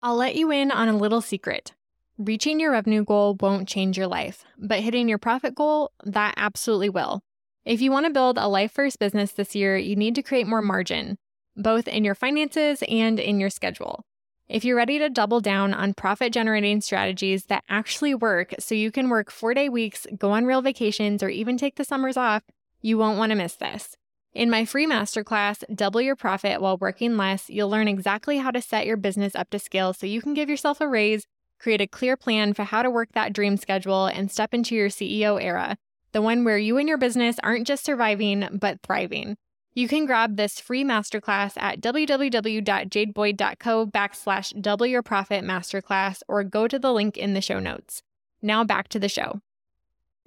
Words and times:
I'll 0.00 0.14
let 0.14 0.36
you 0.36 0.52
in 0.52 0.70
on 0.70 0.86
a 0.86 0.96
little 0.96 1.20
secret. 1.20 1.72
Reaching 2.18 2.60
your 2.60 2.70
revenue 2.70 3.04
goal 3.04 3.36
won't 3.40 3.66
change 3.66 3.98
your 3.98 4.06
life, 4.06 4.44
but 4.56 4.78
hitting 4.78 5.08
your 5.08 5.18
profit 5.18 5.56
goal, 5.56 5.90
that 6.04 6.34
absolutely 6.36 6.88
will. 6.88 7.20
If 7.64 7.80
you 7.80 7.90
want 7.90 8.06
to 8.06 8.12
build 8.12 8.38
a 8.38 8.46
life 8.46 8.70
first 8.70 9.00
business 9.00 9.32
this 9.32 9.56
year, 9.56 9.76
you 9.76 9.96
need 9.96 10.14
to 10.14 10.22
create 10.22 10.46
more 10.46 10.62
margin, 10.62 11.18
both 11.56 11.88
in 11.88 12.04
your 12.04 12.14
finances 12.14 12.84
and 12.88 13.18
in 13.18 13.40
your 13.40 13.50
schedule. 13.50 14.04
If 14.48 14.64
you're 14.64 14.76
ready 14.76 15.00
to 15.00 15.10
double 15.10 15.40
down 15.40 15.74
on 15.74 15.94
profit 15.94 16.32
generating 16.32 16.80
strategies 16.80 17.46
that 17.46 17.64
actually 17.68 18.14
work 18.14 18.54
so 18.60 18.76
you 18.76 18.92
can 18.92 19.08
work 19.08 19.32
four 19.32 19.52
day 19.52 19.68
weeks, 19.68 20.06
go 20.16 20.30
on 20.30 20.46
real 20.46 20.62
vacations, 20.62 21.24
or 21.24 21.28
even 21.28 21.58
take 21.58 21.74
the 21.74 21.84
summers 21.84 22.16
off, 22.16 22.44
you 22.80 22.98
won't 22.98 23.18
want 23.18 23.30
to 23.30 23.36
miss 23.36 23.56
this. 23.56 23.96
In 24.38 24.48
my 24.50 24.64
free 24.64 24.86
masterclass, 24.86 25.64
Double 25.74 26.00
Your 26.00 26.14
Profit 26.14 26.60
While 26.60 26.76
Working 26.76 27.16
Less, 27.16 27.50
you'll 27.50 27.70
learn 27.70 27.88
exactly 27.88 28.38
how 28.38 28.52
to 28.52 28.62
set 28.62 28.86
your 28.86 28.96
business 28.96 29.34
up 29.34 29.50
to 29.50 29.58
scale 29.58 29.92
so 29.92 30.06
you 30.06 30.22
can 30.22 30.32
give 30.32 30.48
yourself 30.48 30.80
a 30.80 30.86
raise, 30.86 31.26
create 31.58 31.80
a 31.80 31.88
clear 31.88 32.16
plan 32.16 32.54
for 32.54 32.62
how 32.62 32.82
to 32.82 32.90
work 32.90 33.08
that 33.14 33.32
dream 33.32 33.56
schedule, 33.56 34.06
and 34.06 34.30
step 34.30 34.54
into 34.54 34.76
your 34.76 34.90
CEO 34.90 35.42
era, 35.42 35.76
the 36.12 36.22
one 36.22 36.44
where 36.44 36.56
you 36.56 36.78
and 36.78 36.88
your 36.88 36.98
business 36.98 37.40
aren't 37.42 37.66
just 37.66 37.84
surviving, 37.84 38.48
but 38.52 38.80
thriving. 38.80 39.36
You 39.74 39.88
can 39.88 40.06
grab 40.06 40.36
this 40.36 40.60
free 40.60 40.84
masterclass 40.84 41.60
at 41.60 41.80
www.jadeboyd.co 41.80 43.86
backslash 43.88 44.62
double 44.62 44.86
your 44.86 45.02
profit 45.02 45.42
masterclass 45.42 46.22
or 46.28 46.44
go 46.44 46.68
to 46.68 46.78
the 46.78 46.92
link 46.92 47.16
in 47.16 47.34
the 47.34 47.40
show 47.40 47.58
notes. 47.58 48.04
Now 48.40 48.62
back 48.62 48.86
to 48.90 49.00
the 49.00 49.08
show. 49.08 49.40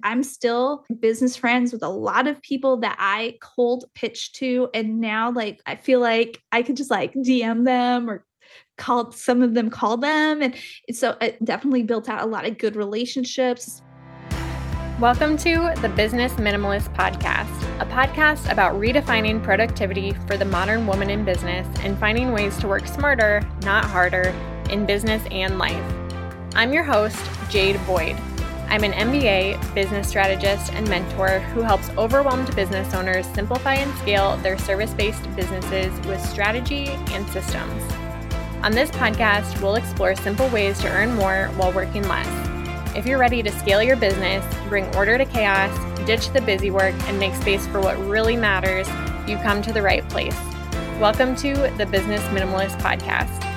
I'm 0.04 0.24
still 0.24 0.84
business 0.98 1.36
friends 1.36 1.72
with 1.72 1.84
a 1.84 1.88
lot 1.88 2.26
of 2.26 2.42
people 2.42 2.78
that 2.78 2.96
I 2.98 3.36
cold 3.40 3.84
pitch 3.94 4.32
to. 4.32 4.68
And 4.74 5.00
now, 5.00 5.30
like, 5.30 5.60
I 5.64 5.76
feel 5.76 6.00
like 6.00 6.42
I 6.50 6.62
could 6.62 6.76
just 6.76 6.90
like 6.90 7.14
DM 7.14 7.64
them 7.64 8.10
or 8.10 8.24
call 8.78 9.12
some 9.12 9.42
of 9.42 9.54
them, 9.54 9.70
call 9.70 9.96
them. 9.96 10.42
And 10.42 10.56
so 10.90 11.16
it 11.20 11.42
definitely 11.44 11.84
built 11.84 12.08
out 12.08 12.20
a 12.20 12.26
lot 12.26 12.44
of 12.46 12.58
good 12.58 12.74
relationships. 12.74 13.80
Welcome 14.98 15.36
to 15.38 15.72
the 15.80 15.88
Business 15.88 16.32
Minimalist 16.32 16.92
Podcast, 16.96 17.80
a 17.80 17.86
podcast 17.86 18.50
about 18.50 18.74
redefining 18.74 19.40
productivity 19.40 20.14
for 20.26 20.36
the 20.36 20.44
modern 20.44 20.84
woman 20.88 21.10
in 21.10 21.24
business 21.24 21.66
and 21.80 21.96
finding 21.96 22.32
ways 22.32 22.56
to 22.58 22.66
work 22.66 22.88
smarter, 22.88 23.40
not 23.62 23.84
harder, 23.84 24.34
in 24.68 24.84
business 24.84 25.22
and 25.30 25.58
life. 25.58 25.94
I'm 26.56 26.72
your 26.72 26.84
host, 26.84 27.24
Jade 27.50 27.80
Boyd. 27.86 28.16
I'm 28.72 28.84
an 28.84 28.92
MBA, 28.92 29.74
business 29.74 30.08
strategist, 30.08 30.72
and 30.72 30.88
mentor 30.88 31.40
who 31.40 31.60
helps 31.60 31.90
overwhelmed 31.90 32.56
business 32.56 32.94
owners 32.94 33.26
simplify 33.26 33.74
and 33.74 33.94
scale 33.98 34.38
their 34.38 34.56
service 34.56 34.94
based 34.94 35.22
businesses 35.36 35.92
with 36.06 36.18
strategy 36.26 36.88
and 36.88 37.28
systems. 37.28 37.82
On 38.62 38.72
this 38.72 38.90
podcast, 38.90 39.60
we'll 39.60 39.74
explore 39.74 40.16
simple 40.16 40.48
ways 40.48 40.78
to 40.80 40.88
earn 40.88 41.14
more 41.16 41.48
while 41.56 41.70
working 41.70 42.08
less. 42.08 42.96
If 42.96 43.04
you're 43.04 43.18
ready 43.18 43.42
to 43.42 43.52
scale 43.52 43.82
your 43.82 43.96
business, 43.96 44.42
bring 44.70 44.86
order 44.96 45.18
to 45.18 45.26
chaos, 45.26 45.78
ditch 46.06 46.30
the 46.30 46.40
busy 46.40 46.70
work, 46.70 46.94
and 47.08 47.20
make 47.20 47.34
space 47.34 47.66
for 47.66 47.78
what 47.78 47.98
really 47.98 48.36
matters, 48.36 48.88
you've 49.28 49.42
come 49.42 49.60
to 49.60 49.72
the 49.74 49.82
right 49.82 50.08
place. 50.08 50.40
Welcome 50.98 51.36
to 51.36 51.52
the 51.76 51.84
Business 51.84 52.22
Minimalist 52.28 52.80
Podcast. 52.80 53.51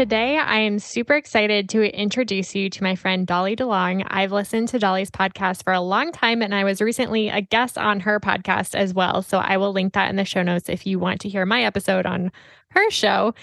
Today, 0.00 0.38
I 0.38 0.60
am 0.60 0.78
super 0.78 1.12
excited 1.12 1.68
to 1.68 1.82
introduce 1.94 2.54
you 2.54 2.70
to 2.70 2.82
my 2.82 2.96
friend 2.96 3.26
Dolly 3.26 3.54
DeLong. 3.54 4.02
I've 4.08 4.32
listened 4.32 4.68
to 4.68 4.78
Dolly's 4.78 5.10
podcast 5.10 5.62
for 5.62 5.74
a 5.74 5.80
long 5.82 6.10
time, 6.10 6.40
and 6.40 6.54
I 6.54 6.64
was 6.64 6.80
recently 6.80 7.28
a 7.28 7.42
guest 7.42 7.76
on 7.76 8.00
her 8.00 8.18
podcast 8.18 8.74
as 8.74 8.94
well. 8.94 9.20
So 9.20 9.36
I 9.36 9.58
will 9.58 9.74
link 9.74 9.92
that 9.92 10.08
in 10.08 10.16
the 10.16 10.24
show 10.24 10.42
notes 10.42 10.70
if 10.70 10.86
you 10.86 10.98
want 10.98 11.20
to 11.20 11.28
hear 11.28 11.44
my 11.44 11.64
episode 11.64 12.06
on 12.06 12.32
her 12.70 12.90
show. 12.90 13.34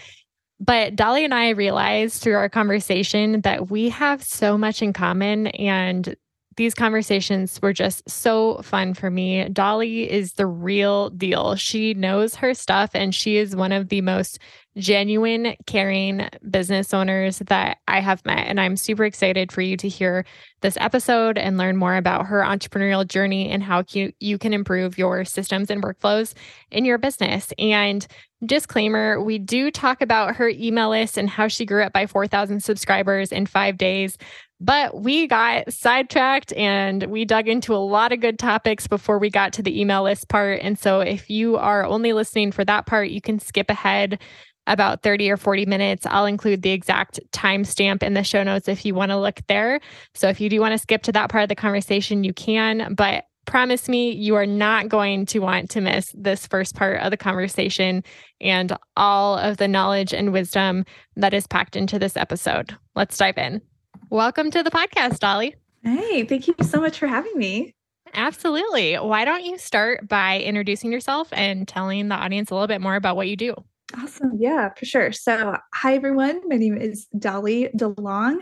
But 0.60 0.96
Dolly 0.96 1.24
and 1.24 1.34
I 1.36 1.50
realized 1.50 2.24
through 2.24 2.38
our 2.38 2.50
conversation 2.50 3.42
that 3.42 3.70
we 3.70 3.90
have 3.90 4.24
so 4.24 4.58
much 4.58 4.82
in 4.82 4.94
common, 4.94 5.46
and 5.46 6.16
these 6.58 6.74
conversations 6.74 7.60
were 7.62 7.72
just 7.72 8.08
so 8.10 8.60
fun 8.64 8.94
for 8.96 9.10
me. 9.10 9.48
Dolly 9.50 10.12
is 10.12 10.34
the 10.34 10.48
real 10.48 11.12
deal. 11.12 11.56
She 11.56 11.94
knows 11.94 12.36
her 12.36 12.54
stuff, 12.54 12.92
and 12.94 13.14
she 13.14 13.38
is 13.38 13.56
one 13.56 13.72
of 13.72 13.90
the 13.90 14.02
most 14.02 14.40
genuine, 14.78 15.56
caring 15.66 16.28
business 16.50 16.94
owners 16.94 17.40
that 17.40 17.78
I 17.88 18.00
have 18.00 18.26
met. 18.26 18.48
And 18.48 18.60
I'm 18.60 18.76
super 18.76 19.06
excited 19.06 19.52
for 19.52 19.62
you 19.62 19.78
to 19.78 19.88
hear 19.88 20.26
this 20.62 20.78
episode 20.80 21.38
and 21.38 21.58
learn 21.58 21.78
more 21.78 21.96
about 21.96 22.28
her 22.28 22.42
entrepreneurial 22.42 23.08
journey 23.08 23.50
and 23.50 23.64
how 23.64 23.84
you, 23.90 24.12
you 24.20 24.38
can 24.38 24.54
improve 24.54 24.98
your 24.98 25.26
systems 25.26 25.70
and 25.70 25.84
workflows 25.84 26.34
in 26.72 26.86
your 26.86 26.98
business. 26.98 27.54
And 27.58 28.06
disclaimer 28.46 29.20
we 29.20 29.40
do 29.40 29.72
talk 29.72 30.00
about 30.00 30.36
her 30.36 30.48
email 30.50 30.90
list 30.90 31.18
and 31.18 31.28
how 31.28 31.48
she 31.48 31.66
grew 31.66 31.82
up 31.82 31.92
by 31.92 32.06
4,000 32.06 32.62
subscribers 32.62 33.32
in 33.32 33.48
five 33.48 33.78
days. 33.78 34.18
But 34.60 35.02
we 35.02 35.28
got 35.28 35.72
sidetracked 35.72 36.52
and 36.54 37.04
we 37.04 37.26
dug 37.26 37.48
into 37.48 37.76
a 37.76 37.78
lot 37.78 38.12
of 38.12 38.22
good 38.22 38.40
topics 38.40 38.88
before 38.88 39.20
we 39.20 39.30
got 39.30 39.54
to 39.54 39.62
the 39.62 39.80
email 39.80 40.04
list 40.04 40.30
part. 40.30 40.62
And 40.62 40.80
so 40.80 41.02
if 41.02 41.30
you 41.30 41.58
are 41.58 41.86
only 41.86 42.14
listening 42.14 42.52
for 42.52 42.66
that 42.66 42.88
part, 42.88 43.10
you 43.10 43.22
can 43.22 43.38
skip 43.38 43.70
ahead 43.70 44.20
about 44.66 45.04
30 45.04 45.30
or 45.30 45.38
40 45.38 45.66
minutes. 45.66 46.06
I'll 46.06 46.26
include 46.26 46.62
the 46.62 46.72
exact 46.72 47.20
timestamp 47.32 48.04
in 48.04 48.14
the 48.14 48.24
show 48.24 48.44
notes 48.44 48.68
if 48.68 48.86
you 48.86 48.94
want 48.96 49.12
to 49.12 49.18
look 49.18 49.42
there. 49.48 49.80
So 50.14 50.28
if 50.28 50.42
you 50.42 50.50
do 50.50 50.60
want 50.60 50.74
to 50.74 50.78
skip 50.78 51.04
to 51.04 51.12
that 51.14 51.30
part 51.30 51.44
of 51.44 51.50
the 51.50 51.56
conversation, 51.56 52.24
you 52.24 52.34
can. 52.34 52.94
But 52.96 53.26
promise 53.46 53.88
me 53.88 54.12
you 54.12 54.36
are 54.36 54.46
not 54.46 54.90
going 54.90 55.26
to 55.28 55.40
want 55.40 55.70
to 55.70 55.82
miss 55.82 56.14
this 56.18 56.46
first 56.46 56.76
part 56.76 57.00
of 57.02 57.12
the 57.12 57.18
conversation 57.18 58.04
and 58.42 58.76
all 58.98 59.38
of 59.38 59.58
the 59.58 59.70
knowledge 59.70 60.14
and 60.14 60.34
wisdom 60.34 60.84
that 61.16 61.34
is 61.34 61.48
packed 61.48 61.76
into 61.76 61.98
this 61.98 62.18
episode. 62.18 62.76
Let's 62.94 63.18
dive 63.18 63.38
in. 63.38 63.62
Welcome 64.10 64.52
to 64.52 64.64
the 64.64 64.72
podcast, 64.72 65.20
Dolly. 65.20 65.54
Hey, 65.84 66.24
thank 66.24 66.48
you 66.48 66.56
so 66.62 66.80
much 66.80 66.98
for 66.98 67.08
having 67.08 67.34
me. 67.36 67.76
Absolutely. 68.14 68.96
Why 68.96 69.26
don't 69.26 69.44
you 69.44 69.58
start 69.58 70.08
by 70.08 70.40
introducing 70.40 70.94
yourself 70.94 71.28
and 71.34 71.68
telling 71.68 72.08
the 72.08 72.16
audience 72.16 72.50
a 72.50 72.54
little 72.54 72.68
bit 72.68 72.80
more 72.80 72.96
about 72.96 73.18
what 73.18 73.28
you 73.28 73.36
do? 73.36 73.54
Awesome. 73.98 74.32
Yeah, 74.40 74.70
for 74.78 74.86
sure. 74.86 75.12
So, 75.12 75.58
hi, 75.74 75.96
everyone. 75.96 76.42
My 76.48 76.56
name 76.56 76.78
is 76.78 77.08
Dolly 77.20 77.70
DeLong. 77.76 78.40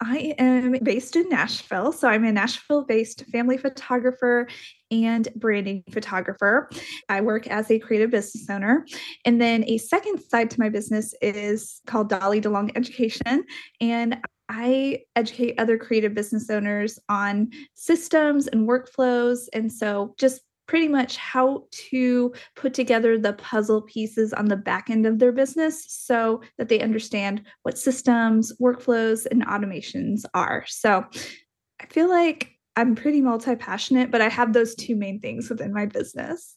I 0.00 0.34
am 0.38 0.78
based 0.82 1.14
in 1.14 1.28
Nashville. 1.28 1.92
So, 1.92 2.08
I'm 2.08 2.24
a 2.24 2.32
Nashville 2.32 2.84
based 2.84 3.24
family 3.26 3.56
photographer 3.56 4.48
and 4.90 5.28
branding 5.36 5.84
photographer. 5.90 6.70
I 7.08 7.20
work 7.20 7.46
as 7.46 7.70
a 7.70 7.78
creative 7.78 8.10
business 8.10 8.48
owner. 8.50 8.84
And 9.24 9.40
then 9.40 9.64
a 9.68 9.78
second 9.78 10.22
side 10.22 10.50
to 10.50 10.60
my 10.60 10.68
business 10.68 11.14
is 11.22 11.80
called 11.86 12.08
Dolly 12.08 12.40
DeLong 12.40 12.70
Education. 12.76 13.44
And 13.80 14.18
I 14.56 15.00
educate 15.16 15.58
other 15.58 15.76
creative 15.76 16.14
business 16.14 16.48
owners 16.48 17.00
on 17.08 17.50
systems 17.74 18.46
and 18.46 18.68
workflows. 18.68 19.48
And 19.52 19.72
so, 19.72 20.14
just 20.16 20.42
pretty 20.66 20.88
much 20.88 21.16
how 21.16 21.64
to 21.70 22.32
put 22.54 22.72
together 22.72 23.18
the 23.18 23.34
puzzle 23.34 23.82
pieces 23.82 24.32
on 24.32 24.46
the 24.46 24.56
back 24.56 24.88
end 24.88 25.06
of 25.06 25.18
their 25.18 25.32
business 25.32 25.84
so 25.88 26.40
that 26.56 26.68
they 26.68 26.80
understand 26.80 27.42
what 27.64 27.76
systems, 27.76 28.52
workflows, 28.60 29.26
and 29.30 29.44
automations 29.46 30.24
are. 30.32 30.64
So 30.66 31.04
I 31.80 31.86
feel 31.90 32.08
like 32.08 32.52
I'm 32.76 32.94
pretty 32.94 33.20
multi 33.20 33.56
passionate, 33.56 34.10
but 34.10 34.22
I 34.22 34.28
have 34.28 34.52
those 34.52 34.74
two 34.74 34.96
main 34.96 35.20
things 35.20 35.50
within 35.50 35.72
my 35.72 35.84
business. 35.84 36.56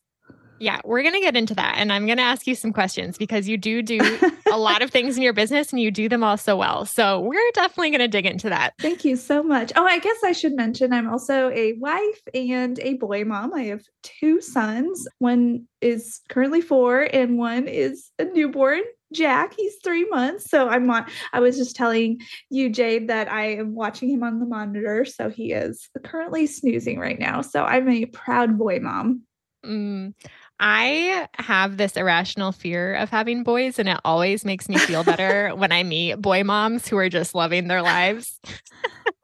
Yeah, 0.59 0.79
we're 0.83 1.01
going 1.01 1.13
to 1.13 1.19
get 1.19 1.35
into 1.35 1.55
that. 1.55 1.75
And 1.77 1.91
I'm 1.91 2.05
going 2.05 2.17
to 2.17 2.23
ask 2.23 2.47
you 2.47 2.55
some 2.55 2.73
questions 2.73 3.17
because 3.17 3.47
you 3.47 3.57
do 3.57 3.81
do 3.81 3.99
a 4.51 4.57
lot 4.57 4.81
of 4.81 4.89
things 4.89 5.17
in 5.17 5.23
your 5.23 5.33
business 5.33 5.71
and 5.71 5.79
you 5.79 5.91
do 5.91 6.09
them 6.09 6.23
all 6.23 6.37
so 6.37 6.55
well. 6.55 6.85
So 6.85 7.19
we're 7.19 7.51
definitely 7.53 7.91
going 7.91 8.01
to 8.01 8.07
dig 8.07 8.25
into 8.25 8.49
that. 8.49 8.73
Thank 8.79 9.05
you 9.05 9.15
so 9.15 9.43
much. 9.43 9.71
Oh, 9.75 9.85
I 9.85 9.99
guess 9.99 10.17
I 10.23 10.31
should 10.31 10.55
mention 10.55 10.93
I'm 10.93 11.09
also 11.09 11.49
a 11.49 11.73
wife 11.73 12.21
and 12.33 12.79
a 12.79 12.95
boy 12.95 13.23
mom. 13.23 13.53
I 13.53 13.63
have 13.65 13.83
two 14.03 14.41
sons. 14.41 15.07
One 15.19 15.67
is 15.81 16.21
currently 16.29 16.61
four 16.61 17.01
and 17.01 17.37
one 17.37 17.67
is 17.67 18.11
a 18.19 18.25
newborn. 18.25 18.81
Jack, 19.13 19.53
he's 19.55 19.75
three 19.83 20.05
months. 20.05 20.49
So 20.49 20.67
I'm 20.67 20.89
on, 20.91 21.05
I 21.31 21.39
was 21.39 21.57
just 21.57 21.75
telling 21.75 22.19
you, 22.49 22.69
Jade, 22.69 23.07
that 23.07 23.31
I 23.31 23.53
am 23.53 23.73
watching 23.73 24.09
him 24.09 24.23
on 24.23 24.39
the 24.39 24.45
monitor. 24.45 25.05
So 25.05 25.29
he 25.29 25.53
is 25.53 25.89
currently 26.03 26.45
snoozing 26.45 26.99
right 26.99 27.17
now. 27.17 27.41
So 27.41 27.63
I'm 27.63 27.87
a 27.87 28.05
proud 28.05 28.57
boy 28.57 28.79
mom. 28.81 29.21
Mm. 29.65 30.13
I 30.59 31.27
have 31.35 31.77
this 31.77 31.95
irrational 31.95 32.51
fear 32.51 32.95
of 32.95 33.09
having 33.09 33.43
boys, 33.43 33.77
and 33.77 33.87
it 33.87 33.99
always 34.03 34.43
makes 34.43 34.67
me 34.67 34.77
feel 34.77 35.03
better 35.03 35.49
when 35.55 35.71
I 35.71 35.83
meet 35.83 36.15
boy 36.21 36.43
moms 36.43 36.87
who 36.87 36.97
are 36.97 37.09
just 37.09 37.35
loving 37.35 37.67
their 37.67 37.81
lives. 37.81 38.39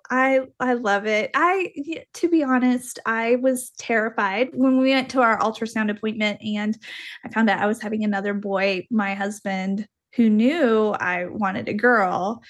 I 0.09 0.41
I 0.59 0.73
love 0.73 1.07
it. 1.07 1.31
I 1.33 1.73
to 2.15 2.29
be 2.29 2.43
honest, 2.43 2.99
I 3.05 3.37
was 3.37 3.71
terrified 3.79 4.49
when 4.53 4.77
we 4.77 4.91
went 4.91 5.09
to 5.11 5.21
our 5.21 5.39
ultrasound 5.39 5.89
appointment 5.89 6.39
and 6.43 6.77
I 7.25 7.29
found 7.29 7.49
out 7.49 7.59
I 7.59 7.65
was 7.65 7.81
having 7.81 8.03
another 8.03 8.35
boy. 8.35 8.85
My 8.91 9.15
husband, 9.15 9.87
who 10.15 10.29
knew 10.29 10.89
I 10.89 11.25
wanted 11.25 11.67
a 11.67 11.73
girl, 11.73 12.43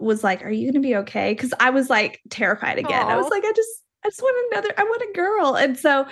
was 0.00 0.24
like, 0.24 0.42
"Are 0.42 0.50
you 0.50 0.72
going 0.72 0.82
to 0.82 0.88
be 0.88 0.96
okay?" 0.96 1.34
Cuz 1.34 1.52
I 1.60 1.68
was 1.68 1.90
like 1.90 2.22
terrified 2.30 2.78
again. 2.78 3.04
Aww. 3.04 3.10
I 3.10 3.16
was 3.16 3.28
like, 3.28 3.44
"I 3.44 3.52
just 3.54 3.82
I 4.04 4.08
just 4.08 4.22
want 4.22 4.52
another, 4.52 4.74
I 4.76 4.84
want 4.84 5.02
a 5.02 5.12
girl. 5.14 5.56
And 5.56 5.78
so, 5.78 6.06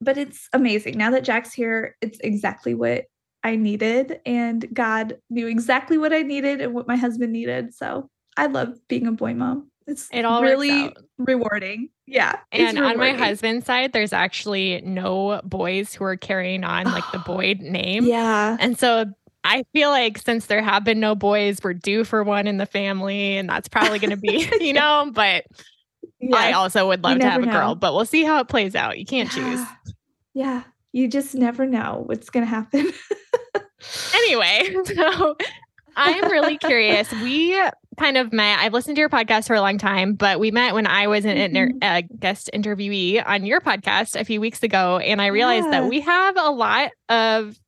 but 0.00 0.18
it's 0.18 0.48
amazing. 0.52 0.98
Now 0.98 1.10
that 1.10 1.24
Jack's 1.24 1.52
here, 1.52 1.96
it's 2.00 2.18
exactly 2.20 2.74
what 2.74 3.04
I 3.44 3.56
needed, 3.56 4.20
and 4.26 4.66
God 4.74 5.18
knew 5.30 5.46
exactly 5.46 5.96
what 5.96 6.12
I 6.12 6.22
needed 6.22 6.60
and 6.60 6.74
what 6.74 6.88
my 6.88 6.96
husband 6.96 7.32
needed. 7.32 7.72
So 7.72 8.10
I 8.36 8.46
love 8.46 8.76
being 8.88 9.06
a 9.06 9.12
boy 9.12 9.34
mom. 9.34 9.70
It's 9.86 10.08
it 10.12 10.24
all 10.24 10.42
really 10.42 10.94
rewarding. 11.16 11.88
Yeah. 12.06 12.36
And 12.52 12.78
on 12.78 12.98
my 12.98 13.12
husband's 13.12 13.64
side, 13.64 13.92
there's 13.92 14.12
actually 14.12 14.82
no 14.82 15.40
boys 15.44 15.94
who 15.94 16.04
are 16.04 16.16
carrying 16.16 16.62
on 16.62 16.84
like 16.84 17.04
the 17.10 17.18
Boyd 17.26 17.60
name. 17.60 18.04
Yeah. 18.04 18.58
And 18.60 18.78
so 18.78 19.06
I 19.44 19.64
feel 19.72 19.88
like 19.88 20.18
since 20.18 20.46
there 20.46 20.62
have 20.62 20.84
been 20.84 21.00
no 21.00 21.14
boys, 21.14 21.60
we're 21.62 21.72
due 21.72 22.04
for 22.04 22.22
one 22.22 22.46
in 22.46 22.58
the 22.58 22.66
family, 22.66 23.38
and 23.38 23.48
that's 23.48 23.68
probably 23.68 23.98
going 23.98 24.10
to 24.10 24.16
be, 24.16 24.48
you 24.60 24.74
know, 24.74 25.10
but 25.14 25.44
yeah. 26.20 26.36
I 26.36 26.52
also 26.52 26.88
would 26.88 27.02
love 27.02 27.18
to 27.18 27.28
have 27.28 27.42
a 27.42 27.46
girl, 27.46 27.74
but 27.74 27.94
we'll 27.94 28.04
see 28.04 28.24
how 28.24 28.40
it 28.40 28.48
plays 28.48 28.74
out. 28.74 28.98
You 28.98 29.04
can't 29.04 29.34
yeah. 29.36 29.56
choose. 29.56 29.94
Yeah. 30.34 30.62
You 30.92 31.08
just 31.08 31.34
never 31.34 31.66
know 31.66 32.02
what's 32.06 32.30
going 32.30 32.44
to 32.44 32.50
happen. 32.50 32.90
anyway, 34.14 34.74
so 34.84 35.36
I'm 35.96 36.30
really 36.30 36.58
curious. 36.58 37.10
We 37.12 37.60
kind 37.98 38.16
of 38.16 38.32
met. 38.32 38.60
I've 38.60 38.72
listened 38.72 38.96
to 38.96 39.00
your 39.00 39.08
podcast 39.08 39.46
for 39.46 39.54
a 39.54 39.60
long 39.60 39.78
time, 39.78 40.14
but 40.14 40.40
we 40.40 40.50
met 40.50 40.74
when 40.74 40.86
I 40.86 41.06
was 41.06 41.24
an 41.24 41.36
inter- 41.36 41.68
mm-hmm. 41.68 41.78
a 41.82 42.02
guest 42.02 42.50
interviewee 42.54 43.22
on 43.26 43.44
your 43.44 43.60
podcast 43.60 44.18
a 44.18 44.24
few 44.24 44.40
weeks 44.40 44.62
ago, 44.62 44.98
and 44.98 45.20
I 45.20 45.26
realized 45.26 45.66
yeah. 45.66 45.80
that 45.82 45.88
we 45.88 46.00
have 46.00 46.36
a 46.36 46.50
lot 46.50 46.92
of 47.08 47.58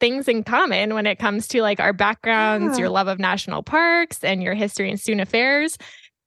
things 0.00 0.28
in 0.28 0.44
common 0.44 0.94
when 0.94 1.06
it 1.06 1.18
comes 1.18 1.48
to 1.48 1.60
like 1.62 1.80
our 1.80 1.92
backgrounds, 1.92 2.78
yeah. 2.78 2.82
your 2.82 2.88
love 2.88 3.08
of 3.08 3.18
national 3.18 3.62
parks, 3.62 4.24
and 4.24 4.42
your 4.42 4.54
history 4.54 4.90
and 4.90 4.98
student 4.98 5.20
affairs. 5.20 5.76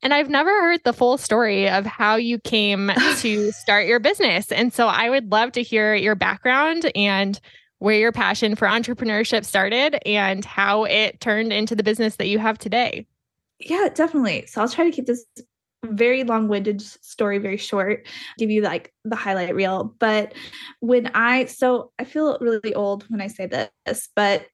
And 0.03 0.13
I've 0.13 0.29
never 0.29 0.49
heard 0.49 0.81
the 0.83 0.93
full 0.93 1.17
story 1.17 1.69
of 1.69 1.85
how 1.85 2.15
you 2.15 2.39
came 2.39 2.91
to 3.17 3.51
start 3.51 3.87
your 3.87 3.99
business. 3.99 4.51
And 4.51 4.73
so 4.73 4.87
I 4.87 5.09
would 5.09 5.31
love 5.31 5.51
to 5.53 5.63
hear 5.63 5.93
your 5.95 6.15
background 6.15 6.91
and 6.95 7.39
where 7.79 7.97
your 7.97 8.11
passion 8.11 8.55
for 8.55 8.67
entrepreneurship 8.67 9.43
started 9.45 9.97
and 10.07 10.45
how 10.45 10.83
it 10.83 11.19
turned 11.19 11.51
into 11.51 11.75
the 11.75 11.83
business 11.83 12.17
that 12.17 12.27
you 12.27 12.37
have 12.37 12.57
today. 12.57 13.07
Yeah, 13.59 13.89
definitely. 13.93 14.45
So 14.47 14.61
I'll 14.61 14.69
try 14.69 14.85
to 14.85 14.91
keep 14.91 15.07
this 15.07 15.25
very 15.85 16.23
long-winded 16.23 16.81
story 16.81 17.39
very 17.39 17.57
short 17.57 18.05
give 18.37 18.51
you 18.51 18.61
like 18.61 18.93
the 19.03 19.15
highlight 19.15 19.55
reel 19.55 19.95
but 19.99 20.33
when 20.79 21.07
i 21.15 21.45
so 21.45 21.91
i 21.97 22.03
feel 22.03 22.37
really 22.39 22.73
old 22.75 23.03
when 23.09 23.19
i 23.19 23.25
say 23.25 23.47
this 23.47 24.09
but 24.15 24.45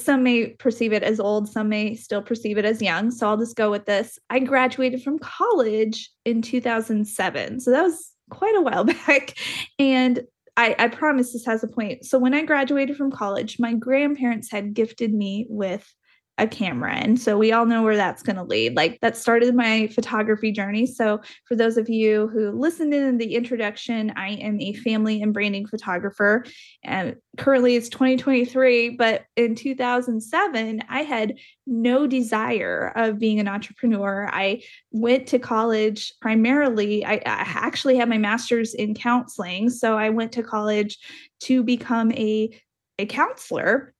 some 0.00 0.22
may 0.22 0.48
perceive 0.48 0.92
it 0.92 1.02
as 1.02 1.20
old 1.20 1.48
some 1.48 1.68
may 1.68 1.94
still 1.94 2.22
perceive 2.22 2.58
it 2.58 2.64
as 2.64 2.82
young 2.82 3.10
so 3.10 3.28
i'll 3.28 3.36
just 3.36 3.56
go 3.56 3.70
with 3.70 3.86
this 3.86 4.18
i 4.30 4.38
graduated 4.38 5.02
from 5.02 5.18
college 5.18 6.10
in 6.24 6.42
2007 6.42 7.60
so 7.60 7.70
that 7.70 7.82
was 7.82 8.12
quite 8.30 8.56
a 8.56 8.62
while 8.62 8.84
back 9.06 9.34
and 9.78 10.20
I, 10.56 10.76
I 10.78 10.86
promise 10.88 11.32
this 11.32 11.46
has 11.46 11.64
a 11.64 11.68
point. 11.68 12.04
So 12.04 12.16
when 12.16 12.32
I 12.32 12.44
graduated 12.44 12.96
from 12.96 13.10
college, 13.10 13.58
my 13.58 13.74
grandparents 13.74 14.52
had 14.52 14.72
gifted 14.72 15.12
me 15.12 15.46
with 15.48 15.92
a 16.36 16.48
camera. 16.48 16.94
And 16.94 17.20
so 17.20 17.38
we 17.38 17.52
all 17.52 17.64
know 17.64 17.82
where 17.82 17.96
that's 17.96 18.22
going 18.22 18.36
to 18.36 18.42
lead. 18.42 18.76
Like 18.76 18.98
that 19.02 19.16
started 19.16 19.54
my 19.54 19.86
photography 19.88 20.50
journey. 20.50 20.84
So 20.84 21.20
for 21.46 21.54
those 21.54 21.76
of 21.76 21.88
you 21.88 22.26
who 22.28 22.50
listened 22.50 22.92
in 22.92 23.18
the 23.18 23.36
introduction, 23.36 24.12
I 24.16 24.30
am 24.30 24.60
a 24.60 24.72
family 24.72 25.22
and 25.22 25.32
branding 25.32 25.66
photographer. 25.66 26.44
And 26.82 27.16
currently 27.38 27.76
it's 27.76 27.88
2023, 27.88 28.90
but 28.90 29.26
in 29.36 29.54
2007, 29.54 30.82
I 30.88 31.02
had 31.02 31.38
no 31.68 32.06
desire 32.06 32.92
of 32.96 33.20
being 33.20 33.38
an 33.38 33.46
entrepreneur. 33.46 34.28
I 34.32 34.62
went 34.90 35.28
to 35.28 35.38
college 35.38 36.12
primarily, 36.20 37.06
I, 37.06 37.14
I 37.14 37.20
actually 37.26 37.96
had 37.96 38.08
my 38.08 38.18
master's 38.18 38.74
in 38.74 38.94
counseling. 38.94 39.70
So 39.70 39.96
I 39.96 40.10
went 40.10 40.32
to 40.32 40.42
college 40.42 40.98
to 41.42 41.62
become 41.62 42.10
a 42.12 42.60
a 42.98 43.06
counselor 43.06 43.93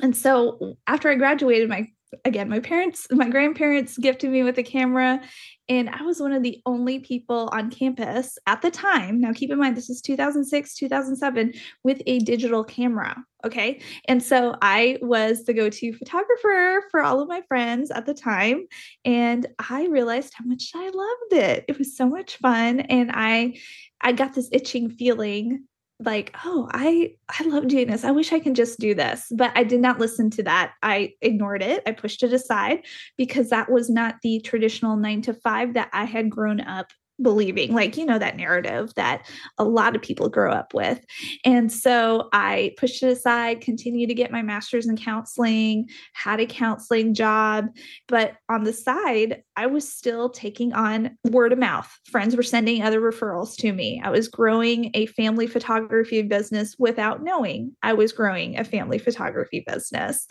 and 0.00 0.16
so 0.16 0.76
after 0.86 1.08
I 1.08 1.14
graduated, 1.14 1.68
my 1.68 1.88
again, 2.24 2.48
my 2.48 2.60
parents, 2.60 3.06
my 3.10 3.28
grandparents 3.28 3.98
gifted 3.98 4.30
me 4.30 4.42
with 4.42 4.58
a 4.58 4.62
camera. 4.62 5.20
And 5.68 5.88
I 5.88 6.02
was 6.02 6.20
one 6.20 6.32
of 6.32 6.42
the 6.42 6.60
only 6.66 6.98
people 6.98 7.48
on 7.52 7.70
campus 7.70 8.36
at 8.46 8.60
the 8.60 8.70
time. 8.70 9.20
Now, 9.20 9.32
keep 9.32 9.50
in 9.50 9.58
mind, 9.58 9.76
this 9.76 9.88
is 9.88 10.02
2006, 10.02 10.74
2007, 10.74 11.54
with 11.82 12.02
a 12.06 12.18
digital 12.20 12.64
camera. 12.64 13.16
Okay. 13.46 13.80
And 14.06 14.22
so 14.22 14.56
I 14.60 14.98
was 15.00 15.44
the 15.44 15.54
go 15.54 15.70
to 15.70 15.92
photographer 15.94 16.84
for 16.90 17.02
all 17.02 17.20
of 17.20 17.28
my 17.28 17.40
friends 17.48 17.90
at 17.90 18.04
the 18.04 18.14
time. 18.14 18.66
And 19.04 19.46
I 19.70 19.86
realized 19.86 20.34
how 20.34 20.44
much 20.44 20.70
I 20.74 20.84
loved 20.84 21.32
it. 21.32 21.64
It 21.66 21.78
was 21.78 21.96
so 21.96 22.08
much 22.08 22.36
fun. 22.36 22.80
And 22.80 23.10
I, 23.12 23.54
I 24.02 24.12
got 24.12 24.34
this 24.34 24.50
itching 24.52 24.90
feeling 24.90 25.64
like 26.04 26.34
oh 26.44 26.68
i 26.72 27.12
i 27.28 27.44
love 27.44 27.68
doing 27.68 27.88
this. 27.88 28.04
I 28.04 28.10
wish 28.10 28.32
i 28.32 28.38
can 28.38 28.54
just 28.54 28.78
do 28.78 28.94
this. 28.94 29.26
But 29.30 29.52
i 29.54 29.64
did 29.64 29.80
not 29.80 29.98
listen 29.98 30.30
to 30.30 30.42
that. 30.44 30.74
I 30.82 31.12
ignored 31.20 31.62
it. 31.62 31.82
I 31.86 31.92
pushed 31.92 32.22
it 32.22 32.32
aside 32.32 32.84
because 33.16 33.50
that 33.50 33.70
was 33.70 33.90
not 33.90 34.16
the 34.22 34.40
traditional 34.40 34.96
9 34.96 35.22
to 35.22 35.34
5 35.34 35.74
that 35.74 35.90
i 35.92 36.04
had 36.04 36.30
grown 36.30 36.60
up 36.60 36.86
believing 37.22 37.72
like 37.72 37.96
you 37.96 38.04
know 38.04 38.18
that 38.18 38.36
narrative 38.36 38.92
that 38.96 39.26
a 39.58 39.64
lot 39.64 39.94
of 39.94 40.02
people 40.02 40.28
grow 40.28 40.52
up 40.52 40.74
with. 40.74 41.04
And 41.44 41.72
so 41.72 42.28
i 42.32 42.72
pushed 42.76 43.02
it 43.02 43.08
aside 43.08 43.60
continued 43.60 44.08
to 44.08 44.14
get 44.14 44.32
my 44.32 44.42
master's 44.42 44.86
in 44.86 44.96
counseling 44.96 45.88
had 46.12 46.40
a 46.40 46.46
counseling 46.46 47.14
job. 47.14 47.68
But 48.08 48.34
on 48.48 48.64
the 48.64 48.72
side 48.72 49.42
i 49.56 49.66
was 49.66 49.88
still 49.90 50.28
taking 50.28 50.72
on 50.72 51.16
word 51.24 51.52
of 51.52 51.58
mouth. 51.58 51.90
Friends 52.10 52.36
were 52.36 52.42
sending 52.42 52.82
other 52.82 53.00
referrals 53.00 53.56
to 53.58 53.72
me. 53.72 54.00
I 54.04 54.10
was 54.10 54.28
growing 54.28 54.90
a 54.94 55.06
family 55.06 55.46
photography 55.46 56.22
business 56.22 56.74
without 56.78 57.22
knowing 57.22 57.72
i 57.82 57.92
was 57.92 58.12
growing 58.12 58.58
a 58.58 58.64
family 58.64 58.98
photography 58.98 59.64
business. 59.66 60.26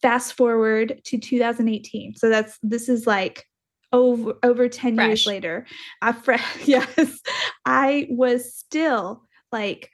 Fast 0.00 0.32
forward 0.32 1.00
to 1.04 1.18
2018 1.18 2.14
so 2.14 2.30
that's 2.30 2.58
this 2.62 2.88
is 2.88 3.06
like 3.06 3.46
over 3.92 4.34
over 4.42 4.68
10 4.68 4.94
Fresh. 4.94 5.06
years 5.06 5.26
later 5.26 5.66
i 6.00 6.12
fre- 6.12 6.34
yes 6.64 7.20
i 7.66 8.06
was 8.10 8.54
still 8.54 9.22
like 9.52 9.90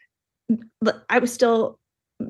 i 1.10 1.18
was 1.18 1.32
still 1.32 1.78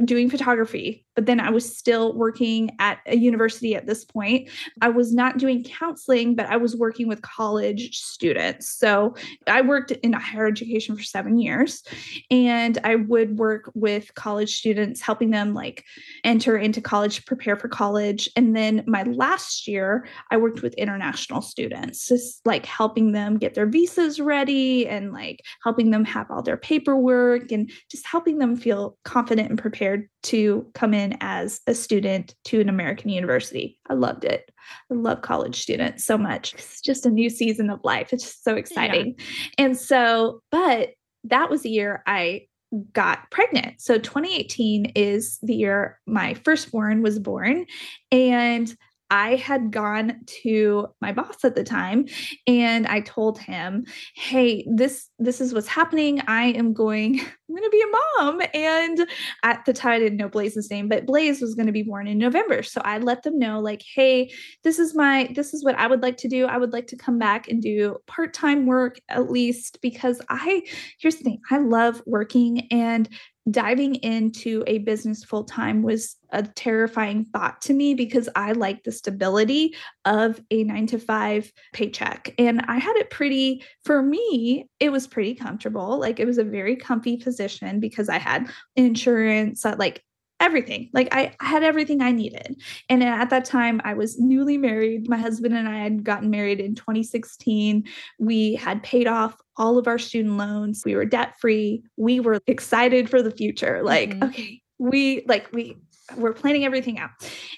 doing 0.05 0.29
photography, 0.31 1.07
but 1.19 1.27
then 1.27 1.41
I 1.41 1.51
was 1.51 1.77
still 1.77 2.15
working 2.15 2.77
at 2.79 3.01
a 3.07 3.17
university 3.17 3.75
at 3.75 3.87
this 3.89 4.05
point. 4.05 4.51
I 4.81 4.89
was 4.89 5.13
not 5.13 5.39
doing 5.39 5.65
counseling, 5.65 6.37
but 6.37 6.47
I 6.47 6.57
was 6.57 6.77
working 6.77 7.09
with 7.09 7.23
college 7.23 7.97
students. 7.99 8.69
So 8.69 9.17
I 9.49 9.63
worked 9.63 9.91
in 9.91 10.13
higher 10.13 10.47
education 10.47 10.97
for 10.97 11.03
seven 11.03 11.41
years, 11.41 11.83
and 12.31 12.79
I 12.85 12.95
would 12.95 13.37
work 13.37 13.69
with 13.75 14.15
college 14.15 14.55
students, 14.57 15.01
helping 15.01 15.31
them 15.31 15.55
like 15.55 15.85
enter 16.23 16.57
into 16.57 16.81
college, 16.81 17.25
prepare 17.27 17.57
for 17.57 17.67
college. 17.67 18.29
And 18.37 18.55
then 18.55 18.85
my 18.87 19.03
last 19.03 19.67
year, 19.67 20.07
I 20.31 20.37
worked 20.37 20.63
with 20.63 20.75
international 20.75 21.43
students, 21.43 22.07
just 22.07 22.47
like 22.47 22.65
helping 22.65 23.11
them 23.11 23.39
get 23.39 23.55
their 23.55 23.67
visas 23.67 24.21
ready 24.21 24.87
and 24.87 25.13
like 25.13 25.41
helping 25.65 25.91
them 25.91 26.05
have 26.05 26.31
all 26.31 26.43
their 26.43 26.57
paperwork 26.57 27.51
and 27.51 27.69
just 27.91 28.07
helping 28.07 28.39
them 28.39 28.55
feel 28.55 28.97
confident 29.05 29.49
and 29.49 29.59
prepared 29.59 29.89
prepared 29.89 30.09
to 30.23 30.67
come 30.75 30.93
in 30.93 31.08
as 31.21 31.61
a 31.67 31.75
student 31.75 32.35
to 32.45 32.61
an 32.61 32.69
American 32.69 33.11
university. 33.11 33.79
I 33.89 33.95
loved 33.95 34.25
it. 34.25 34.51
I 34.91 34.95
love 34.95 35.23
college 35.23 35.61
students 35.61 36.05
so 36.05 36.19
much. 36.19 36.55
It's 36.55 36.81
just 36.81 37.07
a 37.07 37.11
new 37.11 37.31
season 37.31 37.71
of 37.71 37.81
life. 37.85 38.13
It's 38.13 38.25
just 38.25 38.45
so 38.45 38.57
exciting. 38.57 39.15
Yeah. 39.17 39.25
And 39.59 39.79
so, 39.79 40.43
but 40.51 40.91
that 41.25 41.51
was 41.51 41.63
the 41.63 41.71
year 41.71 42.03
I 42.07 42.47
got 42.93 43.31
pregnant. 43.31 43.81
So 43.81 43.99
2018 43.99 44.93
is 44.95 45.39
the 45.43 45.55
year 45.55 45.99
my 46.07 46.35
firstborn 46.35 47.03
was 47.03 47.19
born. 47.19 47.67
And 48.13 48.75
I 49.11 49.37
had 49.37 49.73
gone 49.73 50.21
to 50.43 50.89
my 51.01 51.13
boss 51.13 51.45
at 51.45 51.55
the 51.55 51.65
time 51.65 52.07
and 52.47 52.87
I 52.87 53.01
told 53.01 53.39
him, 53.39 53.85
"Hey, 54.15 54.67
this 54.71 55.09
this 55.19 55.41
is 55.41 55.55
what's 55.55 55.69
happening. 55.69 56.21
I 56.27 56.47
am 56.47 56.73
going 56.73 57.21
I'm 57.49 57.57
going 57.57 57.63
to 57.63 57.71
be 57.71 57.83
a 57.83 58.23
mom." 58.23 58.43
And 58.55 59.09
at 59.43 59.65
the 59.65 59.73
time 59.73 59.93
I 59.93 59.99
didn't 59.99 60.19
know 60.19 60.29
Blaze's 60.29 60.71
name, 60.71 60.89
but 60.89 61.07
Blaze 61.07 61.41
was 61.41 61.55
going 61.55 61.67
to 61.67 61.73
be 61.73 61.83
born 61.83 62.07
in 62.07 62.19
November. 62.19 62.63
So 62.63 62.81
I 62.85 62.99
let 62.99 63.23
them 63.23 63.39
know 63.39 63.61
like, 63.61 63.83
"Hey, 63.95 64.31
this 64.65 64.79
is 64.79 64.95
my 64.95 65.31
this 65.35 65.55
is 65.55 65.65
what 65.65 65.77
I 65.77 65.87
would 65.87 66.03
like 66.03 66.19
to 66.19 66.29
do. 66.29 66.47
I 66.47 66.59
would 66.59 66.73
like 66.73 66.87
to 66.89 66.97
come 66.97 67.19
back 67.19 67.49
and 67.49 67.63
do 67.63 67.97
part-time 68.07 68.67
work 68.67 69.01
at 69.09 69.31
least 69.31 69.79
because 69.81 70.21
I 70.29 70.63
here's 71.01 71.17
the 71.17 71.25
thing. 71.25 71.41
I 71.51 71.59
love 71.59 72.03
working 72.07 72.69
and 72.71 73.09
diving 73.51 73.97
into 73.97 74.65
a 74.67 74.79
business 74.79 75.25
full 75.25 75.45
time 75.45 75.83
was 75.83 76.17
a 76.31 76.43
terrifying 76.43 77.25
thought 77.25 77.61
to 77.63 77.73
me 77.73 77.95
because 77.95 78.29
I 78.35 78.53
like 78.53 78.85
the 78.85 78.93
stability 78.93 79.75
of 80.05 80.41
a 80.51 80.65
nine 80.65 80.87
to 80.89 80.99
five 80.99 81.51
paycheck. 81.73 82.35
And 82.39 82.63
I 82.69 82.79
had 82.79 82.97
it 82.97 83.11
pretty, 83.11 83.65
for 83.85 84.03
me, 84.03 84.69
it 84.81 84.91
was 84.91 85.07
pretty 85.07 85.35
comfortable. 85.35 85.99
Like 85.99 86.21
it 86.21 86.27
was 86.27 86.39
a 86.39 86.45
very 86.45 86.77
comfy 86.77 87.17
position 87.17 87.81
because 87.81 88.09
I 88.09 88.19
had 88.19 88.51
insurance, 88.77 89.65
like 89.65 90.03
everything. 90.41 90.89
Like 90.93 91.09
I, 91.13 91.35
had 91.41 91.63
everything 91.63 92.01
I 92.01 92.13
needed. 92.13 92.61
And 92.89 93.03
at 93.03 93.31
that 93.31 93.45
time, 93.45 93.81
I 93.85 93.95
was 93.95 94.19
newly 94.19 94.57
married. 94.57 95.09
My 95.09 95.17
husband 95.17 95.57
and 95.57 95.69
I 95.69 95.79
had 95.79 96.05
gotten 96.05 96.31
married 96.31 96.61
in 96.61 96.75
2016. 96.75 97.85
We 98.19 98.55
had 98.55 98.83
paid 98.83 99.07
off 99.07 99.37
all 99.57 99.79
of 99.79 99.89
our 99.89 99.99
student 99.99 100.37
loans. 100.37 100.83
We 100.85 100.95
were 100.95 101.05
debt 101.05 101.35
free. 101.41 101.83
We 101.97 102.21
were 102.21 102.41
excited 102.47 103.11
for 103.11 103.23
the 103.23 103.33
future. 103.33 103.83
Like, 103.83 104.11
mm-hmm. 104.11 104.25
okay, 104.25 104.63
we 104.79 105.25
like 105.27 105.53
we 105.53 105.77
we're 106.17 106.33
planning 106.33 106.65
everything 106.65 106.99
out. 106.99 107.11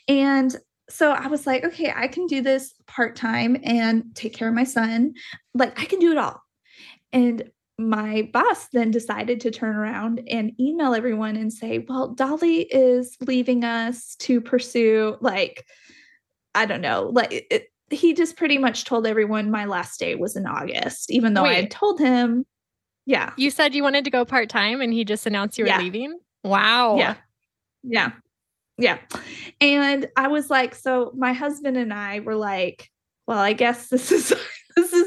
And 0.08 0.56
so 0.88 1.12
I 1.12 1.28
was 1.28 1.46
like, 1.46 1.64
okay, 1.64 1.92
I 1.94 2.08
can 2.08 2.26
do 2.26 2.40
this 2.40 2.74
part 2.86 3.14
time 3.14 3.56
and 3.62 4.04
take 4.14 4.34
care 4.34 4.48
of 4.48 4.54
my 4.54 4.64
son. 4.64 5.14
Like, 5.54 5.80
I 5.80 5.84
can 5.84 6.00
do 6.00 6.10
it 6.10 6.18
all. 6.18 6.42
And 7.12 7.48
my 7.88 8.28
boss 8.32 8.68
then 8.68 8.90
decided 8.90 9.40
to 9.40 9.50
turn 9.50 9.76
around 9.76 10.22
and 10.28 10.52
email 10.60 10.94
everyone 10.94 11.36
and 11.36 11.52
say, 11.52 11.84
well, 11.88 12.08
Dolly 12.08 12.62
is 12.62 13.16
leaving 13.20 13.64
us 13.64 14.14
to 14.20 14.40
pursue, 14.40 15.16
like, 15.20 15.66
I 16.54 16.66
don't 16.66 16.80
know, 16.80 17.10
like, 17.12 17.46
it, 17.50 17.72
he 17.90 18.14
just 18.14 18.36
pretty 18.36 18.58
much 18.58 18.84
told 18.84 19.06
everyone 19.06 19.50
my 19.50 19.64
last 19.64 19.98
day 19.98 20.14
was 20.14 20.36
in 20.36 20.46
August, 20.46 21.10
even 21.10 21.34
though 21.34 21.42
Wait. 21.42 21.50
I 21.50 21.60
had 21.60 21.70
told 21.70 21.98
him, 21.98 22.44
yeah. 23.06 23.32
You 23.36 23.50
said 23.50 23.74
you 23.74 23.82
wanted 23.82 24.04
to 24.04 24.10
go 24.10 24.24
part 24.24 24.48
time 24.48 24.80
and 24.80 24.92
he 24.92 25.04
just 25.04 25.26
announced 25.26 25.58
you 25.58 25.64
were 25.64 25.70
yeah. 25.70 25.80
leaving? 25.80 26.18
Wow. 26.44 26.96
Yeah. 26.96 27.16
Yeah. 27.82 28.12
Yeah. 28.78 28.98
And 29.60 30.08
I 30.16 30.28
was 30.28 30.48
like, 30.48 30.74
so 30.74 31.12
my 31.16 31.32
husband 31.32 31.76
and 31.76 31.92
I 31.92 32.20
were 32.20 32.36
like, 32.36 32.88
well, 33.26 33.38
I 33.38 33.52
guess 33.52 33.88
this 33.88 34.12
is 34.12 34.32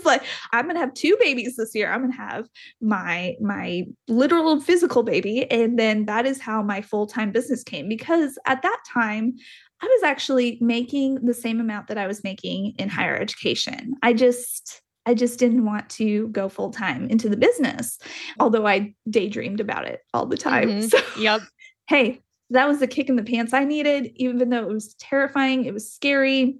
like 0.05 0.24
I'm 0.51 0.67
gonna 0.67 0.79
have 0.79 0.93
two 0.93 1.15
babies 1.19 1.55
this 1.55 1.74
year. 1.74 1.91
I'm 1.91 2.01
gonna 2.01 2.15
have 2.15 2.48
my 2.81 3.36
my 3.41 3.83
literal 4.07 4.60
physical 4.60 5.03
baby, 5.03 5.50
and 5.51 5.77
then 5.77 6.05
that 6.05 6.25
is 6.25 6.39
how 6.39 6.62
my 6.62 6.81
full 6.81 7.07
time 7.07 7.31
business 7.31 7.63
came. 7.63 7.88
Because 7.88 8.38
at 8.45 8.62
that 8.62 8.79
time, 8.91 9.33
I 9.81 9.86
was 9.86 10.03
actually 10.03 10.57
making 10.62 11.15
the 11.25 11.33
same 11.33 11.60
amount 11.60 11.88
that 11.88 11.98
I 11.98 12.07
was 12.07 12.24
making 12.24 12.74
in 12.77 12.89
higher 12.89 13.17
education. 13.17 13.93
I 14.01 14.13
just 14.13 14.81
I 15.05 15.13
just 15.13 15.39
didn't 15.39 15.65
want 15.65 15.89
to 15.91 16.29
go 16.29 16.48
full 16.48 16.72
time 16.72 17.07
into 17.10 17.27
the 17.27 17.38
business, 17.38 18.00
although 18.39 18.65
I 18.65 18.93
daydreamed 19.10 19.60
about 19.60 19.86
it 19.86 20.01
all 20.13 20.25
the 20.25 20.38
time. 20.38 20.69
Mm-hmm. 20.69 20.88
So, 20.88 21.00
yep. 21.19 21.41
Hey, 21.89 22.22
that 22.50 22.65
was 22.65 22.79
the 22.79 22.88
kick 22.88 23.10
in 23.10 23.17
the 23.17 23.24
pants 23.24 23.53
I 23.53 23.65
needed, 23.65 24.13
even 24.15 24.50
though 24.50 24.63
it 24.63 24.74
was 24.74 24.93
terrifying, 24.93 25.65
it 25.65 25.74
was 25.74 25.91
scary. 25.91 26.60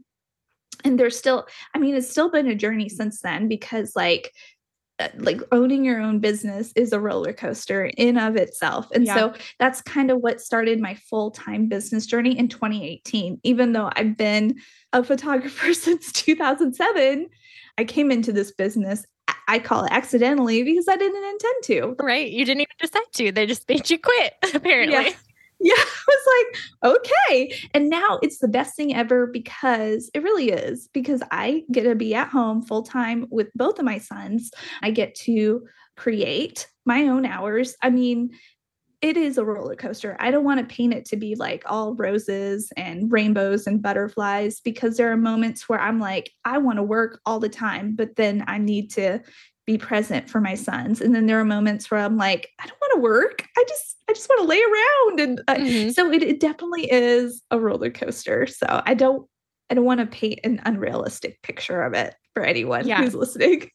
And 0.84 1.00
there's 1.00 1.18
still, 1.18 1.48
I 1.74 1.80
mean, 1.80 1.96
it's 1.96 2.10
still 2.10 2.30
been 2.30 2.48
a 2.48 2.56
journey 2.56 2.90
since 2.90 3.22
then 3.22 3.48
because, 3.48 3.94
like, 3.96 4.32
uh, 5.00 5.08
like 5.18 5.42
owning 5.52 5.84
your 5.84 6.00
own 6.00 6.20
business 6.20 6.72
is 6.76 6.94
a 6.94 7.00
roller 7.00 7.34
coaster 7.34 7.86
in 7.98 8.16
of 8.16 8.36
itself 8.36 8.88
and 8.94 9.08
yeah. 9.08 9.16
so 9.16 9.34
that's 9.58 9.82
kind 9.82 10.12
of 10.12 10.20
what 10.20 10.40
started 10.40 10.80
my 10.80 10.94
full-time 11.10 11.68
business 11.68 12.06
journey 12.06 12.38
in 12.38 12.48
2018 12.48 13.40
even 13.42 13.74
though 13.74 13.90
i've 13.96 14.16
been 14.16 14.56
a 14.94 15.04
photographer 15.04 15.74
since 15.74 16.12
2007 16.12 17.28
i 17.80 17.84
came 17.84 18.12
into 18.12 18.32
this 18.32 18.52
business 18.52 19.04
I 19.48 19.60
call 19.60 19.86
it 19.86 19.92
accidentally 19.92 20.64
because 20.64 20.88
I 20.88 20.96
didn't 20.96 21.24
intend 21.24 21.64
to. 21.64 21.96
Right. 22.00 22.30
You 22.30 22.46
didn't 22.46 22.62
even 22.62 22.76
decide 22.80 23.02
to. 23.14 23.32
They 23.32 23.46
just 23.46 23.68
made 23.68 23.90
you 23.90 23.98
quit, 24.00 24.34
apparently. 24.54 24.96
Yeah. 24.96 25.14
Yeah, 25.66 25.74
I 25.78 26.04
was 26.08 26.48
like, 26.84 26.98
okay. 26.98 27.56
And 27.74 27.90
now 27.90 28.20
it's 28.22 28.40
the 28.40 28.50
best 28.50 28.76
thing 28.76 28.94
ever 28.94 29.28
because 29.28 30.12
it 30.14 30.22
really 30.22 30.50
is, 30.50 30.90
because 30.94 31.24
I 31.32 31.64
get 31.72 31.84
to 31.84 31.96
be 31.96 32.14
at 32.14 32.28
home 32.28 32.62
full 32.62 32.84
time 32.84 33.28
with 33.32 33.48
both 33.56 33.80
of 33.80 33.86
my 33.86 33.98
sons. 33.98 34.52
I 34.82 34.92
get 34.92 35.16
to 35.16 35.66
create 35.96 36.68
my 36.86 37.08
own 37.08 37.26
hours. 37.26 37.76
I 37.82 37.92
mean, 37.92 38.32
it 39.02 39.18
is 39.18 39.38
a 39.38 39.46
roller 39.46 39.76
coaster. 39.76 40.16
I 40.20 40.32
don't 40.32 40.46
want 40.46 40.60
to 40.60 40.76
paint 40.76 40.94
it 40.94 41.06
to 41.06 41.18
be 41.18 41.36
like 41.36 41.64
all 41.66 41.94
roses 41.96 42.72
and 42.78 43.12
rainbows 43.12 43.68
and 43.68 43.82
butterflies 43.82 44.62
because 44.62 44.96
there 44.98 45.12
are 45.12 45.18
moments 45.18 45.68
where 45.68 45.80
I'm 45.80 46.00
like, 46.00 46.32
I 46.46 46.58
want 46.58 46.78
to 46.78 46.84
work 46.84 47.20
all 47.26 47.40
the 47.40 47.50
time, 47.50 47.96
but 47.96 48.16
then 48.16 48.46
I 48.48 48.58
need 48.60 48.92
to 48.92 49.22
be 49.66 49.78
present 49.78 50.30
for 50.30 50.42
my 50.42 50.56
sons. 50.56 51.02
And 51.02 51.16
then 51.16 51.26
there 51.26 51.40
are 51.40 51.46
moments 51.46 51.90
where 51.90 52.00
I'm 52.00 52.18
like, 52.18 52.50
I 52.60 52.68
don't 52.68 52.80
want 52.82 52.94
to 52.96 53.02
work. 53.02 53.48
I 53.58 53.64
just, 53.68 53.98
I 54.10 54.14
just 54.14 54.28
want 54.30 54.42
to 54.42 54.48
lay 54.48 54.62
around. 54.62 55.20
And 55.20 55.42
uh, 55.48 55.56
mm-hmm. 55.56 55.90
so 55.92 56.12
it, 56.12 56.22
it 56.22 56.40
definitely 56.40 56.92
is 56.92 57.42
a 57.52 57.60
roller 57.60 57.90
coaster. 57.90 58.46
So 58.46 58.82
I 58.86 58.94
don't, 58.94 59.28
I 59.70 59.76
don't 59.76 59.86
want 59.86 60.02
to 60.02 60.06
paint 60.06 60.42
an 60.44 60.62
unrealistic 60.66 61.42
picture 61.42 61.82
of 61.82 61.94
it 61.94 62.14
for 62.34 62.44
anyone 62.44 62.88
yeah. 62.88 63.02
who's 63.02 63.16
listening. 63.16 63.70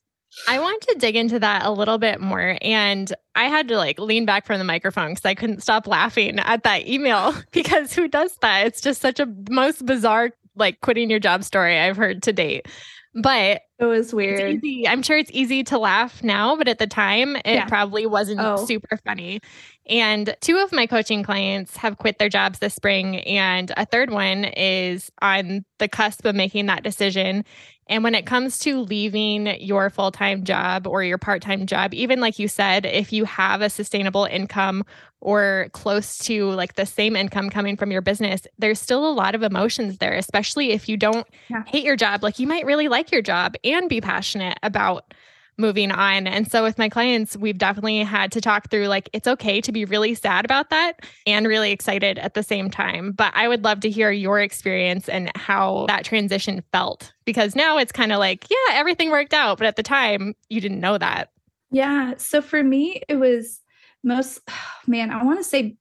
I 0.47 0.59
want 0.59 0.83
to 0.83 0.97
dig 0.99 1.17
into 1.17 1.39
that 1.39 1.65
a 1.65 1.71
little 1.71 1.99
bit 1.99 2.21
more. 2.21 2.59
And 2.61 3.13
I 3.35 3.45
had 3.45 3.69
to 3.69 3.77
like 3.77 3.99
lean 3.99 4.27
back 4.27 4.47
from 4.47 4.59
the 4.59 4.65
microphone 4.65 5.13
because 5.13 5.25
I 5.25 5.35
couldn't 5.35 5.63
stop 5.63 5.87
laughing 5.87 6.39
at 6.39 6.65
that 6.65 6.87
email 6.87 7.35
because 7.53 7.95
who 7.95 8.09
does 8.09 8.37
that? 8.43 8.67
It's 8.67 8.81
just 8.81 9.01
such 9.01 9.21
a 9.21 9.29
most 9.51 9.87
bizarre, 9.87 10.31
like 10.55 10.81
quitting 10.81 11.09
your 11.09 11.21
job 11.21 11.45
story 11.45 11.79
I've 11.79 11.97
heard 11.97 12.23
to 12.25 12.33
date. 12.33 12.67
But 13.15 13.63
it 13.79 13.85
was 13.85 14.13
weird. 14.13 14.61
I'm 14.89 15.03
sure 15.03 15.17
it's 15.17 15.31
easy 15.33 15.63
to 15.65 15.79
laugh 15.79 16.23
now, 16.23 16.57
but 16.57 16.67
at 16.67 16.79
the 16.79 16.87
time, 16.87 17.37
it 17.37 17.45
yeah. 17.47 17.67
probably 17.67 18.07
wasn't 18.07 18.41
oh. 18.41 18.65
super 18.65 18.97
funny. 19.05 19.41
And 19.89 20.37
two 20.41 20.59
of 20.59 20.73
my 20.73 20.87
coaching 20.87 21.23
clients 21.23 21.77
have 21.77 21.97
quit 21.97 22.19
their 22.19 22.29
jobs 22.29 22.59
this 22.59 22.75
spring, 22.75 23.21
and 23.21 23.73
a 23.77 23.87
third 23.87 24.11
one 24.11 24.45
is 24.45 25.11
on 25.23 25.65
the 25.79 25.89
cusp 25.89 26.25
of 26.25 26.35
making 26.35 26.67
that 26.67 26.83
decision. 26.83 27.45
And 27.89 28.05
when 28.05 28.15
it 28.15 28.27
comes 28.27 28.59
to 28.61 28.81
leaving 28.81 29.47
your 29.61 29.91
full 29.91 30.13
time 30.13 30.45
job 30.45 30.87
or 30.87 31.03
your 31.03 31.19
part 31.19 31.43
time 31.43 31.67
job, 31.67 31.95
even 31.95 32.21
like 32.21 32.39
you 32.39 32.49
said, 32.49 32.85
if 32.85 33.13
you 33.13 33.25
have 33.25 33.63
a 33.63 33.71
sustainable 33.71 34.25
income 34.25 34.85
or 35.21 35.69
close 35.73 36.19
to 36.19 36.51
like 36.51 36.75
the 36.75 36.87
same 36.87 37.17
income 37.17 37.51
coming 37.51 37.77
from 37.77 37.91
your 37.91 38.03
business, 38.03 38.43
there's 38.59 38.79
still 38.79 39.09
a 39.09 39.11
lot 39.11 39.35
of 39.35 39.43
emotions 39.43 39.99
there, 39.99 40.15
especially 40.15 40.71
if 40.71 40.89
you 40.89 40.97
don't 40.97 41.27
yeah. 41.49 41.65
hate 41.67 41.85
your 41.85 41.97
job. 41.97 42.23
Like 42.23 42.39
you 42.39 42.47
might 42.47 42.67
really 42.67 42.89
like 42.89 43.11
your 43.11 43.23
job 43.23 43.55
and 43.65 43.89
be 43.89 44.01
passionate 44.01 44.59
about 44.63 45.15
moving 45.59 45.91
on. 45.91 46.27
And 46.27 46.51
so 46.51 46.63
with 46.63 46.79
my 46.79 46.89
clients, 46.89 47.37
we've 47.37 47.59
definitely 47.59 47.99
had 47.99 48.33
to 48.33 48.41
talk 48.41 48.71
through 48.71 48.87
like 48.87 49.11
it's 49.13 49.27
okay 49.27 49.61
to 49.61 49.73
be 49.73 49.85
really 49.85 50.15
sad 50.15 50.45
about 50.45 50.71
that 50.71 51.01
and 51.27 51.47
really 51.47 51.73
excited 51.73 52.19
at 52.19 52.35
the 52.35 52.43
same 52.43 52.71
time. 52.71 53.13
But 53.13 53.33
I 53.35 53.49
would 53.49 53.65
love 53.65 53.81
to 53.81 53.91
hear 53.91 54.11
your 54.11 54.41
experience 54.41 55.09
and 55.09 55.31
how 55.37 55.87
that 55.89 56.05
transition 56.05 56.63
felt 56.73 57.13
because 57.25 57.57
now 57.57 57.77
it's 57.77 57.93
kind 57.93 58.13
of 58.13 58.19
like, 58.19 58.47
yeah, 58.49 58.75
everything 58.75 59.11
worked 59.11 59.35
out, 59.35 59.59
but 59.59 59.67
at 59.67 59.77
the 59.77 59.83
time 59.83 60.35
you 60.49 60.61
didn't 60.61 60.81
know 60.81 60.97
that. 60.97 61.31
Yeah, 61.71 62.15
so 62.17 62.41
for 62.41 62.63
me 62.63 63.03
it 63.09 63.17
was 63.17 63.61
most 64.03 64.41
man, 64.87 65.11
I 65.11 65.25
want 65.25 65.41
to 65.41 65.45
say 65.45 65.77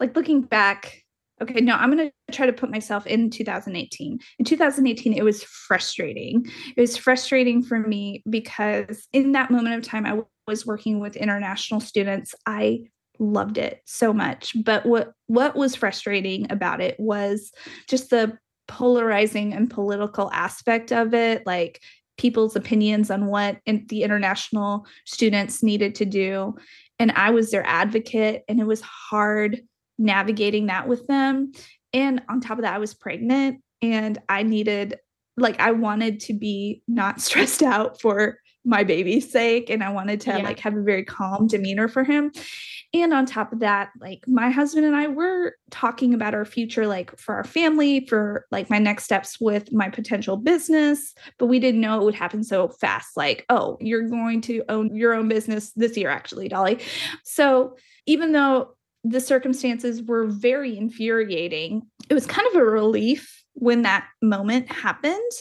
like 0.00 0.16
looking 0.16 0.42
back 0.42 1.05
okay 1.40 1.60
no 1.60 1.74
i'm 1.74 1.90
going 1.90 2.10
to 2.10 2.32
try 2.32 2.46
to 2.46 2.52
put 2.52 2.70
myself 2.70 3.06
in 3.06 3.30
2018 3.30 4.18
in 4.38 4.44
2018 4.44 5.12
it 5.12 5.24
was 5.24 5.42
frustrating. 5.42 6.46
It 6.76 6.80
was 6.80 6.96
frustrating 6.96 7.62
for 7.62 7.78
me 7.78 8.22
because 8.28 9.06
in 9.12 9.32
that 9.32 9.50
moment 9.50 9.76
of 9.76 9.82
time 9.82 10.06
i 10.06 10.20
was 10.46 10.66
working 10.66 11.00
with 11.00 11.16
international 11.16 11.80
students. 11.80 12.34
I 12.46 12.84
loved 13.18 13.58
it 13.58 13.80
so 13.86 14.12
much. 14.12 14.52
But 14.64 14.86
what 14.86 15.12
what 15.26 15.56
was 15.56 15.74
frustrating 15.74 16.50
about 16.50 16.80
it 16.80 16.98
was 16.98 17.52
just 17.88 18.10
the 18.10 18.38
polarizing 18.68 19.52
and 19.52 19.70
political 19.70 20.30
aspect 20.32 20.92
of 20.92 21.14
it 21.14 21.46
like 21.46 21.80
people's 22.18 22.56
opinions 22.56 23.10
on 23.10 23.26
what 23.26 23.58
in 23.66 23.84
the 23.88 24.02
international 24.02 24.86
students 25.04 25.62
needed 25.62 25.94
to 25.96 26.04
do. 26.04 26.54
And 26.98 27.12
i 27.12 27.30
was 27.30 27.50
their 27.50 27.66
advocate 27.66 28.44
and 28.48 28.60
it 28.60 28.66
was 28.66 28.80
hard 28.80 29.62
navigating 29.98 30.66
that 30.66 30.88
with 30.88 31.06
them. 31.06 31.52
And 31.92 32.22
on 32.28 32.40
top 32.40 32.58
of 32.58 32.62
that, 32.62 32.74
I 32.74 32.78
was 32.78 32.94
pregnant 32.94 33.62
and 33.82 34.18
I 34.28 34.42
needed, 34.42 34.98
like, 35.36 35.60
I 35.60 35.72
wanted 35.72 36.20
to 36.20 36.34
be 36.34 36.82
not 36.88 37.20
stressed 37.20 37.62
out 37.62 38.00
for 38.00 38.38
my 38.66 38.82
baby's 38.82 39.30
sake. 39.30 39.70
And 39.70 39.82
I 39.82 39.90
wanted 39.90 40.20
to 40.22 40.30
yeah. 40.30 40.38
like 40.38 40.58
have 40.58 40.76
a 40.76 40.82
very 40.82 41.04
calm 41.04 41.46
demeanor 41.46 41.86
for 41.86 42.02
him. 42.02 42.32
And 42.92 43.12
on 43.12 43.26
top 43.26 43.52
of 43.52 43.60
that, 43.60 43.90
like 44.00 44.26
my 44.26 44.50
husband 44.50 44.86
and 44.86 44.96
I 44.96 45.06
were 45.06 45.56
talking 45.70 46.14
about 46.14 46.34
our 46.34 46.44
future, 46.44 46.86
like 46.86 47.16
for 47.18 47.34
our 47.34 47.44
family, 47.44 48.06
for 48.06 48.46
like 48.50 48.70
my 48.70 48.78
next 48.78 49.04
steps 49.04 49.40
with 49.40 49.72
my 49.72 49.88
potential 49.88 50.36
business, 50.36 51.14
but 51.38 51.46
we 51.46 51.58
didn't 51.58 51.80
know 51.80 52.00
it 52.00 52.04
would 52.04 52.14
happen 52.14 52.42
so 52.42 52.68
fast. 52.68 53.16
Like, 53.16 53.44
oh, 53.48 53.76
you're 53.80 54.08
going 54.08 54.40
to 54.42 54.64
own 54.68 54.94
your 54.94 55.14
own 55.14 55.28
business 55.28 55.72
this 55.72 55.96
year, 55.96 56.10
actually, 56.10 56.48
Dolly. 56.48 56.80
So 57.22 57.76
even 58.06 58.32
though 58.32 58.75
the 59.08 59.20
circumstances 59.20 60.02
were 60.02 60.26
very 60.26 60.76
infuriating. 60.76 61.82
It 62.08 62.14
was 62.14 62.26
kind 62.26 62.46
of 62.48 62.56
a 62.56 62.64
relief 62.64 63.44
when 63.54 63.82
that 63.82 64.06
moment 64.20 64.70
happened 64.70 65.32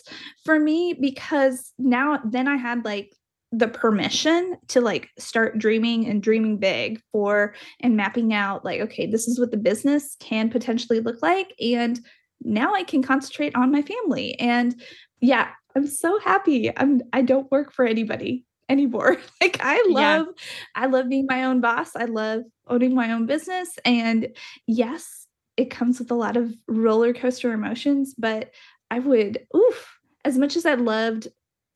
for 0.45 0.59
me 0.59 0.93
because 0.93 1.73
now 1.77 2.19
then 2.23 2.47
I 2.47 2.55
had 2.55 2.85
like 2.85 3.11
the 3.51 3.67
permission 3.67 4.57
to 4.67 4.81
like 4.81 5.09
start 5.17 5.57
dreaming 5.57 6.07
and 6.07 6.21
dreaming 6.21 6.57
big 6.57 7.01
for 7.11 7.55
and 7.81 7.95
mapping 7.95 8.33
out 8.33 8.65
like 8.65 8.81
okay 8.81 9.05
this 9.05 9.27
is 9.27 9.39
what 9.39 9.51
the 9.51 9.57
business 9.57 10.15
can 10.19 10.49
potentially 10.49 10.99
look 10.99 11.21
like 11.21 11.53
and 11.61 11.99
now 12.41 12.73
I 12.73 12.83
can 12.83 13.01
concentrate 13.01 13.55
on 13.55 13.71
my 13.71 13.81
family. 13.81 14.39
And 14.39 14.79
yeah 15.21 15.49
I'm 15.75 15.87
so 15.87 16.19
happy. 16.19 16.71
I'm 16.77 17.01
I 17.11 17.21
don't 17.21 17.51
work 17.51 17.73
for 17.73 17.85
anybody 17.85 18.44
anymore. 18.69 19.17
like 19.41 19.59
I 19.61 19.83
love 19.89 20.27
yeah. 20.27 20.43
I 20.75 20.85
love 20.87 21.09
being 21.09 21.25
my 21.27 21.43
own 21.43 21.61
boss. 21.61 21.95
I 21.95 22.05
love 22.05 22.43
owning 22.67 22.95
my 22.95 23.11
own 23.11 23.25
business 23.25 23.77
and 23.85 24.29
yes, 24.67 25.27
it 25.57 25.69
comes 25.69 25.99
with 25.99 26.11
a 26.11 26.15
lot 26.15 26.37
of 26.37 26.53
roller 26.67 27.13
coaster 27.13 27.53
emotions, 27.53 28.13
but 28.17 28.51
I 28.91 28.99
would 28.99 29.45
oof 29.55 29.99
as 30.25 30.37
much 30.37 30.55
as 30.55 30.65
I 30.65 30.73
loved 30.73 31.27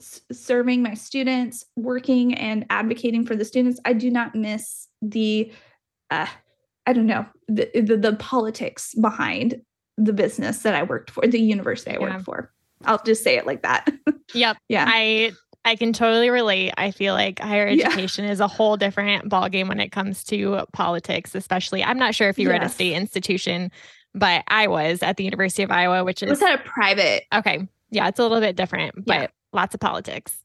s- 0.01 0.21
serving 0.31 0.81
my 0.81 0.95
students, 0.95 1.65
working 1.75 2.33
and 2.33 2.65
advocating 2.69 3.25
for 3.25 3.35
the 3.35 3.45
students, 3.45 3.79
I 3.85 3.93
do 3.93 4.09
not 4.09 4.35
miss 4.35 4.87
the 5.01 5.51
uh 6.11 6.27
I 6.85 6.93
don't 6.93 7.05
know, 7.05 7.27
the, 7.47 7.69
the, 7.75 7.97
the 7.97 8.15
politics 8.15 8.95
behind 8.95 9.61
the 9.97 10.13
business 10.13 10.63
that 10.63 10.73
I 10.73 10.81
worked 10.81 11.11
for, 11.11 11.27
the 11.27 11.39
university 11.39 11.91
I 11.91 11.99
yeah. 11.99 11.99
worked 11.99 12.25
for. 12.25 12.51
I'll 12.85 13.03
just 13.03 13.23
say 13.23 13.37
it 13.37 13.45
like 13.45 13.61
that. 13.61 13.87
Yep. 14.33 14.57
yeah. 14.69 14.85
I 14.87 15.31
I 15.65 15.75
can 15.75 15.93
totally 15.93 16.29
relate. 16.29 16.73
I 16.77 16.91
feel 16.91 17.13
like 17.13 17.39
higher 17.39 17.67
education 17.67 18.25
yeah. 18.25 18.31
is 18.31 18.39
a 18.39 18.47
whole 18.47 18.77
different 18.77 19.29
ballgame 19.29 19.67
when 19.67 19.79
it 19.79 19.91
comes 19.91 20.23
to 20.25 20.65
politics, 20.73 21.35
especially. 21.35 21.83
I'm 21.83 21.99
not 21.99 22.15
sure 22.15 22.29
if 22.29 22.39
you 22.39 22.47
yes. 22.47 22.49
were 22.49 22.55
at 22.55 22.63
a 22.63 22.69
state 22.69 22.93
institution, 22.95 23.71
but 24.13 24.43
I 24.47 24.67
was 24.67 25.03
at 25.03 25.17
the 25.17 25.23
University 25.23 25.63
of 25.63 25.71
Iowa, 25.71 26.03
which 26.03 26.23
is 26.23 26.29
was 26.29 26.39
that 26.39 26.59
a 26.59 26.63
private. 26.63 27.23
Okay. 27.33 27.67
Yeah, 27.91 28.07
it's 28.07 28.19
a 28.19 28.23
little 28.23 28.39
bit 28.39 28.55
different, 28.55 29.05
but 29.05 29.21
yeah. 29.21 29.27
lots 29.51 29.73
of 29.73 29.81
politics. 29.81 30.37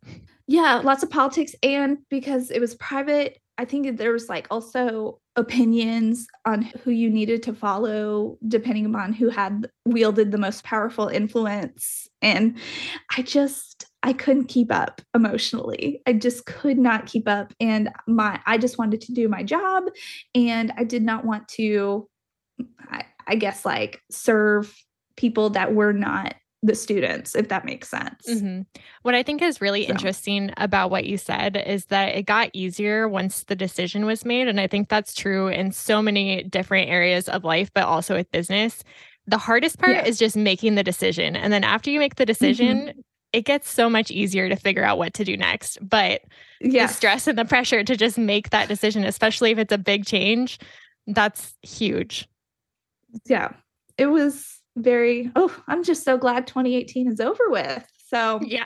Yeah, 0.46 0.80
lots 0.82 1.02
of 1.02 1.10
politics. 1.10 1.54
And 1.62 1.98
because 2.10 2.50
it 2.50 2.60
was 2.60 2.74
private, 2.74 3.38
I 3.56 3.64
think 3.64 3.96
there 3.96 4.12
was 4.12 4.28
like 4.28 4.46
also 4.50 5.20
opinions 5.36 6.26
on 6.44 6.62
who 6.62 6.90
you 6.90 7.10
needed 7.10 7.42
to 7.44 7.54
follow 7.54 8.38
depending 8.46 8.86
upon 8.86 9.12
who 9.12 9.28
had 9.28 9.70
wielded 9.84 10.32
the 10.32 10.38
most 10.38 10.64
powerful 10.64 11.08
influence. 11.08 12.08
And 12.20 12.58
I 13.16 13.22
just 13.22 13.86
I 14.04 14.12
couldn't 14.12 14.44
keep 14.44 14.70
up 14.70 15.00
emotionally. 15.14 16.02
I 16.06 16.12
just 16.12 16.44
could 16.44 16.78
not 16.78 17.06
keep 17.06 17.26
up. 17.26 17.54
And 17.58 17.90
my 18.06 18.38
I 18.46 18.58
just 18.58 18.78
wanted 18.78 19.00
to 19.02 19.12
do 19.12 19.28
my 19.28 19.42
job 19.42 19.84
and 20.34 20.72
I 20.76 20.84
did 20.84 21.02
not 21.02 21.24
want 21.24 21.48
to 21.48 22.08
I, 22.90 23.04
I 23.26 23.34
guess 23.36 23.64
like 23.64 24.02
serve 24.10 24.72
people 25.16 25.50
that 25.50 25.74
were 25.74 25.94
not 25.94 26.34
the 26.62 26.74
students, 26.74 27.34
if 27.34 27.48
that 27.48 27.64
makes 27.64 27.88
sense. 27.88 28.26
Mm-hmm. 28.28 28.62
What 29.02 29.14
I 29.14 29.22
think 29.22 29.42
is 29.42 29.60
really 29.60 29.86
so. 29.86 29.92
interesting 29.92 30.50
about 30.56 30.90
what 30.90 31.04
you 31.04 31.16
said 31.16 31.62
is 31.66 31.86
that 31.86 32.14
it 32.14 32.24
got 32.24 32.50
easier 32.52 33.08
once 33.08 33.44
the 33.44 33.56
decision 33.56 34.06
was 34.06 34.24
made. 34.24 34.48
And 34.48 34.60
I 34.60 34.66
think 34.66 34.88
that's 34.88 35.14
true 35.14 35.48
in 35.48 35.72
so 35.72 36.00
many 36.02 36.42
different 36.42 36.90
areas 36.90 37.28
of 37.28 37.44
life, 37.44 37.70
but 37.74 37.84
also 37.84 38.16
with 38.16 38.30
business. 38.32 38.82
The 39.26 39.38
hardest 39.38 39.78
part 39.78 39.92
yeah. 39.92 40.04
is 40.04 40.18
just 40.18 40.36
making 40.36 40.74
the 40.74 40.82
decision. 40.82 41.36
And 41.36 41.52
then 41.52 41.64
after 41.64 41.90
you 41.90 41.98
make 41.98 42.16
the 42.16 42.26
decision, 42.26 42.78
mm-hmm. 42.78 43.00
It 43.34 43.44
gets 43.44 43.70
so 43.70 43.90
much 43.90 44.10
easier 44.10 44.48
to 44.48 44.56
figure 44.56 44.84
out 44.84 44.98
what 44.98 45.14
to 45.14 45.24
do 45.24 45.36
next. 45.36 45.78
But 45.82 46.22
yes. 46.60 46.90
the 46.90 46.96
stress 46.96 47.26
and 47.26 47.38
the 47.38 47.44
pressure 47.44 47.82
to 47.82 47.96
just 47.96 48.16
make 48.16 48.50
that 48.50 48.68
decision, 48.68 49.04
especially 49.04 49.50
if 49.50 49.58
it's 49.58 49.72
a 49.72 49.78
big 49.78 50.06
change, 50.06 50.58
that's 51.06 51.54
huge. 51.62 52.28
Yeah. 53.26 53.52
It 53.98 54.06
was 54.06 54.54
very 54.76 55.30
oh 55.36 55.54
i'm 55.68 55.84
just 55.84 56.02
so 56.02 56.18
glad 56.18 56.46
2018 56.46 57.08
is 57.08 57.20
over 57.20 57.44
with 57.48 57.86
so 58.08 58.40
yeah 58.42 58.64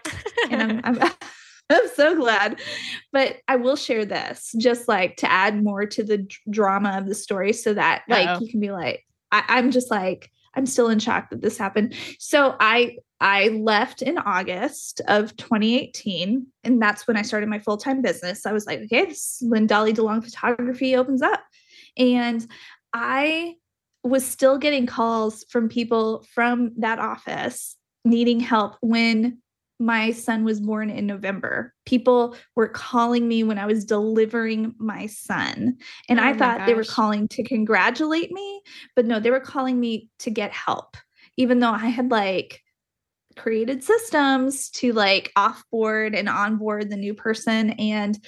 and 0.50 0.80
I'm, 0.84 0.98
I'm, 1.02 1.12
I'm 1.70 1.88
so 1.94 2.16
glad 2.16 2.60
but 3.12 3.36
i 3.46 3.56
will 3.56 3.76
share 3.76 4.04
this 4.04 4.54
just 4.58 4.88
like 4.88 5.16
to 5.18 5.30
add 5.30 5.62
more 5.62 5.84
to 5.86 6.02
the 6.02 6.18
d- 6.18 6.34
drama 6.48 6.96
of 6.98 7.06
the 7.06 7.14
story 7.14 7.52
so 7.52 7.74
that 7.74 8.04
like 8.08 8.28
Uh-oh. 8.28 8.40
you 8.40 8.50
can 8.50 8.60
be 8.60 8.70
like 8.70 9.04
I, 9.30 9.44
i'm 9.48 9.70
just 9.70 9.90
like 9.90 10.30
i'm 10.54 10.66
still 10.66 10.88
in 10.88 10.98
shock 10.98 11.30
that 11.30 11.42
this 11.42 11.58
happened 11.58 11.94
so 12.18 12.56
i 12.60 12.96
I 13.20 13.48
left 13.48 14.00
in 14.02 14.16
August 14.18 15.00
of 15.08 15.36
2018, 15.36 16.46
and 16.62 16.80
that's 16.80 17.08
when 17.08 17.16
I 17.16 17.22
started 17.22 17.48
my 17.48 17.58
full 17.58 17.76
time 17.76 18.00
business. 18.00 18.46
I 18.46 18.52
was 18.52 18.66
like, 18.66 18.80
okay, 18.82 19.06
this 19.06 19.38
when 19.42 19.66
Dolly 19.66 19.92
DeLong 19.92 20.22
Photography 20.22 20.94
opens 20.94 21.22
up. 21.22 21.42
And 21.96 22.46
I 22.92 23.56
was 24.04 24.24
still 24.24 24.58
getting 24.58 24.86
calls 24.86 25.44
from 25.50 25.68
people 25.68 26.24
from 26.32 26.72
that 26.78 27.00
office 27.00 27.76
needing 28.04 28.40
help 28.40 28.76
when 28.80 29.38
my 29.78 30.10
son 30.10 30.44
was 30.44 30.60
born 30.60 30.90
in 30.90 31.06
November. 31.06 31.72
People 31.86 32.36
were 32.56 32.68
calling 32.68 33.28
me 33.28 33.44
when 33.44 33.58
I 33.58 33.66
was 33.66 33.84
delivering 33.84 34.74
my 34.78 35.06
son. 35.06 35.76
And 36.08 36.18
oh 36.18 36.24
I 36.24 36.32
thought 36.32 36.66
they 36.66 36.74
were 36.74 36.84
calling 36.84 37.28
to 37.28 37.44
congratulate 37.44 38.32
me, 38.32 38.62
but 38.96 39.06
no, 39.06 39.20
they 39.20 39.30
were 39.30 39.40
calling 39.40 39.78
me 39.78 40.08
to 40.20 40.30
get 40.30 40.52
help, 40.52 40.96
even 41.36 41.60
though 41.60 41.72
I 41.72 41.86
had 41.86 42.10
like 42.10 42.62
created 43.36 43.84
systems 43.84 44.68
to 44.70 44.92
like 44.92 45.30
offboard 45.38 46.18
and 46.18 46.28
onboard 46.28 46.90
the 46.90 46.96
new 46.96 47.14
person. 47.14 47.70
And 47.70 48.18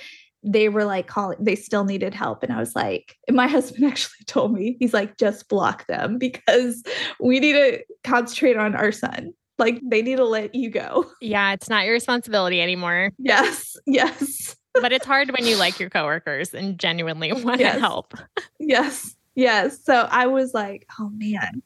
they 0.42 0.68
were 0.68 0.84
like 0.84 1.06
calling 1.06 1.36
they 1.38 1.54
still 1.54 1.84
needed 1.84 2.14
help 2.14 2.42
and 2.42 2.50
i 2.50 2.58
was 2.58 2.74
like 2.74 3.14
my 3.30 3.46
husband 3.48 3.84
actually 3.84 4.24
told 4.26 4.54
me 4.54 4.74
he's 4.80 4.94
like 4.94 5.18
just 5.18 5.48
block 5.50 5.86
them 5.86 6.16
because 6.16 6.82
we 7.20 7.40
need 7.40 7.52
to 7.52 7.82
concentrate 8.04 8.56
on 8.56 8.74
our 8.74 8.90
son 8.90 9.34
like 9.60 9.80
they 9.84 10.02
need 10.02 10.16
to 10.16 10.24
let 10.24 10.54
you 10.54 10.70
go. 10.70 11.06
Yeah 11.20 11.52
it's 11.52 11.68
not 11.68 11.84
your 11.84 11.92
responsibility 11.94 12.60
anymore. 12.60 13.12
Yes 13.18 13.76
yes. 13.86 14.56
But 14.80 14.92
it's 14.92 15.04
hard 15.04 15.32
when 15.32 15.46
you 15.46 15.56
like 15.56 15.80
your 15.80 15.90
coworkers 15.90 16.54
and 16.54 16.78
genuinely 16.78 17.32
want 17.44 17.60
yes. 17.60 17.74
to 17.74 17.80
help. 17.80 18.14
Yes 18.58 19.14
yes. 19.34 19.84
So 19.84 20.08
i 20.10 20.26
was 20.26 20.54
like 20.54 20.86
oh 20.98 21.10
man 21.10 21.62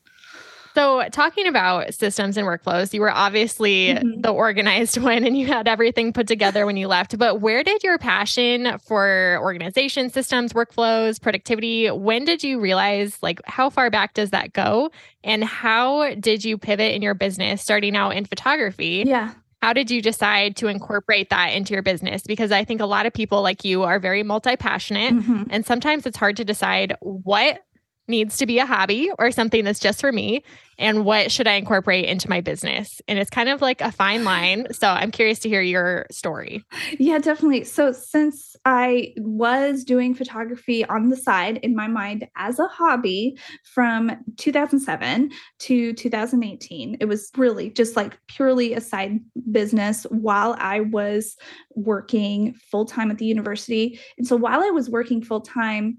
so, 0.75 1.09
talking 1.13 1.47
about 1.47 1.95
systems 1.95 2.37
and 2.37 2.47
workflows, 2.47 2.93
you 2.93 3.01
were 3.01 3.11
obviously 3.11 3.89
mm-hmm. 3.95 4.21
the 4.21 4.31
organized 4.31 4.97
one 5.01 5.25
and 5.25 5.39
you 5.39 5.47
had 5.47 5.69
everything 5.69 6.13
put 6.13 6.27
together 6.27 6.67
when 6.67 6.77
you 6.77 6.89
left. 6.89 7.17
But 7.17 7.41
where 7.41 7.63
did 7.63 7.85
your 7.85 7.97
passion 7.97 8.79
for 8.79 9.39
organization, 9.41 10.11
systems, 10.11 10.53
workflows, 10.53 11.21
productivity, 11.21 11.91
when 11.91 12.25
did 12.25 12.43
you 12.43 12.59
realize, 12.59 13.19
like, 13.23 13.41
how 13.45 13.71
far 13.71 13.89
back 13.89 14.15
does 14.15 14.31
that 14.31 14.53
go? 14.53 14.91
And 15.23 15.45
how 15.45 16.15
did 16.17 16.45
you 16.45 16.59
pivot 16.59 16.93
in 16.93 17.03
your 17.03 17.15
business 17.15 17.63
starting 17.63 17.95
out 17.95 18.11
in 18.11 18.25
photography? 18.25 19.05
Yeah. 19.07 19.33
How 19.63 19.73
did 19.73 19.91
you 19.91 20.03
decide 20.03 20.57
to 20.57 20.67
incorporate 20.67 21.31
that 21.31 21.55
into 21.55 21.73
your 21.73 21.83
business? 21.83 22.25
Because 22.25 22.53
I 22.53 22.65
think 22.65 22.83
a 22.83 22.87
lot 22.87 23.07
of 23.07 23.15
people 23.15 23.41
like 23.41 23.65
you 23.65 23.85
are 23.85 23.99
very 23.99 24.23
multi 24.23 24.57
passionate, 24.57 25.15
mm-hmm. 25.15 25.45
and 25.49 25.65
sometimes 25.65 26.05
it's 26.05 26.19
hard 26.19 26.37
to 26.37 26.45
decide 26.45 26.95
what 27.01 27.61
needs 28.09 28.37
to 28.39 28.47
be 28.47 28.59
a 28.59 28.67
hobby 28.67 29.11
or 29.19 29.31
something 29.31 29.65
that's 29.65 29.81
just 29.81 30.01
for 30.01 30.13
me 30.13 30.43
and 30.79 31.05
what 31.05 31.31
should 31.31 31.47
I 31.47 31.55
incorporate 31.55 32.07
into 32.07 32.29
my 32.29 32.41
business? 32.41 33.01
And 33.07 33.19
it's 33.19 33.31
kind 33.31 33.49
of 33.49 33.63
like 33.63 33.81
a 33.81 33.93
fine 33.93 34.25
line. 34.25 34.67
So 34.73 34.89
I'm 34.89 35.11
curious 35.11 35.39
to 35.41 35.49
hear 35.49 35.63
your 35.63 36.07
story. 36.11 36.65
Yeah, 36.99 37.19
definitely. 37.19 37.65
So 37.65 37.93
since 37.93 38.57
I 38.65 39.15
was 39.17 39.85
doing 39.85 40.15
photography 40.15 40.85
on 40.87 41.09
the 41.09 41.17
side 41.17 41.59
in 41.59 41.77
my 41.77 41.87
mind 41.87 42.27
as 42.37 42.59
a 42.59 42.67
hobby 42.67 43.39
from 43.65 44.13
2007 44.37 45.31
to 45.61 45.93
2018, 45.93 46.97
it 47.01 47.05
was 47.07 47.31
really 47.37 47.71
just 47.71 47.97
like 47.97 48.19
purely 48.27 48.75
a 48.75 48.81
side 48.81 49.21
business 49.51 50.05
while 50.11 50.57
I 50.59 50.81
was 50.81 51.37
working 51.75 52.55
full 52.71 52.85
time 52.85 53.11
at 53.11 53.19
the 53.19 53.27
university. 53.27 54.01
And 54.19 54.27
so 54.27 54.37
while 54.37 54.63
I 54.63 54.71
was 54.71 54.91
working 54.91 55.23
full 55.23 55.41
time, 55.41 55.99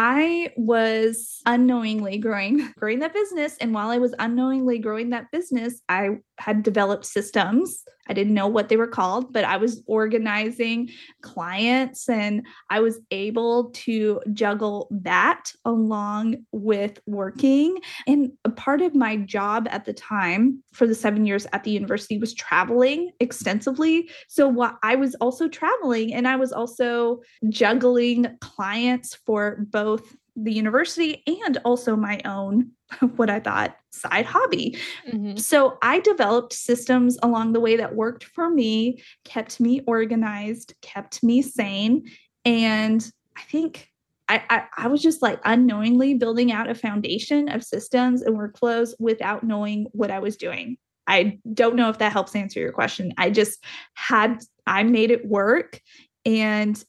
I 0.00 0.52
was 0.56 1.42
unknowingly 1.44 2.18
growing 2.18 2.72
growing 2.78 3.00
that 3.00 3.12
business 3.12 3.56
and 3.60 3.74
while 3.74 3.90
I 3.90 3.98
was 3.98 4.14
unknowingly 4.20 4.78
growing 4.78 5.10
that 5.10 5.32
business 5.32 5.80
I 5.88 6.18
had 6.38 6.62
developed 6.62 7.04
systems. 7.04 7.82
I 8.08 8.12
didn't 8.12 8.34
know 8.34 8.46
what 8.46 8.68
they 8.68 8.76
were 8.76 8.86
called, 8.86 9.32
but 9.32 9.44
I 9.44 9.56
was 9.56 9.82
organizing 9.86 10.90
clients 11.22 12.08
and 12.08 12.46
I 12.70 12.80
was 12.80 13.00
able 13.10 13.70
to 13.70 14.20
juggle 14.32 14.88
that 14.90 15.52
along 15.64 16.46
with 16.52 16.98
working. 17.06 17.78
And 18.06 18.32
a 18.44 18.50
part 18.50 18.82
of 18.82 18.94
my 18.94 19.16
job 19.16 19.68
at 19.70 19.84
the 19.84 19.92
time 19.92 20.62
for 20.72 20.86
the 20.86 20.94
seven 20.94 21.26
years 21.26 21.46
at 21.52 21.64
the 21.64 21.70
university 21.70 22.18
was 22.18 22.34
traveling 22.34 23.10
extensively. 23.20 24.10
So 24.28 24.48
what 24.48 24.76
I 24.82 24.96
was 24.96 25.14
also 25.16 25.48
traveling 25.48 26.14
and 26.14 26.26
I 26.26 26.36
was 26.36 26.52
also 26.52 27.20
juggling 27.48 28.26
clients 28.40 29.14
for 29.14 29.66
both 29.70 30.16
the 30.42 30.52
university 30.52 31.22
and 31.26 31.58
also 31.64 31.96
my 31.96 32.20
own 32.24 32.70
what 33.16 33.28
I 33.30 33.40
thought 33.40 33.76
side 33.90 34.26
hobby. 34.26 34.78
Mm-hmm. 35.06 35.36
So 35.36 35.78
I 35.82 36.00
developed 36.00 36.52
systems 36.52 37.18
along 37.22 37.52
the 37.52 37.60
way 37.60 37.76
that 37.76 37.94
worked 37.94 38.24
for 38.24 38.48
me, 38.48 39.02
kept 39.24 39.60
me 39.60 39.80
organized, 39.86 40.74
kept 40.82 41.22
me 41.22 41.42
sane. 41.42 42.04
And 42.44 43.10
I 43.36 43.42
think 43.42 43.88
I, 44.28 44.42
I, 44.50 44.62
I, 44.76 44.88
was 44.88 45.02
just 45.02 45.22
like 45.22 45.40
unknowingly 45.44 46.14
building 46.14 46.52
out 46.52 46.68
a 46.68 46.74
foundation 46.74 47.48
of 47.48 47.64
systems 47.64 48.20
and 48.20 48.36
workflows 48.36 48.92
without 48.98 49.42
knowing 49.42 49.86
what 49.92 50.10
I 50.10 50.18
was 50.18 50.36
doing. 50.36 50.76
I 51.06 51.38
don't 51.54 51.76
know 51.76 51.88
if 51.88 51.98
that 51.98 52.12
helps 52.12 52.36
answer 52.36 52.60
your 52.60 52.72
question. 52.72 53.14
I 53.16 53.30
just 53.30 53.64
had, 53.94 54.42
I 54.66 54.82
made 54.82 55.10
it 55.10 55.26
work 55.26 55.80
and 56.26 56.82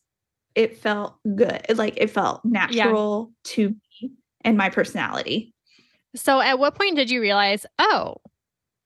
it 0.59 0.77
felt 0.77 1.15
good. 1.35 1.63
Like 1.73 1.93
it 1.95 2.09
felt 2.09 2.43
natural 2.43 3.31
yeah. 3.31 3.51
to 3.53 3.69
me 3.69 4.11
and 4.41 4.57
my 4.57 4.69
personality. 4.69 5.53
So, 6.15 6.41
at 6.41 6.59
what 6.59 6.75
point 6.75 6.97
did 6.97 7.09
you 7.09 7.21
realize, 7.21 7.65
oh, 7.79 8.17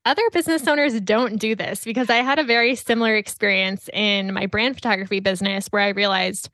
other 0.06 0.22
business 0.32 0.68
owners 0.68 1.02
don't 1.02 1.38
do 1.38 1.56
this? 1.56 1.84
Because 1.84 2.12
I 2.12 2.18
had 2.18 2.38
a 2.38 2.44
very 2.44 2.76
similar 2.76 3.16
experience 3.16 3.90
in 3.92 4.34
my 4.36 4.46
brand 4.46 4.76
photography 4.76 5.20
business 5.20 5.68
where 5.70 5.82
I 5.82 5.90
realized, 5.90 6.50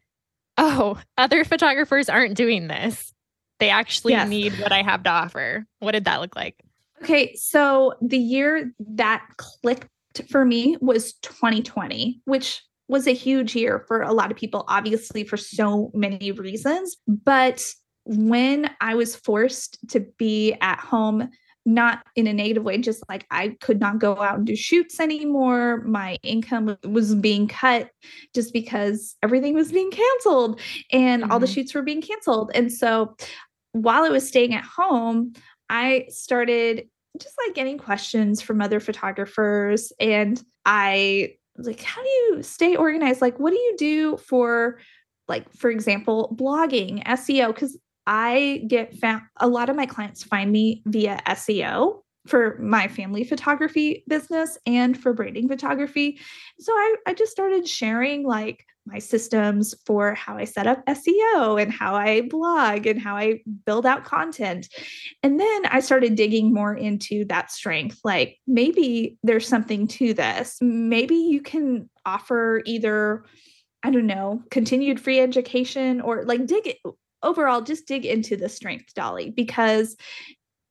oh, 0.57 0.97
other 1.17 1.43
photographers 1.43 2.07
aren't 2.07 2.37
doing 2.37 2.67
this. 2.67 3.13
They 3.59 3.69
actually 3.69 4.13
yes. 4.13 4.29
need 4.29 4.53
what 4.53 4.71
I 4.71 4.83
have 4.83 5.03
to 5.03 5.09
offer. 5.09 5.65
What 5.79 5.91
did 5.91 6.05
that 6.05 6.21
look 6.21 6.37
like? 6.37 6.55
Okay. 7.03 7.35
So, 7.35 7.95
the 8.01 8.17
year 8.17 8.71
that 8.79 9.25
clicked 9.35 9.89
for 10.29 10.45
me 10.45 10.77
was 10.79 11.13
2020, 11.15 12.21
which 12.23 12.61
was 12.89 13.07
a 13.07 13.13
huge 13.13 13.55
year 13.55 13.85
for 13.87 14.01
a 14.01 14.11
lot 14.11 14.31
of 14.31 14.37
people, 14.37 14.65
obviously, 14.67 15.23
for 15.23 15.37
so 15.37 15.91
many 15.93 16.31
reasons. 16.31 16.97
But 17.07 17.63
when 18.03 18.69
I 18.81 18.95
was 18.95 19.15
forced 19.15 19.77
to 19.89 20.01
be 20.17 20.55
at 20.59 20.79
home, 20.79 21.29
not 21.65 22.03
in 22.15 22.25
a 22.25 22.33
negative 22.33 22.63
way, 22.63 22.79
just 22.79 23.03
like 23.07 23.27
I 23.29 23.55
could 23.61 23.79
not 23.79 23.99
go 23.99 24.19
out 24.21 24.39
and 24.39 24.47
do 24.47 24.55
shoots 24.55 24.99
anymore. 24.99 25.83
My 25.85 26.17
income 26.23 26.77
was 26.83 27.13
being 27.13 27.47
cut 27.47 27.91
just 28.33 28.53
because 28.53 29.15
everything 29.21 29.53
was 29.53 29.71
being 29.71 29.91
canceled 29.91 30.59
and 30.91 31.21
mm-hmm. 31.21 31.31
all 31.31 31.39
the 31.39 31.45
mm-hmm. 31.45 31.53
shoots 31.53 31.75
were 31.75 31.83
being 31.83 32.01
canceled. 32.01 32.49
And 32.55 32.71
so 32.73 33.15
while 33.73 34.03
I 34.03 34.09
was 34.09 34.27
staying 34.27 34.55
at 34.55 34.63
home, 34.63 35.33
I 35.69 36.07
started 36.09 36.87
just 37.19 37.35
like 37.45 37.55
getting 37.55 37.77
questions 37.77 38.41
from 38.41 38.61
other 38.61 38.79
photographers 38.79 39.91
and 39.99 40.41
I 40.65 41.35
like 41.65 41.81
how 41.81 42.01
do 42.01 42.09
you 42.09 42.43
stay 42.43 42.75
organized 42.75 43.21
like 43.21 43.39
what 43.39 43.51
do 43.51 43.59
you 43.59 43.75
do 43.77 44.17
for 44.17 44.79
like 45.27 45.51
for 45.53 45.69
example 45.69 46.35
blogging 46.39 47.03
SEO 47.03 47.55
cuz 47.55 47.77
I 48.07 48.63
get 48.67 48.95
found 48.95 49.21
a 49.37 49.47
lot 49.47 49.69
of 49.69 49.75
my 49.75 49.85
clients 49.85 50.23
find 50.23 50.51
me 50.51 50.81
via 50.85 51.19
SEO 51.27 52.01
for 52.27 52.57
my 52.59 52.87
family 52.87 53.23
photography 53.23 54.03
business 54.07 54.57
and 54.65 54.99
for 54.99 55.13
branding 55.13 55.47
photography. 55.47 56.19
So 56.59 56.71
I, 56.73 56.95
I 57.07 57.13
just 57.13 57.31
started 57.31 57.67
sharing 57.67 58.23
like 58.23 58.65
my 58.89 58.99
systems 58.99 59.75
for 59.85 60.13
how 60.13 60.37
I 60.37 60.45
set 60.45 60.67
up 60.67 60.85
SEO 60.85 61.61
and 61.61 61.71
how 61.71 61.95
I 61.95 62.21
blog 62.21 62.85
and 62.85 62.99
how 62.99 63.15
I 63.15 63.41
build 63.65 63.85
out 63.85 64.03
content. 64.03 64.67
And 65.23 65.39
then 65.39 65.65
I 65.67 65.79
started 65.79 66.15
digging 66.15 66.53
more 66.53 66.73
into 66.73 67.25
that 67.25 67.51
strength. 67.51 67.99
Like 68.03 68.37
maybe 68.47 69.17
there's 69.23 69.47
something 69.47 69.87
to 69.87 70.13
this. 70.13 70.57
Maybe 70.61 71.15
you 71.15 71.41
can 71.41 71.89
offer 72.05 72.61
either 72.65 73.25
I 73.81 73.91
don't 73.91 74.07
know, 74.07 74.43
continued 74.51 74.99
free 74.99 75.21
education 75.21 76.01
or 76.01 76.25
like 76.25 76.45
dig 76.45 76.67
it 76.67 76.77
overall 77.23 77.61
just 77.61 77.87
dig 77.87 78.05
into 78.05 78.35
the 78.35 78.49
strength 78.49 78.93
dolly 78.93 79.29
because 79.29 79.95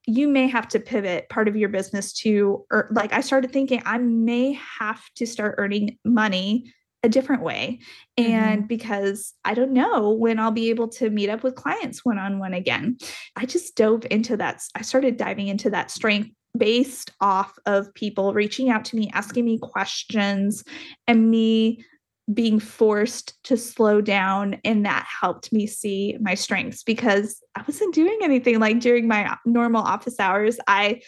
you 0.05 0.27
may 0.27 0.47
have 0.47 0.67
to 0.67 0.79
pivot 0.79 1.29
part 1.29 1.47
of 1.47 1.55
your 1.55 1.69
business 1.69 2.13
to 2.13 2.65
or 2.71 2.89
like 2.91 3.13
i 3.13 3.21
started 3.21 3.51
thinking 3.51 3.81
i 3.85 3.97
may 3.97 4.53
have 4.53 5.01
to 5.15 5.27
start 5.27 5.55
earning 5.57 5.97
money 6.03 6.73
a 7.03 7.09
different 7.09 7.43
way 7.43 7.79
and 8.17 8.59
mm-hmm. 8.59 8.67
because 8.67 9.33
i 9.45 9.53
don't 9.53 9.71
know 9.71 10.11
when 10.11 10.37
i'll 10.37 10.51
be 10.51 10.69
able 10.69 10.87
to 10.87 11.09
meet 11.09 11.29
up 11.29 11.43
with 11.43 11.55
clients 11.55 12.03
one 12.03 12.19
on 12.19 12.39
one 12.39 12.53
again. 12.53 12.97
I 13.35 13.45
just 13.45 13.75
dove 13.75 14.05
into 14.11 14.37
that 14.37 14.61
i 14.75 14.81
started 14.81 15.17
diving 15.17 15.47
into 15.47 15.69
that 15.69 15.91
strength 15.91 16.29
based 16.57 17.11
off 17.21 17.57
of 17.65 17.93
people 17.93 18.33
reaching 18.33 18.69
out 18.69 18.83
to 18.85 18.95
me 18.95 19.09
asking 19.13 19.45
me 19.45 19.59
questions 19.59 20.63
and 21.07 21.29
me 21.29 21.85
being 22.33 22.59
forced 22.59 23.41
to 23.43 23.57
slow 23.57 24.01
down 24.01 24.59
and 24.63 24.85
that 24.85 25.07
helped 25.21 25.51
me 25.51 25.65
see 25.65 26.17
my 26.21 26.35
strengths 26.35 26.83
because 26.83 27.41
I 27.55 27.63
wasn't 27.67 27.95
doing 27.95 28.19
anything 28.21 28.59
like 28.59 28.79
during 28.79 29.07
my 29.07 29.35
normal 29.45 29.81
office 29.81 30.19
hours. 30.19 30.59
I 30.67 31.01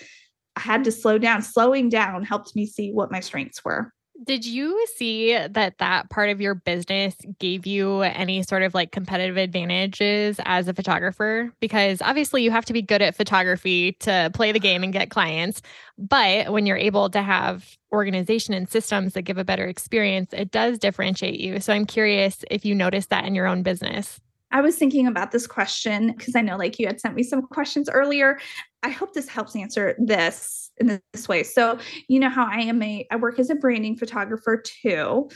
had 0.58 0.84
to 0.86 0.91
slow 0.91 1.17
down. 1.17 1.43
Slowing 1.43 1.89
down 1.89 2.23
helped 2.23 2.56
me 2.56 2.65
see 2.65 2.91
what 2.91 3.12
my 3.12 3.19
strengths 3.19 3.63
were 3.63 3.93
did 4.23 4.45
you 4.45 4.86
see 4.95 5.36
that 5.36 5.77
that 5.79 6.10
part 6.10 6.29
of 6.29 6.39
your 6.39 6.53
business 6.53 7.15
gave 7.39 7.65
you 7.65 8.01
any 8.01 8.43
sort 8.43 8.63
of 8.63 8.73
like 8.73 8.91
competitive 8.91 9.38
advantages 9.38 10.39
as 10.45 10.67
a 10.67 10.73
photographer? 10.73 11.51
Because 11.60 12.01
obviously 12.01 12.43
you 12.43 12.51
have 12.51 12.65
to 12.65 12.73
be 12.73 12.81
good 12.81 13.01
at 13.01 13.15
photography 13.15 13.93
to 13.93 14.29
play 14.34 14.51
the 14.51 14.60
game 14.60 14.84
and 14.84 14.93
get 14.93 15.10
clients. 15.10 15.62
But 15.97 16.51
when 16.51 16.65
you're 16.65 16.77
able 16.77 17.10
to 17.10 17.21
have 17.21 17.77
organization 17.91 18.53
and 18.53 18.69
systems 18.69 19.13
that 19.13 19.23
give 19.23 19.38
a 19.38 19.43
better 19.43 19.65
experience, 19.65 20.34
it 20.34 20.51
does 20.51 20.77
differentiate 20.77 21.39
you. 21.39 21.60
So 21.60 21.73
I'm 21.73 21.86
curious 21.86 22.45
if 22.51 22.63
you 22.65 22.75
noticed 22.75 23.10
that 23.10 23.25
in 23.25 23.36
your 23.36 23.47
own 23.47 23.63
business. 23.63 24.19
I 24.51 24.62
was 24.62 24.75
thinking 24.75 25.07
about 25.07 25.31
this 25.31 25.47
question 25.47 26.12
because 26.12 26.36
I 26.36 26.41
know 26.41 26.57
like 26.57 26.77
you 26.77 26.86
had 26.86 26.99
sent 26.99 27.15
me 27.15 27.23
some 27.23 27.41
questions 27.41 27.89
earlier. 27.89 28.38
I 28.84 28.89
hope 28.89 29.13
this 29.13 29.28
helps 29.28 29.56
answer 29.56 29.96
this 30.00 30.72
in 30.78 31.00
this 31.13 31.28
way. 31.28 31.44
So, 31.44 31.78
you 32.08 32.20
know 32.20 32.30
how 32.30 32.46
I 32.46 32.62
am 32.62 32.82
a 32.82 33.06
I 33.12 33.15
work 33.15 33.39
as 33.39 33.50
a 33.50 33.56
branding 33.56 33.96
photographer 33.96 34.58
too. 34.58 35.30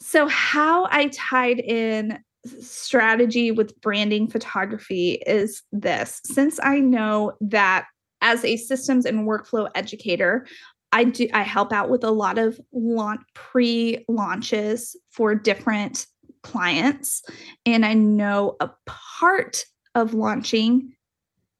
So, 0.00 0.28
how 0.28 0.86
I 0.90 1.08
tied 1.12 1.60
in 1.60 2.18
strategy 2.60 3.50
with 3.50 3.80
branding 3.80 4.28
photography 4.28 5.22
is 5.26 5.62
this. 5.72 6.20
Since 6.24 6.60
I 6.62 6.78
know 6.78 7.32
that 7.40 7.86
as 8.20 8.44
a 8.44 8.56
systems 8.56 9.06
and 9.06 9.26
workflow 9.26 9.68
educator, 9.74 10.46
I 10.92 11.04
do 11.04 11.28
I 11.34 11.42
help 11.42 11.72
out 11.72 11.90
with 11.90 12.04
a 12.04 12.10
lot 12.10 12.38
of 12.38 12.60
launch 12.72 13.20
pre-launches 13.34 14.96
for 15.10 15.34
different 15.34 16.06
clients 16.42 17.22
and 17.64 17.84
I 17.86 17.94
know 17.94 18.56
a 18.60 18.70
part 18.86 19.64
of 19.94 20.14
launching 20.14 20.94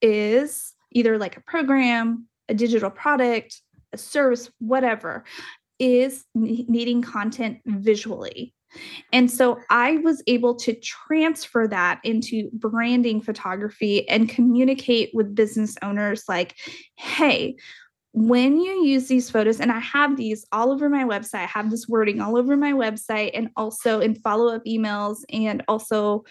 is 0.03 0.74
either 0.95 1.19
like 1.19 1.37
a 1.37 1.43
program, 1.43 2.27
a 2.49 2.55
digital 2.55 2.91
product, 2.91 3.61
a 3.93 3.99
service, 3.99 4.51
whatever, 4.59 5.25
is 5.79 6.25
needing 6.35 7.03
content 7.03 7.59
visually. 7.67 8.55
And 9.13 9.31
so 9.31 9.61
I 9.71 9.99
was 9.99 10.23
able 10.27 10.57
to 10.57 10.75
transfer 10.75 11.69
that 11.69 12.01
into 12.03 12.51
branding 12.53 13.21
photography 13.21 14.09
and 14.09 14.29
communicate 14.29 15.11
with 15.15 15.35
business 15.35 15.77
owners 15.83 16.25
like, 16.29 16.57
hey, 16.97 17.57
when 18.13 18.61
you 18.61 18.85
use 18.85 19.09
these 19.09 19.29
photos, 19.29 19.61
and 19.61 19.73
I 19.73 19.81
have 19.81 20.17
these 20.17 20.47
all 20.53 20.71
over 20.71 20.89
my 20.89 21.03
website, 21.03 21.41
I 21.41 21.47
have 21.47 21.71
this 21.71 21.89
wording 21.89 22.21
all 22.21 22.37
over 22.37 22.57
my 22.57 22.73
website 22.73 23.33
and 23.35 23.51
also 23.57 23.99
in 23.99 24.15
follow 24.15 24.55
up 24.55 24.65
emails 24.65 25.19
and 25.31 25.65
also 25.67 26.25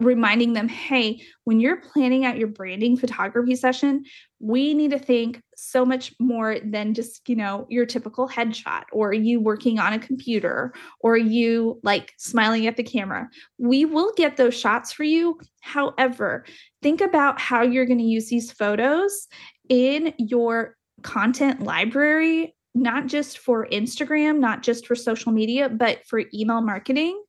reminding 0.00 0.54
them, 0.54 0.68
hey, 0.68 1.20
when 1.44 1.60
you're 1.60 1.80
planning 1.80 2.24
out 2.24 2.38
your 2.38 2.48
branding 2.48 2.96
photography 2.96 3.54
session, 3.54 4.04
we 4.40 4.72
need 4.74 4.90
to 4.90 4.98
think 4.98 5.42
so 5.54 5.84
much 5.84 6.12
more 6.18 6.58
than 6.64 6.94
just, 6.94 7.28
you 7.28 7.36
know, 7.36 7.66
your 7.68 7.84
typical 7.84 8.26
headshot 8.26 8.84
or 8.92 9.12
you 9.12 9.38
working 9.40 9.78
on 9.78 9.92
a 9.92 9.98
computer 9.98 10.72
or 11.00 11.16
you 11.16 11.78
like 11.82 12.12
smiling 12.16 12.66
at 12.66 12.76
the 12.76 12.82
camera. 12.82 13.28
We 13.58 13.84
will 13.84 14.12
get 14.16 14.38
those 14.38 14.58
shots 14.58 14.90
for 14.92 15.04
you. 15.04 15.38
However, 15.60 16.46
think 16.82 17.02
about 17.02 17.38
how 17.38 17.62
you're 17.62 17.86
going 17.86 17.98
to 17.98 18.04
use 18.04 18.28
these 18.28 18.50
photos 18.50 19.28
in 19.68 20.14
your 20.18 20.76
content 21.02 21.62
library 21.62 22.54
not 22.74 23.06
just 23.06 23.38
for 23.38 23.66
Instagram, 23.66 24.38
not 24.38 24.62
just 24.62 24.86
for 24.86 24.94
social 24.94 25.32
media, 25.32 25.68
but 25.68 26.06
for 26.06 26.22
email 26.32 26.60
marketing, 26.60 27.20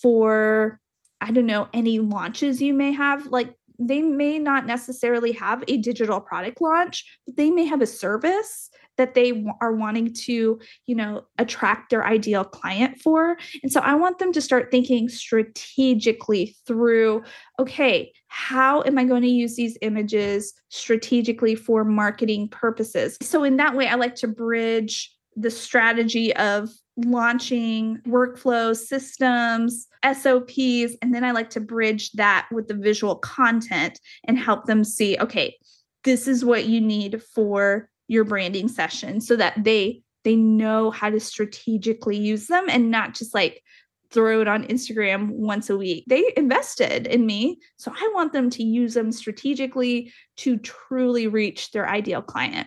for 0.00 0.80
I 1.26 1.32
don't 1.32 1.46
know, 1.46 1.68
any 1.74 1.98
launches 1.98 2.62
you 2.62 2.72
may 2.72 2.92
have. 2.92 3.26
Like 3.26 3.52
they 3.80 4.00
may 4.00 4.38
not 4.38 4.64
necessarily 4.64 5.32
have 5.32 5.64
a 5.66 5.76
digital 5.78 6.20
product 6.20 6.60
launch, 6.60 7.04
but 7.26 7.36
they 7.36 7.50
may 7.50 7.64
have 7.64 7.82
a 7.82 7.86
service 7.86 8.70
that 8.96 9.14
they 9.14 9.44
are 9.60 9.72
wanting 9.72 10.14
to, 10.14 10.58
you 10.86 10.94
know, 10.94 11.24
attract 11.38 11.90
their 11.90 12.06
ideal 12.06 12.44
client 12.44 13.00
for. 13.02 13.36
And 13.62 13.72
so 13.72 13.80
I 13.80 13.94
want 13.96 14.20
them 14.20 14.32
to 14.32 14.40
start 14.40 14.70
thinking 14.70 15.08
strategically 15.08 16.56
through 16.64 17.24
okay, 17.58 18.12
how 18.28 18.82
am 18.82 18.96
I 18.96 19.04
going 19.04 19.22
to 19.22 19.28
use 19.28 19.56
these 19.56 19.76
images 19.82 20.54
strategically 20.68 21.56
for 21.56 21.84
marketing 21.84 22.48
purposes? 22.48 23.18
So 23.20 23.42
in 23.42 23.56
that 23.56 23.74
way 23.74 23.88
I 23.88 23.96
like 23.96 24.14
to 24.16 24.28
bridge 24.28 25.12
the 25.36 25.50
strategy 25.50 26.34
of 26.36 26.70
launching 26.96 27.98
workflows, 28.06 28.78
systems, 28.78 29.86
SOPs, 30.04 30.96
and 31.02 31.14
then 31.14 31.24
I 31.24 31.32
like 31.32 31.50
to 31.50 31.60
bridge 31.60 32.12
that 32.12 32.48
with 32.50 32.68
the 32.68 32.74
visual 32.74 33.16
content 33.16 34.00
and 34.24 34.38
help 34.38 34.64
them 34.64 34.82
see, 34.82 35.18
okay, 35.18 35.56
this 36.04 36.26
is 36.26 36.44
what 36.44 36.66
you 36.66 36.80
need 36.80 37.22
for 37.34 37.90
your 38.08 38.24
branding 38.24 38.68
session 38.68 39.20
so 39.20 39.36
that 39.36 39.62
they 39.62 40.02
they 40.24 40.36
know 40.36 40.90
how 40.90 41.08
to 41.08 41.20
strategically 41.20 42.16
use 42.16 42.48
them 42.48 42.64
and 42.68 42.90
not 42.90 43.14
just 43.14 43.32
like 43.32 43.62
throw 44.10 44.40
it 44.40 44.48
on 44.48 44.64
Instagram 44.64 45.28
once 45.30 45.70
a 45.70 45.76
week. 45.76 46.04
They 46.08 46.32
invested 46.36 47.06
in 47.06 47.26
me, 47.26 47.60
so 47.76 47.92
I 47.94 48.10
want 48.12 48.32
them 48.32 48.50
to 48.50 48.62
use 48.64 48.94
them 48.94 49.12
strategically 49.12 50.12
to 50.38 50.56
truly 50.58 51.28
reach 51.28 51.70
their 51.70 51.88
ideal 51.88 52.22
client. 52.22 52.66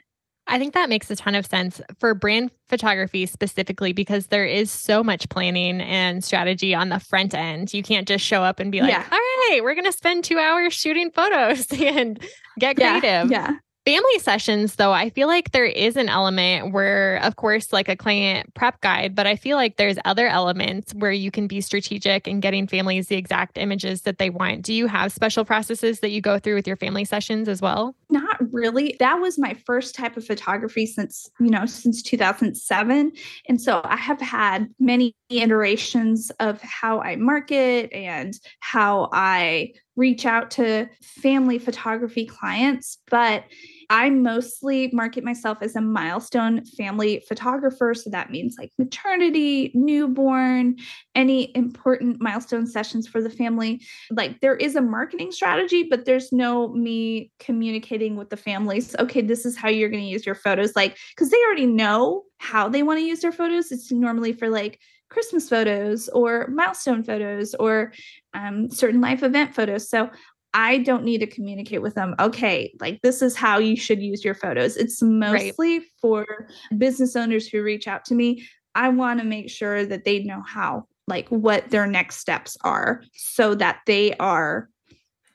I 0.49 0.57
think 0.59 0.73
that 0.73 0.89
makes 0.89 1.09
a 1.11 1.15
ton 1.15 1.35
of 1.35 1.45
sense 1.45 1.79
for 1.99 2.13
brand 2.13 2.51
photography 2.67 3.25
specifically 3.25 3.93
because 3.93 4.27
there 4.27 4.45
is 4.45 4.71
so 4.71 5.03
much 5.03 5.29
planning 5.29 5.79
and 5.79 6.23
strategy 6.23 6.73
on 6.73 6.89
the 6.89 6.99
front 6.99 7.33
end. 7.33 7.73
You 7.73 7.83
can't 7.83 8.07
just 8.07 8.25
show 8.25 8.43
up 8.43 8.59
and 8.59 8.71
be 8.71 8.81
like, 8.81 8.91
yeah. 8.91 9.05
all 9.09 9.17
right, 9.17 9.59
we're 9.61 9.75
going 9.75 9.85
to 9.85 9.91
spend 9.91 10.23
two 10.23 10.39
hours 10.39 10.73
shooting 10.73 11.11
photos 11.11 11.67
and 11.79 12.19
get 12.59 12.75
creative. 12.75 13.31
Yeah. 13.31 13.51
yeah 13.51 13.55
family 13.89 14.19
sessions 14.19 14.75
though 14.75 14.91
i 14.91 15.09
feel 15.09 15.27
like 15.27 15.51
there 15.51 15.65
is 15.65 15.95
an 15.95 16.09
element 16.09 16.71
where 16.71 17.17
of 17.23 17.35
course 17.37 17.73
like 17.73 17.89
a 17.89 17.95
client 17.95 18.53
prep 18.53 18.79
guide 18.81 19.15
but 19.15 19.25
i 19.25 19.35
feel 19.35 19.57
like 19.57 19.77
there's 19.77 19.97
other 20.05 20.27
elements 20.27 20.93
where 20.93 21.11
you 21.11 21.31
can 21.31 21.47
be 21.47 21.59
strategic 21.59 22.27
in 22.27 22.39
getting 22.39 22.67
families 22.67 23.07
the 23.07 23.15
exact 23.15 23.57
images 23.57 24.03
that 24.03 24.17
they 24.17 24.29
want. 24.29 24.61
Do 24.61 24.73
you 24.73 24.87
have 24.87 25.11
special 25.11 25.43
processes 25.43 25.99
that 25.99 26.11
you 26.11 26.21
go 26.21 26.39
through 26.39 26.55
with 26.55 26.67
your 26.67 26.77
family 26.77 27.05
sessions 27.05 27.49
as 27.49 27.61
well? 27.61 27.95
Not 28.09 28.37
really. 28.53 28.95
That 28.99 29.19
was 29.19 29.37
my 29.37 29.55
first 29.65 29.95
type 29.95 30.15
of 30.15 30.25
photography 30.25 30.85
since 30.85 31.29
you 31.39 31.49
know 31.49 31.65
since 31.65 32.01
2007 32.01 33.11
and 33.47 33.61
so 33.61 33.81
i 33.83 33.95
have 33.95 34.21
had 34.21 34.69
many 34.79 35.15
iterations 35.29 36.31
of 36.39 36.61
how 36.61 36.99
i 37.01 37.15
market 37.15 37.91
and 37.93 38.33
how 38.59 39.09
i 39.13 39.71
reach 39.95 40.25
out 40.25 40.49
to 40.49 40.89
family 41.01 41.59
photography 41.59 42.25
clients, 42.25 42.99
but 43.11 43.43
I 43.89 44.11
mostly 44.11 44.89
market 44.93 45.23
myself 45.23 45.57
as 45.61 45.75
a 45.75 45.81
milestone 45.81 46.63
family 46.63 47.23
photographer. 47.27 47.93
So 47.95 48.09
that 48.11 48.29
means 48.29 48.55
like 48.59 48.71
maternity, 48.77 49.71
newborn, 49.73 50.75
any 51.15 51.55
important 51.55 52.21
milestone 52.21 52.67
sessions 52.67 53.07
for 53.07 53.21
the 53.21 53.29
family. 53.29 53.81
Like 54.11 54.41
there 54.41 54.55
is 54.55 54.75
a 54.75 54.81
marketing 54.81 55.31
strategy, 55.31 55.83
but 55.89 56.05
there's 56.05 56.31
no 56.31 56.67
me 56.69 57.31
communicating 57.39 58.15
with 58.15 58.29
the 58.29 58.37
families. 58.37 58.95
Okay, 58.99 59.21
this 59.21 59.45
is 59.45 59.57
how 59.57 59.69
you're 59.69 59.89
going 59.89 60.03
to 60.03 60.09
use 60.09 60.25
your 60.25 60.35
photos. 60.35 60.75
Like, 60.75 60.97
because 61.15 61.31
they 61.31 61.43
already 61.45 61.65
know 61.65 62.23
how 62.37 62.69
they 62.69 62.83
want 62.83 62.99
to 62.99 63.05
use 63.05 63.21
their 63.21 63.31
photos. 63.31 63.71
It's 63.71 63.91
normally 63.91 64.33
for 64.33 64.49
like, 64.49 64.79
Christmas 65.09 65.49
photos 65.49 66.07
or 66.09 66.47
milestone 66.49 67.03
photos 67.03 67.55
or 67.55 67.91
um, 68.35 68.69
certain 68.69 69.01
life 69.01 69.23
event 69.23 69.55
photos. 69.55 69.89
So 69.89 70.09
I 70.53 70.79
don't 70.79 71.03
need 71.03 71.19
to 71.19 71.27
communicate 71.27 71.81
with 71.81 71.95
them. 71.95 72.15
Okay, 72.19 72.73
like 72.79 73.01
this 73.01 73.21
is 73.21 73.35
how 73.35 73.59
you 73.59 73.75
should 73.75 74.01
use 74.01 74.25
your 74.25 74.33
photos. 74.33 74.77
It's 74.77 75.01
mostly 75.01 75.79
right. 75.79 75.87
for 76.01 76.47
business 76.77 77.15
owners 77.15 77.47
who 77.47 77.61
reach 77.61 77.87
out 77.87 78.05
to 78.05 78.15
me. 78.15 78.47
I 78.75 78.89
want 78.89 79.19
to 79.19 79.25
make 79.25 79.49
sure 79.49 79.85
that 79.85 80.05
they 80.05 80.23
know 80.23 80.41
how, 80.41 80.85
like 81.07 81.27
what 81.29 81.69
their 81.69 81.85
next 81.85 82.17
steps 82.17 82.57
are 82.63 83.03
so 83.13 83.55
that 83.55 83.81
they 83.85 84.13
are 84.15 84.69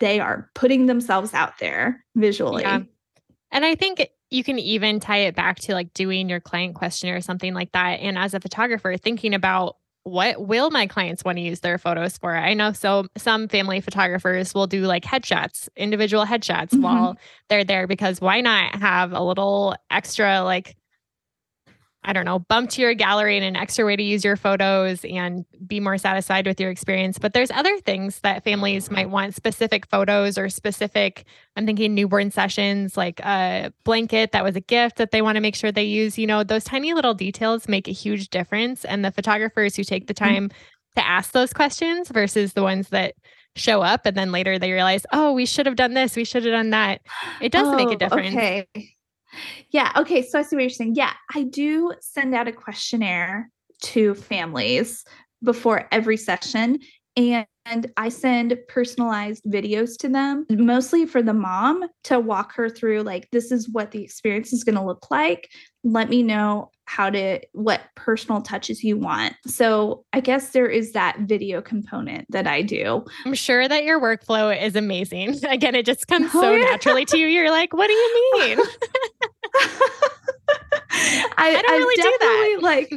they 0.01 0.19
are 0.19 0.51
putting 0.55 0.87
themselves 0.87 1.33
out 1.35 1.59
there 1.61 2.05
visually. 2.17 2.63
Yeah. 2.63 2.81
And 3.53 3.65
I 3.65 3.77
think 3.77 4.09
you 4.31 4.43
can 4.43 4.59
even 4.59 4.99
tie 4.99 5.19
it 5.19 5.37
back 5.37 5.61
to 5.61 5.75
like 5.75 5.95
doing 5.95 6.29
your 6.29 6.41
client 6.41 6.75
questionnaire 6.75 7.17
or 7.17 7.21
something 7.21 7.55
like 7.55 7.71
that. 7.73 8.01
And 8.01 8.19
as 8.19 8.35
a 8.35 8.41
photographer, 8.41 8.97
thinking 8.97 9.33
about 9.33 9.77
what 10.05 10.47
will 10.47 10.71
my 10.71 10.87
clients 10.87 11.25
want 11.25 11.39
to 11.39 11.43
use 11.43 11.61
their 11.61 11.79
photos 11.79 12.19
for? 12.19 12.37
I 12.37 12.55
know 12.55 12.73
so 12.73 13.07
some 13.17 13.49
family 13.49 13.81
photographers 13.81 14.55
will 14.55 14.67
do 14.67 14.83
like 14.83 15.03
headshots, 15.05 15.69
individual 15.77 16.25
headshots 16.25 16.71
mm-hmm. 16.71 16.83
while 16.83 17.17
they're 17.49 17.65
there 17.65 17.87
because 17.87 18.21
why 18.21 18.41
not 18.43 18.77
have 18.77 19.13
a 19.13 19.23
little 19.23 19.75
extra 19.91 20.43
like 20.43 20.77
I 22.05 22.13
don't 22.13 22.27
know, 22.27 22.39
bump 22.39 22.71
to 22.71 22.83
your 22.83 22.93
gallery 22.93 23.37
and 23.37 23.45
an 23.45 23.57
extra 23.57 23.85
way 23.85 23.97
to 23.97 24.03
use 24.03 24.25
your 24.25 24.37
photos 24.37 25.05
and 25.05 25.47
be 25.67 25.81
more 25.81 25.97
satisfied 25.97 26.47
with 26.47 26.61
your 26.61 26.71
experience. 26.71 27.19
But 27.19 27.33
there's 27.33 27.51
other 27.51 27.79
things 27.79 28.21
that 28.21 28.45
families 28.45 28.91
might 28.91 29.09
want 29.09 29.35
specific 29.35 29.87
photos 29.87 30.37
or 30.37 30.51
specific, 30.51 31.25
I'm 31.57 31.65
thinking 31.65 31.95
newborn 31.95 32.31
sessions, 32.31 32.97
like 32.97 33.21
a 33.21 33.73
blanket 33.85 34.33
that 34.33 34.45
was 34.45 34.55
a 34.55 34.61
gift 34.61 34.97
that 34.97 35.13
they 35.13 35.23
want 35.23 35.37
to 35.37 35.41
make 35.41 35.55
sure 35.55 35.73
they 35.73 35.85
use. 35.85 36.19
You 36.19 36.27
know, 36.27 36.45
those 36.45 36.65
tiny 36.65 36.93
little 36.93 37.15
details 37.15 37.69
make 37.69 37.89
a 37.89 37.93
huge 37.93 38.29
difference. 38.29 38.85
And 38.85 39.05
the 39.05 39.11
photographers 39.11 39.75
who 39.75 39.85
take 39.85 40.07
the 40.07 40.15
mm-hmm. 40.15 40.25
time 40.25 40.49
mm-hmm. 40.51 41.01
to 41.01 41.07
ask 41.07 41.33
those 41.33 41.55
questions 41.55 42.11
versus 42.11 42.53
the 42.53 42.63
ones 42.63 42.91
that 42.91 43.15
show 43.57 43.83
up 43.83 44.05
and 44.05 44.17
then 44.17 44.33
later 44.33 44.59
they 44.59 44.73
realize, 44.73 45.07
oh, 45.13 45.33
we 45.33 45.47
should 45.47 45.67
have 45.67 45.77
done 45.77 45.95
this, 45.95 46.17
we 46.17 46.25
should 46.25 46.45
have 46.45 46.53
done 46.53 46.71
that. 46.71 47.01
It 47.41 47.53
does 47.53 47.69
oh, 47.69 47.77
make 47.77 47.89
a 47.89 47.93
oh, 47.93 47.97
difference. 47.97 48.35
Okay. 48.35 48.67
Yeah. 49.71 49.93
Okay. 49.97 50.23
So 50.23 50.39
I 50.39 50.43
see 50.43 50.57
what 50.57 50.63
you're 50.63 50.71
saying. 50.71 50.95
Yeah. 50.97 51.13
I 51.35 51.45
do 51.45 51.93
send 52.01 52.35
out 52.35 52.49
a 52.49 52.53
questionnaire 52.53 53.51
to 53.83 54.15
families 54.15 55.05
before 55.43 55.89
every 55.93 56.17
session. 56.17 56.79
And 57.17 57.47
I 57.97 58.09
send 58.09 58.59
personalized 58.69 59.45
videos 59.45 59.97
to 59.99 60.09
them, 60.09 60.47
mostly 60.51 61.07
for 61.07 61.23
the 61.23 61.33
mom 61.33 61.85
to 62.05 62.19
walk 62.19 62.55
her 62.55 62.69
through 62.69 63.03
like, 63.03 63.29
this 63.31 63.53
is 63.53 63.69
what 63.71 63.93
the 63.93 64.03
experience 64.03 64.53
is 64.53 64.65
going 64.65 64.75
to 64.75 64.85
look 64.85 65.11
like. 65.11 65.49
Let 65.85 66.11
me 66.11 66.23
know 66.23 66.71
how 66.87 67.11
to, 67.11 67.41
what 67.53 67.81
personal 67.95 68.43
touches 68.43 68.85
you 68.85 68.97
want. 68.97 69.35
So 69.47 70.05
I 70.13 70.21
guess 70.21 70.51
there 70.51 70.69
is 70.69 70.93
that 70.93 71.21
video 71.21 71.63
component 71.63 72.31
that 72.31 72.47
I 72.47 72.63
do. 72.63 73.05
I'm 73.25 73.35
sure 73.35 73.67
that 73.69 73.85
your 73.85 74.01
workflow 74.01 74.61
is 74.61 74.77
amazing. 74.77 75.45
Again, 75.49 75.75
it 75.75 75.87
just 75.87 76.07
comes 76.07 76.31
oh, 76.35 76.41
so 76.41 76.53
yeah. 76.53 76.65
naturally 76.65 77.05
to 77.07 77.19
you. 77.19 77.27
You're 77.27 77.51
like, 77.51 77.73
what 77.73 77.87
do 77.87 77.93
you 77.93 78.33
mean? 78.39 78.59
I, 81.37 81.57
I, 81.57 81.63
don't 81.63 81.79
really 81.79 82.03
do 82.03 82.17
that. 82.21 82.59
Like, 82.63 82.93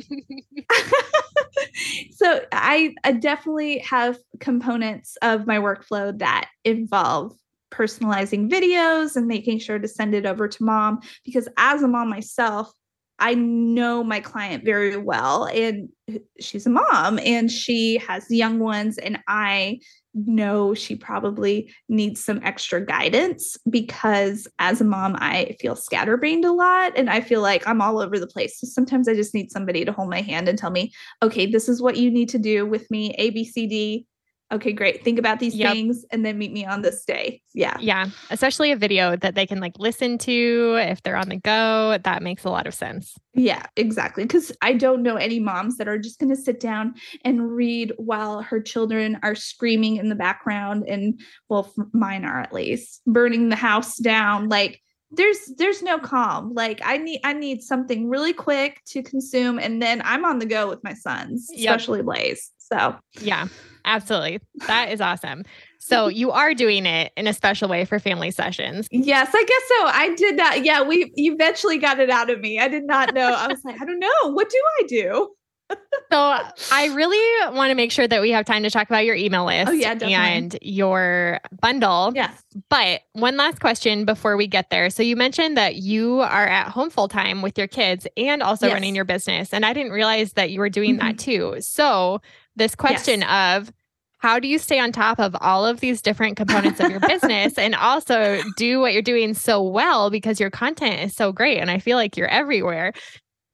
so 2.12 2.42
I, 2.52 2.94
I 3.04 3.14
definitely 3.14 3.80
have 3.80 4.18
components 4.40 5.18
of 5.22 5.48
my 5.48 5.58
workflow 5.58 6.18
that 6.20 6.50
involve 6.64 7.34
personalizing 7.72 8.50
videos 8.50 9.16
and 9.16 9.28
making 9.28 9.60
sure 9.60 9.80
to 9.80 9.88
send 9.88 10.14
it 10.14 10.26
over 10.26 10.48
to 10.48 10.64
mom 10.64 11.00
because 11.26 11.50
as 11.58 11.82
a 11.84 11.88
mom 11.88 12.10
myself, 12.10 12.72
I 13.20 13.34
know 13.34 14.04
my 14.04 14.20
client 14.20 14.64
very 14.64 14.96
well 14.98 15.46
and 15.46 15.90
she's 16.40 16.66
a 16.68 16.70
mom 16.70 17.20
and 17.20 17.52
she 17.52 17.98
has 18.08 18.30
young 18.30 18.60
ones 18.60 18.98
and 18.98 19.20
I 19.28 19.80
know 20.14 20.74
she 20.74 20.96
probably 20.96 21.74
needs 21.90 22.24
some 22.24 22.40
extra 22.44 22.84
guidance 22.84 23.58
because 23.70 24.48
as 24.60 24.82
a 24.82 24.86
mom, 24.86 25.16
I 25.20 25.56
feel 25.60 25.76
scatterbrained 25.76 26.46
a 26.46 26.52
lot 26.52 26.94
and 26.96 27.10
I 27.10 27.22
feel 27.22 27.42
like 27.42 27.68
I'm 27.68 27.82
all 27.82 28.00
over 28.00 28.20
the 28.20 28.28
place. 28.28 28.60
So 28.60 28.68
sometimes 28.68 29.08
I 29.08 29.16
just 29.16 29.34
need 29.34 29.52
somebody 29.52 29.86
to 29.86 29.92
hold 29.92 30.10
my 30.10 30.22
hand 30.22 30.48
and 30.48 30.58
tell 30.58 30.72
me, 30.72 30.92
okay, 31.22 31.46
this 31.46 31.70
is 31.70 31.82
what 31.82 31.98
you 31.98 32.10
need 32.12 32.30
to 32.30 32.40
do 32.40 32.66
with 32.66 32.90
me, 32.92 33.16
A, 33.18 33.32
B, 33.32 33.44
C, 33.46 33.68
D 33.68 34.08
okay, 34.52 34.72
great. 34.72 35.04
Think 35.04 35.20
about 35.20 35.40
these 35.40 35.56
yep. 35.56 35.74
things 35.74 36.06
and 36.12 36.26
then 36.26 36.38
meet 36.38 36.52
me 36.52 36.66
on 36.66 36.82
this 36.82 37.04
day. 37.04 37.42
Yeah. 37.54 37.78
Yeah. 37.80 38.08
Especially 38.30 38.72
a 38.72 38.76
video 38.76 39.16
that 39.16 39.36
they 39.36 39.46
can 39.46 39.60
like 39.60 39.78
listen 39.78 40.18
to 40.20 40.78
if 40.80 41.04
they're 41.04 41.18
on 41.18 41.30
the 41.30 41.38
go. 41.38 41.98
That 42.04 42.24
makes 42.24 42.44
a 42.44 42.50
lot 42.50 42.68
of 42.68 42.74
sense. 42.74 43.16
Yeah, 43.34 43.64
exactly. 43.76 44.24
Because 44.24 44.52
I 44.62 44.74
don't 44.74 45.04
know 45.04 45.16
any 45.16 45.40
moms 45.40 45.78
that 45.78 45.88
are 45.88 45.98
just 45.98 46.20
going 46.20 46.34
to 46.34 46.42
sit 46.42 46.60
down 46.60 46.96
and 47.24 47.52
read 47.52 47.94
while 47.98 48.42
her 48.42 48.62
children 48.62 49.20
are 49.22 49.36
screaming 49.36 49.98
in 49.98 50.10
the 50.10 50.16
background. 50.16 50.86
And 50.88 51.20
well, 51.50 51.74
mine 51.94 52.26
are 52.26 52.40
at 52.40 52.54
least 52.54 53.02
burning 53.06 53.50
the 53.50 53.56
house 53.56 53.98
down. 53.98 54.50
Like, 54.50 54.82
there's 55.12 55.54
there's 55.58 55.82
no 55.82 55.98
calm 55.98 56.54
like 56.54 56.82
i 56.84 56.98
need 56.98 57.22
i 57.24 57.32
need 57.32 57.62
something 57.62 58.10
really 58.10 58.34
quick 58.34 58.82
to 58.86 59.02
consume 59.02 59.58
and 59.58 59.82
then 59.82 60.02
i'm 60.04 60.26
on 60.26 60.38
the 60.40 60.46
go 60.46 60.68
with 60.68 60.84
my 60.84 60.94
sons 60.94 61.50
especially 61.56 62.00
yep. 62.00 62.06
blaze 62.06 62.52
so 62.72 62.96
yeah 63.22 63.48
Absolutely. 63.88 64.42
That 64.68 64.92
is 64.92 65.02
awesome. 65.02 65.44
So 65.80 66.08
you 66.10 66.32
are 66.32 66.54
doing 66.54 66.86
it 66.86 67.12
in 67.18 67.26
a 67.26 67.34
special 67.34 67.70
way 67.70 67.86
for 67.86 68.00
family 68.00 68.30
sessions. 68.30 68.88
Yes, 68.92 69.32
I 69.34 69.44
guess 69.44 69.62
so. 69.68 69.86
I 70.00 70.16
did 70.16 70.36
not. 70.36 70.64
Yeah, 70.64 70.84
we 70.84 71.12
eventually 71.16 71.80
got 71.80 72.00
it 72.00 72.10
out 72.10 72.30
of 72.30 72.42
me. 72.42 72.60
I 72.60 72.68
did 72.68 72.86
not 72.86 73.16
know. 73.16 73.34
I 73.34 73.48
was 73.48 73.64
like, 73.64 73.82
I 73.82 73.86
don't 73.86 74.00
know. 74.00 74.34
What 74.34 74.50
do 74.50 74.62
I 74.80 74.84
do? 74.88 75.30
so 76.12 76.40
I 76.72 76.86
really 76.94 77.54
want 77.54 77.72
to 77.72 77.76
make 77.76 77.92
sure 77.92 78.08
that 78.08 78.22
we 78.22 78.32
have 78.32 78.46
time 78.46 78.64
to 78.64 78.70
talk 78.70 78.88
about 78.88 79.04
your 79.04 79.16
email 79.16 79.46
list 79.46 79.68
oh, 79.68 79.74
yeah, 79.74 79.98
and 80.02 80.58
your 80.62 81.42
bundle. 81.62 82.14
Yes. 82.16 82.42
But 82.70 83.02
one 83.14 83.36
last 83.36 83.60
question 83.60 84.06
before 84.06 84.38
we 84.38 84.48
get 84.48 84.70
there. 84.70 84.90
So 84.90 85.04
you 85.04 85.18
mentioned 85.18 85.58
that 85.58 85.76
you 85.76 86.22
are 86.22 86.48
at 86.48 86.70
home 86.70 86.90
full 86.90 87.10
time 87.10 87.42
with 87.42 87.58
your 87.58 87.68
kids 87.68 88.08
and 88.16 88.42
also 88.42 88.68
yes. 88.68 88.74
running 88.74 88.96
your 88.96 89.04
business. 89.04 89.54
And 89.54 89.66
I 89.66 89.74
didn't 89.74 89.92
realize 89.92 90.34
that 90.34 90.52
you 90.52 90.60
were 90.60 90.70
doing 90.70 90.98
mm-hmm. 90.98 91.08
that 91.08 91.20
too. 91.20 91.56
So 91.60 92.22
this 92.58 92.76
question 92.76 93.22
yes. 93.22 93.60
of 93.60 93.74
how 94.20 94.40
do 94.40 94.48
you 94.48 94.58
stay 94.58 94.80
on 94.80 94.92
top 94.92 95.20
of 95.20 95.36
all 95.42 95.66
of 95.66 95.80
these 95.80 96.02
different 96.02 96.38
components 96.38 96.80
of 96.80 96.90
your 96.90 97.00
business 97.08 97.58
and 97.58 97.76
also 97.76 98.42
do 98.58 98.80
what 98.80 98.94
you're 98.94 99.02
doing 99.02 99.34
so 99.34 99.62
well 99.62 100.10
because 100.10 100.40
your 100.40 100.50
content 100.50 101.02
is 101.02 101.16
so 101.16 101.32
great 101.32 101.60
and 101.60 101.70
I 101.70 101.80
feel 101.80 101.98
like 101.98 102.18
you're 102.18 102.28
everywhere? 102.28 102.94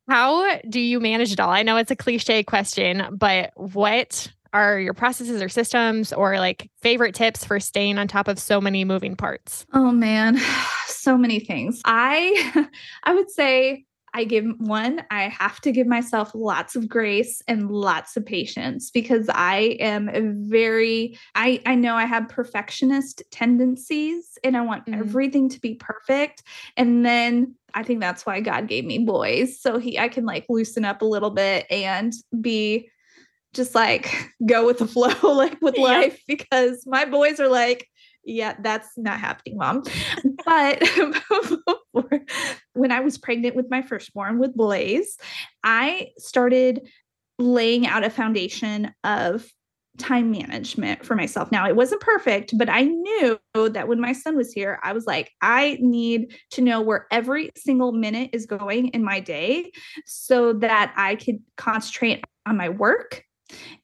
How 0.09 0.59
do 0.69 0.79
you 0.79 0.99
manage 0.99 1.31
it 1.31 1.39
all? 1.39 1.49
I 1.49 1.63
know 1.63 1.77
it's 1.77 1.91
a 1.91 1.95
cliche 1.95 2.43
question, 2.43 3.03
but 3.17 3.51
what 3.55 4.31
are 4.53 4.79
your 4.79 4.93
processes 4.93 5.41
or 5.41 5.49
systems 5.49 6.13
or 6.13 6.39
like 6.39 6.69
favorite 6.81 7.15
tips 7.15 7.43
for 7.43 7.59
staying 7.59 7.97
on 7.97 8.07
top 8.07 8.27
of 8.27 8.37
so 8.37 8.61
many 8.61 8.85
moving 8.85 9.15
parts? 9.15 9.65
Oh 9.73 9.91
man, 9.91 10.39
so 10.87 11.17
many 11.17 11.39
things. 11.39 11.81
I 11.85 12.67
I 13.03 13.13
would 13.13 13.29
say 13.29 13.85
I 14.13 14.25
give 14.25 14.45
one, 14.57 15.03
I 15.09 15.23
have 15.23 15.59
to 15.61 15.71
give 15.71 15.87
myself 15.87 16.31
lots 16.35 16.75
of 16.75 16.87
grace 16.87 17.41
and 17.47 17.71
lots 17.71 18.15
of 18.15 18.25
patience 18.25 18.91
because 18.91 19.27
I 19.33 19.77
am 19.79 20.09
a 20.09 20.21
very 20.21 21.17
I 21.35 21.61
I 21.65 21.75
know 21.75 21.95
I 21.95 22.05
have 22.05 22.29
perfectionist 22.29 23.23
tendencies 23.31 24.37
and 24.43 24.55
I 24.55 24.61
want 24.61 24.85
mm-hmm. 24.85 24.99
everything 24.99 25.49
to 25.49 25.59
be 25.59 25.75
perfect 25.75 26.43
and 26.77 27.05
then 27.05 27.55
I 27.73 27.81
think 27.81 28.01
that's 28.01 28.25
why 28.25 28.39
God 28.39 28.67
gave 28.67 28.85
me 28.85 28.99
boys 28.99 29.59
so 29.59 29.79
he 29.79 29.97
I 29.97 30.09
can 30.09 30.25
like 30.25 30.45
loosen 30.47 30.85
up 30.85 31.01
a 31.01 31.05
little 31.05 31.31
bit 31.31 31.65
and 31.71 32.13
be 32.39 32.89
just 33.53 33.73
like 33.73 34.31
go 34.45 34.65
with 34.65 34.77
the 34.79 34.87
flow 34.87 35.13
like 35.33 35.59
with 35.61 35.77
life 35.77 36.21
because 36.27 36.83
my 36.85 37.05
boys 37.05 37.39
are 37.39 37.49
like 37.49 37.87
yeah, 38.23 38.55
that's 38.59 38.97
not 38.97 39.19
happening, 39.19 39.57
mom. 39.57 39.83
but 40.45 40.81
when 42.73 42.91
I 42.91 43.01
was 43.01 43.17
pregnant 43.17 43.55
with 43.55 43.69
my 43.69 43.81
firstborn 43.81 44.39
with 44.39 44.55
Blaze, 44.55 45.17
I 45.63 46.09
started 46.17 46.87
laying 47.39 47.87
out 47.87 48.03
a 48.03 48.09
foundation 48.09 48.93
of 49.03 49.45
time 49.97 50.31
management 50.31 51.05
for 51.05 51.15
myself. 51.15 51.51
Now, 51.51 51.67
it 51.67 51.75
wasn't 51.75 52.01
perfect, 52.01 52.57
but 52.57 52.69
I 52.69 52.83
knew 52.83 53.39
that 53.53 53.87
when 53.87 53.99
my 53.99 54.13
son 54.13 54.35
was 54.35 54.51
here, 54.51 54.79
I 54.83 54.93
was 54.93 55.05
like, 55.05 55.31
I 55.41 55.77
need 55.81 56.35
to 56.51 56.61
know 56.61 56.81
where 56.81 57.05
every 57.11 57.51
single 57.55 57.91
minute 57.91 58.31
is 58.33 58.45
going 58.45 58.87
in 58.89 59.03
my 59.03 59.19
day 59.19 59.71
so 60.05 60.53
that 60.53 60.93
I 60.97 61.15
could 61.15 61.39
concentrate 61.57 62.23
on 62.47 62.57
my 62.57 62.69
work. 62.69 63.23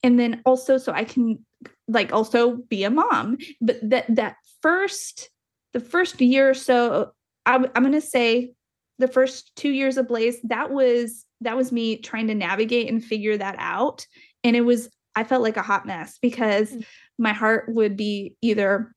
And 0.01 0.19
then 0.19 0.41
also, 0.45 0.77
so 0.77 0.91
I 0.93 1.03
can 1.03 1.45
like 1.89 2.13
also 2.13 2.57
be 2.69 2.83
a 2.83 2.89
mom. 2.89 3.37
But 3.59 3.77
that 3.89 4.05
that 4.15 4.35
first 4.61 5.29
the 5.73 5.79
first 5.79 6.19
year 6.21 6.49
or 6.49 6.53
so, 6.53 7.11
I'm, 7.45 7.65
I'm 7.75 7.83
going 7.83 7.93
to 7.93 8.01
say 8.01 8.53
the 8.97 9.07
first 9.07 9.55
two 9.55 9.69
years 9.69 9.97
of 9.97 10.07
Blaze, 10.07 10.39
that 10.43 10.71
was 10.71 11.25
that 11.41 11.55
was 11.55 11.71
me 11.71 11.97
trying 11.97 12.27
to 12.27 12.35
navigate 12.35 12.89
and 12.89 13.03
figure 13.03 13.37
that 13.37 13.55
out. 13.57 14.05
And 14.43 14.55
it 14.55 14.61
was 14.61 14.89
I 15.15 15.23
felt 15.23 15.43
like 15.43 15.57
a 15.57 15.61
hot 15.61 15.85
mess 15.85 16.17
because 16.21 16.71
mm. 16.71 16.85
my 17.17 17.33
heart 17.33 17.65
would 17.73 17.97
be 17.97 18.35
either 18.41 18.93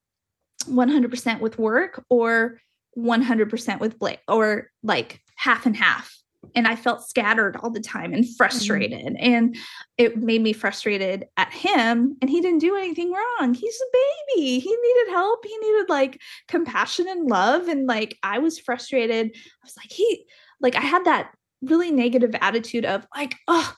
100% 0.64 1.40
with 1.40 1.58
work 1.58 2.04
or 2.08 2.60
100% 2.96 3.80
with 3.80 3.98
Blaze 3.98 4.18
or 4.28 4.70
like 4.82 5.20
half 5.36 5.66
and 5.66 5.76
half. 5.76 6.14
And 6.54 6.66
I 6.66 6.76
felt 6.76 7.08
scattered 7.08 7.56
all 7.56 7.70
the 7.70 7.80
time 7.80 8.12
and 8.12 8.24
mm-hmm. 8.24 8.34
frustrated. 8.36 9.16
Mm-hmm. 9.16 9.32
And 9.32 9.56
it 9.96 10.16
made 10.18 10.42
me 10.42 10.52
frustrated 10.52 11.26
at 11.36 11.52
him. 11.52 12.16
And 12.20 12.28
he 12.28 12.40
didn't 12.40 12.60
do 12.60 12.76
anything 12.76 13.12
wrong. 13.12 13.54
He's 13.54 13.80
a 13.80 13.96
baby. 14.36 14.58
He 14.58 14.70
needed 14.70 15.12
help. 15.12 15.44
He 15.44 15.56
needed 15.58 15.88
like 15.88 16.20
compassion 16.48 17.06
and 17.08 17.28
love. 17.28 17.68
And 17.68 17.86
like 17.86 18.18
I 18.22 18.38
was 18.38 18.58
frustrated. 18.58 19.30
I 19.34 19.64
was 19.64 19.76
like, 19.76 19.90
he, 19.90 20.26
like, 20.60 20.76
I 20.76 20.80
had 20.80 21.04
that 21.04 21.32
really 21.62 21.90
negative 21.90 22.34
attitude 22.40 22.84
of 22.84 23.06
like, 23.14 23.36
oh, 23.48 23.74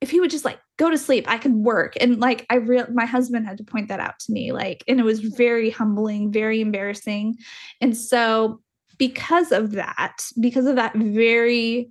if 0.00 0.10
he 0.10 0.20
would 0.20 0.30
just 0.30 0.44
like 0.44 0.60
go 0.76 0.90
to 0.90 0.98
sleep, 0.98 1.24
I 1.28 1.38
could 1.38 1.54
work. 1.54 1.94
And 1.98 2.20
like 2.20 2.44
I 2.50 2.56
real 2.56 2.86
my 2.92 3.06
husband 3.06 3.46
had 3.46 3.56
to 3.58 3.64
point 3.64 3.88
that 3.88 4.00
out 4.00 4.18
to 4.20 4.32
me. 4.32 4.52
Like, 4.52 4.84
and 4.86 5.00
it 5.00 5.04
was 5.04 5.20
very 5.20 5.70
humbling, 5.70 6.30
very 6.30 6.60
embarrassing. 6.60 7.36
And 7.80 7.96
so 7.96 8.60
because 8.98 9.50
of 9.50 9.72
that, 9.72 10.18
because 10.38 10.66
of 10.66 10.76
that 10.76 10.94
very 10.94 11.90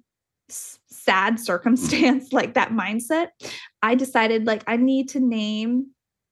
sad 0.50 1.40
circumstance, 1.40 2.32
like 2.34 2.54
that 2.54 2.72
mindset, 2.72 3.30
I 3.82 3.96
decided 3.96 4.48
like 4.48 4.64
I 4.68 4.78
need 4.78 5.10
to 5.10 5.20
name 5.20 5.88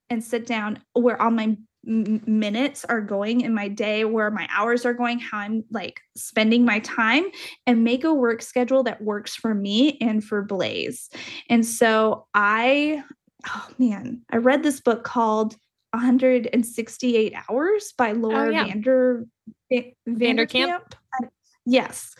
and 0.10 0.24
sit 0.24 0.46
down 0.46 0.80
where 0.94 1.22
all 1.22 1.32
my 1.32 1.58
minutes 1.84 2.86
are 2.86 3.02
going 3.02 3.42
in 3.42 3.54
my 3.54 3.68
day, 3.68 4.06
where 4.06 4.30
my 4.30 4.48
hours 4.52 4.86
are 4.86 4.94
going, 4.94 5.20
how 5.20 5.40
I'm 5.40 5.64
like 5.72 6.00
spending 6.16 6.64
my 6.64 6.80
time, 6.80 7.24
and 7.66 7.84
make 7.84 8.04
a 8.04 8.14
work 8.14 8.42
schedule 8.42 8.84
that 8.84 9.02
works 9.02 9.36
for 9.36 9.54
me 9.54 9.98
and 10.00 10.24
for 10.24 10.44
Blaze. 10.44 11.10
And 11.50 11.66
so 11.66 12.28
I, 12.34 13.04
oh 13.48 13.68
man, 13.80 14.22
I 14.30 14.38
read 14.38 14.64
this 14.64 14.80
book 14.80 15.04
called 15.04 15.56
168 15.94 17.34
Hours 17.50 17.94
by 17.98 18.12
oh, 18.12 18.16
Laura 18.16 18.48
oh, 18.48 18.52
yeah. 18.52 18.66
Vander 18.66 19.26
Vanderkam. 20.08 20.82
Yes. 21.66 22.16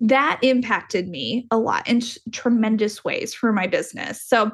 That 0.00 0.38
impacted 0.42 1.08
me 1.08 1.46
a 1.50 1.58
lot 1.58 1.88
in 1.88 2.00
sh- 2.00 2.18
tremendous 2.32 3.04
ways 3.04 3.32
for 3.32 3.52
my 3.52 3.66
business. 3.66 4.22
So 4.22 4.52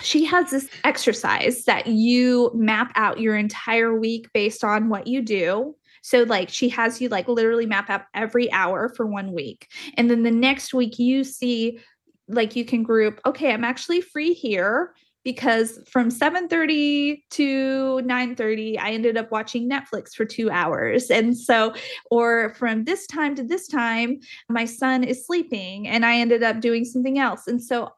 she 0.00 0.24
has 0.26 0.50
this 0.50 0.68
exercise 0.84 1.64
that 1.64 1.86
you 1.86 2.50
map 2.54 2.92
out 2.94 3.20
your 3.20 3.36
entire 3.36 3.98
week 3.98 4.28
based 4.32 4.62
on 4.62 4.88
what 4.88 5.06
you 5.06 5.22
do. 5.22 5.74
So, 6.02 6.22
like, 6.22 6.48
she 6.48 6.68
has 6.68 7.00
you 7.00 7.08
like 7.08 7.28
literally 7.28 7.66
map 7.66 7.90
out 7.90 8.02
every 8.14 8.50
hour 8.52 8.88
for 8.88 9.06
one 9.06 9.32
week. 9.32 9.68
And 9.94 10.10
then 10.10 10.22
the 10.22 10.30
next 10.30 10.72
week, 10.72 10.98
you 10.98 11.24
see, 11.24 11.80
like, 12.28 12.54
you 12.54 12.64
can 12.64 12.82
group, 12.82 13.20
okay, 13.26 13.52
I'm 13.52 13.64
actually 13.64 14.00
free 14.00 14.32
here 14.32 14.94
because 15.28 15.78
from 15.86 16.10
7:30 16.10 17.22
to 17.32 18.00
9:30 18.02 18.78
I 18.78 18.92
ended 18.92 19.18
up 19.18 19.30
watching 19.30 19.68
Netflix 19.68 20.14
for 20.14 20.24
2 20.24 20.48
hours. 20.48 21.10
And 21.10 21.36
so 21.36 21.74
or 22.10 22.54
from 22.54 22.84
this 22.84 23.06
time 23.06 23.34
to 23.34 23.42
this 23.42 23.68
time 23.68 24.20
my 24.48 24.64
son 24.64 25.04
is 25.04 25.26
sleeping 25.26 25.86
and 25.86 26.06
I 26.06 26.16
ended 26.16 26.42
up 26.42 26.60
doing 26.60 26.86
something 26.86 27.18
else. 27.18 27.46
And 27.46 27.62
so 27.62 27.90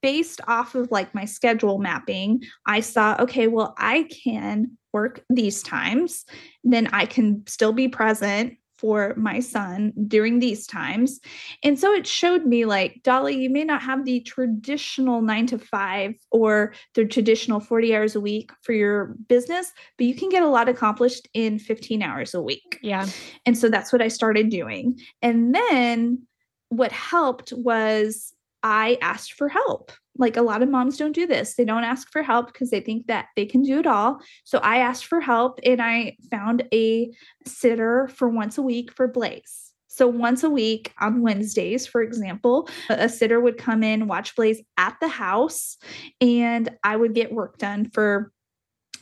based 0.00 0.40
off 0.46 0.76
of 0.76 0.92
like 0.92 1.12
my 1.12 1.24
schedule 1.24 1.78
mapping, 1.78 2.44
I 2.66 2.78
saw, 2.80 3.16
okay, 3.18 3.48
well, 3.48 3.74
I 3.78 4.04
can 4.04 4.78
work 4.92 5.24
these 5.28 5.64
times, 5.64 6.24
then 6.62 6.86
I 6.92 7.04
can 7.04 7.42
still 7.48 7.72
be 7.72 7.88
present 7.88 8.54
for 8.78 9.14
my 9.16 9.40
son 9.40 9.92
during 10.06 10.38
these 10.38 10.66
times. 10.66 11.20
And 11.62 11.78
so 11.78 11.92
it 11.92 12.06
showed 12.06 12.44
me 12.44 12.64
like, 12.64 13.00
Dolly, 13.02 13.36
you 13.36 13.50
may 13.50 13.64
not 13.64 13.82
have 13.82 14.04
the 14.04 14.20
traditional 14.20 15.22
nine 15.22 15.46
to 15.46 15.58
five 15.58 16.14
or 16.30 16.74
the 16.94 17.04
traditional 17.04 17.60
40 17.60 17.94
hours 17.94 18.16
a 18.16 18.20
week 18.20 18.50
for 18.62 18.72
your 18.72 19.16
business, 19.28 19.72
but 19.96 20.06
you 20.06 20.14
can 20.14 20.28
get 20.28 20.42
a 20.42 20.48
lot 20.48 20.68
accomplished 20.68 21.28
in 21.34 21.58
15 21.58 22.02
hours 22.02 22.34
a 22.34 22.42
week. 22.42 22.78
Yeah. 22.82 23.06
And 23.44 23.56
so 23.56 23.68
that's 23.68 23.92
what 23.92 24.02
I 24.02 24.08
started 24.08 24.50
doing. 24.50 24.98
And 25.22 25.54
then 25.54 26.26
what 26.68 26.92
helped 26.92 27.52
was 27.52 28.32
I 28.62 28.98
asked 29.00 29.34
for 29.34 29.48
help. 29.48 29.92
Like 30.18 30.36
a 30.36 30.42
lot 30.42 30.62
of 30.62 30.68
moms 30.68 30.96
don't 30.96 31.12
do 31.12 31.26
this. 31.26 31.54
They 31.54 31.64
don't 31.64 31.84
ask 31.84 32.10
for 32.10 32.22
help 32.22 32.52
because 32.52 32.70
they 32.70 32.80
think 32.80 33.06
that 33.06 33.26
they 33.36 33.46
can 33.46 33.62
do 33.62 33.78
it 33.80 33.86
all. 33.86 34.20
So 34.44 34.58
I 34.58 34.78
asked 34.78 35.06
for 35.06 35.20
help 35.20 35.60
and 35.64 35.80
I 35.80 36.16
found 36.30 36.64
a 36.72 37.10
sitter 37.44 38.08
for 38.08 38.28
once 38.28 38.58
a 38.58 38.62
week 38.62 38.92
for 38.92 39.08
Blaze. 39.08 39.72
So 39.88 40.06
once 40.06 40.44
a 40.44 40.50
week 40.50 40.92
on 41.00 41.22
Wednesdays, 41.22 41.86
for 41.86 42.02
example, 42.02 42.68
a 42.90 43.08
sitter 43.08 43.40
would 43.40 43.56
come 43.56 43.82
in, 43.82 44.08
watch 44.08 44.36
Blaze 44.36 44.60
at 44.76 44.94
the 45.00 45.08
house, 45.08 45.78
and 46.20 46.68
I 46.84 46.96
would 46.96 47.14
get 47.14 47.32
work 47.32 47.56
done 47.56 47.88
for 47.88 48.30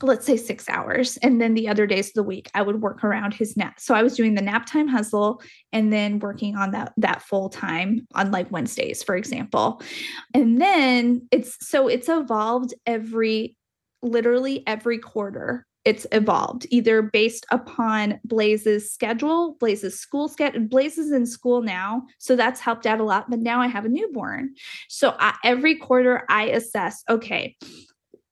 let's 0.02 0.26
say 0.26 0.36
six 0.36 0.68
hours. 0.68 1.16
And 1.18 1.40
then 1.40 1.54
the 1.54 1.68
other 1.68 1.86
days 1.86 2.08
of 2.08 2.14
the 2.14 2.22
week, 2.22 2.50
I 2.54 2.62
would 2.62 2.80
work 2.80 3.04
around 3.04 3.34
his 3.34 3.56
nap. 3.56 3.80
So 3.80 3.94
I 3.94 4.02
was 4.02 4.16
doing 4.16 4.34
the 4.34 4.42
nap 4.42 4.66
time 4.66 4.88
hustle 4.88 5.42
and 5.72 5.92
then 5.92 6.18
working 6.18 6.56
on 6.56 6.72
that 6.72 6.92
that 6.96 7.22
full 7.22 7.48
time 7.48 8.06
on 8.14 8.30
like 8.30 8.50
Wednesdays, 8.50 9.02
for 9.02 9.16
example. 9.16 9.82
And 10.32 10.60
then 10.60 11.26
it's 11.30 11.56
so 11.66 11.88
it's 11.88 12.08
evolved 12.08 12.74
every 12.86 13.56
literally 14.02 14.62
every 14.66 14.98
quarter. 14.98 15.66
It's 15.84 16.06
evolved 16.12 16.66
either 16.70 17.02
based 17.02 17.44
upon 17.50 18.18
Blaze's 18.24 18.90
schedule, 18.90 19.54
Blaze's 19.60 20.00
school 20.00 20.28
schedule. 20.28 20.62
Blaze 20.62 20.96
is 20.96 21.12
in 21.12 21.26
school 21.26 21.60
now, 21.60 22.04
so 22.18 22.36
that's 22.36 22.60
helped 22.60 22.86
out 22.86 23.00
a 23.00 23.04
lot. 23.04 23.28
But 23.28 23.40
now 23.40 23.60
I 23.60 23.66
have 23.66 23.84
a 23.84 23.90
newborn, 23.90 24.54
so 24.88 25.14
I, 25.18 25.34
every 25.44 25.74
quarter 25.76 26.24
I 26.30 26.44
assess. 26.44 27.02
Okay, 27.10 27.56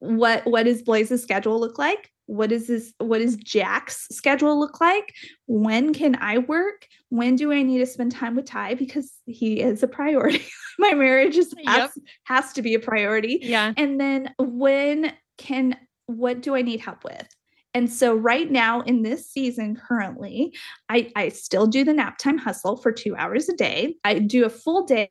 what 0.03 0.45
what 0.47 0.65
does 0.65 0.83
Blaze's 0.83 1.23
schedule 1.23 1.61
look 1.61 1.79
like? 1.79 2.11
What 2.27 2.51
is 2.51 2.67
this 2.67 2.93
what 2.99 3.19
does 3.19 3.37
Jack's 3.37 4.09
schedule 4.11 4.59
look 4.59 4.81
like? 4.81 5.15
When 5.47 5.95
can 5.95 6.17
I 6.21 6.39
work? 6.39 6.89
When 7.11 7.37
do 7.37 7.53
I 7.53 7.63
need 7.63 7.79
to 7.79 7.87
spend 7.87 8.11
time 8.11 8.35
with 8.35 8.47
Ty 8.47 8.75
because 8.75 9.13
he 9.27 9.61
is 9.61 9.85
a 9.85 9.89
priority. 9.89 10.45
My 10.81 10.95
marriage 10.95 11.37
is 11.37 11.55
has, 11.67 11.79
yep. 11.79 11.91
has 12.25 12.53
to 12.55 12.63
be 12.63 12.75
a 12.75 12.81
priority. 12.81 13.39
Yeah. 13.43 13.75
And 13.77 14.01
then 14.01 14.35
when 14.41 15.13
can 15.39 15.77
what 16.07 16.43
do 16.43 16.57
I 16.57 16.63
need 16.63 16.81
help 16.81 17.05
with? 17.05 17.29
And 17.73 17.91
so 17.91 18.13
right 18.13 18.51
now 18.51 18.81
in 18.81 19.03
this 19.03 19.31
season 19.31 19.77
currently, 19.77 20.53
I, 20.89 21.13
I 21.15 21.29
still 21.29 21.69
do 21.69 21.85
the 21.85 21.95
nap 21.95 22.19
time 22.19 22.39
hustle 22.39 22.77
for 22.77 22.91
two 22.91 23.15
hours 23.15 23.49
a 23.49 23.55
day. 23.55 23.95
I 24.05 24.19
do 24.19 24.45
a 24.45 24.51
full 24.51 24.85
day 24.85 25.11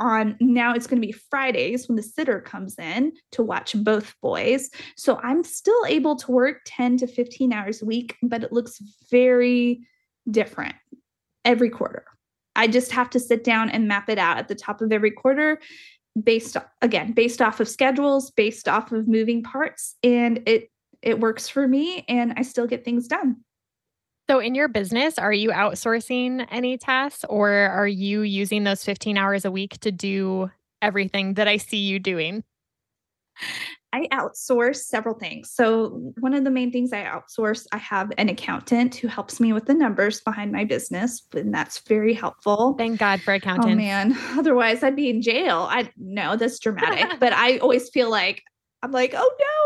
on 0.00 0.36
now 0.40 0.74
it's 0.74 0.86
going 0.86 1.00
to 1.00 1.06
be 1.06 1.12
Fridays 1.12 1.88
when 1.88 1.96
the 1.96 2.02
sitter 2.02 2.40
comes 2.40 2.78
in 2.78 3.12
to 3.32 3.42
watch 3.42 3.74
both 3.76 4.14
boys. 4.20 4.70
So 4.96 5.20
I'm 5.22 5.44
still 5.44 5.84
able 5.86 6.16
to 6.16 6.32
work 6.32 6.62
10 6.64 6.96
to 6.98 7.06
15 7.06 7.52
hours 7.52 7.82
a 7.82 7.86
week, 7.86 8.16
but 8.22 8.42
it 8.42 8.52
looks 8.52 8.80
very 9.10 9.86
different 10.28 10.74
every 11.44 11.70
quarter. 11.70 12.04
I 12.56 12.66
just 12.66 12.92
have 12.92 13.10
to 13.10 13.20
sit 13.20 13.44
down 13.44 13.70
and 13.70 13.86
map 13.86 14.08
it 14.08 14.18
out 14.18 14.38
at 14.38 14.48
the 14.48 14.54
top 14.54 14.80
of 14.80 14.92
every 14.92 15.10
quarter 15.12 15.60
based 16.20 16.56
again 16.82 17.12
based 17.12 17.40
off 17.40 17.60
of 17.60 17.68
schedules 17.68 18.32
based 18.32 18.66
off 18.66 18.90
of 18.90 19.06
moving 19.06 19.44
parts 19.44 19.94
and 20.02 20.42
it 20.44 20.68
it 21.02 21.20
works 21.20 21.48
for 21.48 21.66
me 21.66 22.04
and 22.08 22.34
I 22.36 22.42
still 22.42 22.66
get 22.66 22.84
things 22.84 23.06
done. 23.06 23.36
So, 24.30 24.38
in 24.38 24.54
your 24.54 24.68
business, 24.68 25.18
are 25.18 25.32
you 25.32 25.50
outsourcing 25.50 26.46
any 26.52 26.78
tasks 26.78 27.24
or 27.28 27.50
are 27.50 27.88
you 27.88 28.20
using 28.22 28.62
those 28.62 28.84
15 28.84 29.18
hours 29.18 29.44
a 29.44 29.50
week 29.50 29.80
to 29.80 29.90
do 29.90 30.52
everything 30.80 31.34
that 31.34 31.48
I 31.48 31.56
see 31.56 31.78
you 31.78 31.98
doing? 31.98 32.44
I 33.92 34.06
outsource 34.12 34.84
several 34.84 35.16
things. 35.16 35.50
So, 35.50 36.12
one 36.20 36.32
of 36.32 36.44
the 36.44 36.50
main 36.52 36.70
things 36.70 36.92
I 36.92 37.02
outsource, 37.02 37.66
I 37.72 37.78
have 37.78 38.12
an 38.18 38.28
accountant 38.28 38.94
who 38.94 39.08
helps 39.08 39.40
me 39.40 39.52
with 39.52 39.66
the 39.66 39.74
numbers 39.74 40.20
behind 40.20 40.52
my 40.52 40.62
business, 40.62 41.26
and 41.34 41.52
that's 41.52 41.80
very 41.80 42.14
helpful. 42.14 42.76
Thank 42.78 43.00
God 43.00 43.20
for 43.22 43.32
oh, 43.32 43.36
accountants. 43.36 43.72
Oh 43.72 43.74
man, 43.74 44.16
otherwise 44.38 44.84
I'd 44.84 44.94
be 44.94 45.10
in 45.10 45.22
jail. 45.22 45.66
I 45.68 45.90
know 45.96 46.36
that's 46.36 46.60
dramatic, 46.60 47.18
but 47.18 47.32
I 47.32 47.58
always 47.58 47.88
feel 47.88 48.08
like 48.08 48.44
I'm 48.80 48.92
like, 48.92 49.12
oh 49.16 49.36
no, 49.40 49.59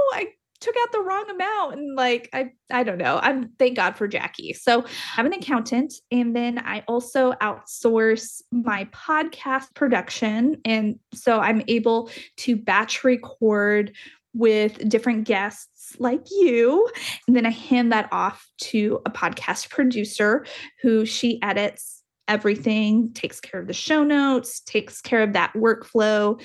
took 0.65 0.75
out 0.83 0.93
the 0.93 1.01
wrong 1.01 1.29
amount 1.29 1.75
and 1.75 1.95
like 1.95 2.29
i 2.33 2.51
i 2.71 2.83
don't 2.83 2.99
know. 2.99 3.21
I'm 3.23 3.51
thank 3.59 3.77
god 3.77 3.97
for 3.97 4.09
jackie. 4.09 4.55
So 4.55 4.85
i'm 5.17 5.27
an 5.27 5.35
accountant 5.35 5.95
and 6.11 6.35
then 6.35 6.59
i 6.59 6.83
also 6.89 7.33
outsource 7.35 8.41
my 8.51 8.87
podcast 8.87 9.75
production 9.75 10.61
and 10.65 10.99
so 11.12 11.41
i'm 11.41 11.62
able 11.69 12.11
to 12.39 12.57
batch 12.57 13.05
record 13.05 13.95
with 14.33 14.89
different 14.89 15.25
guests 15.25 15.95
like 15.99 16.27
you 16.31 16.89
and 17.27 17.37
then 17.37 17.47
i 17.47 17.51
hand 17.51 17.93
that 17.93 18.09
off 18.11 18.47
to 18.59 19.01
a 19.07 19.11
podcast 19.11 19.69
producer 19.69 20.45
who 20.83 21.05
she 21.05 21.41
edits 21.43 22.03
everything 22.27 23.12
takes 23.12 23.39
care 23.41 23.61
of 23.61 23.67
the 23.67 23.73
show 23.75 24.03
notes 24.03 24.61
takes 24.61 25.01
care 25.01 25.23
of 25.23 25.35
that 25.35 25.53
workflow 25.55 26.41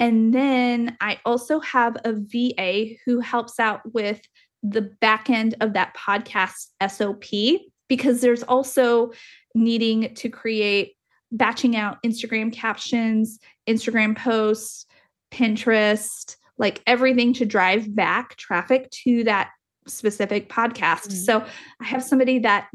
And 0.00 0.34
then 0.34 0.96
I 1.00 1.20
also 1.24 1.60
have 1.60 1.96
a 2.04 2.12
VA 2.14 2.96
who 3.04 3.20
helps 3.20 3.60
out 3.60 3.80
with 3.92 4.20
the 4.62 4.82
back 4.82 5.30
end 5.30 5.54
of 5.60 5.74
that 5.74 5.96
podcast 5.96 6.68
SOP 6.88 7.60
because 7.88 8.20
there's 8.20 8.42
also 8.42 9.12
needing 9.54 10.14
to 10.14 10.28
create 10.28 10.94
batching 11.30 11.76
out 11.76 12.02
Instagram 12.04 12.52
captions, 12.52 13.38
Instagram 13.68 14.16
posts, 14.16 14.86
Pinterest, 15.32 16.36
like 16.58 16.82
everything 16.86 17.32
to 17.34 17.44
drive 17.44 17.94
back 17.94 18.36
traffic 18.36 18.90
to 18.90 19.24
that 19.24 19.50
specific 19.86 20.48
podcast. 20.48 21.08
Mm-hmm. 21.08 21.24
So 21.24 21.46
I 21.80 21.84
have 21.84 22.02
somebody 22.02 22.40
that 22.40 22.68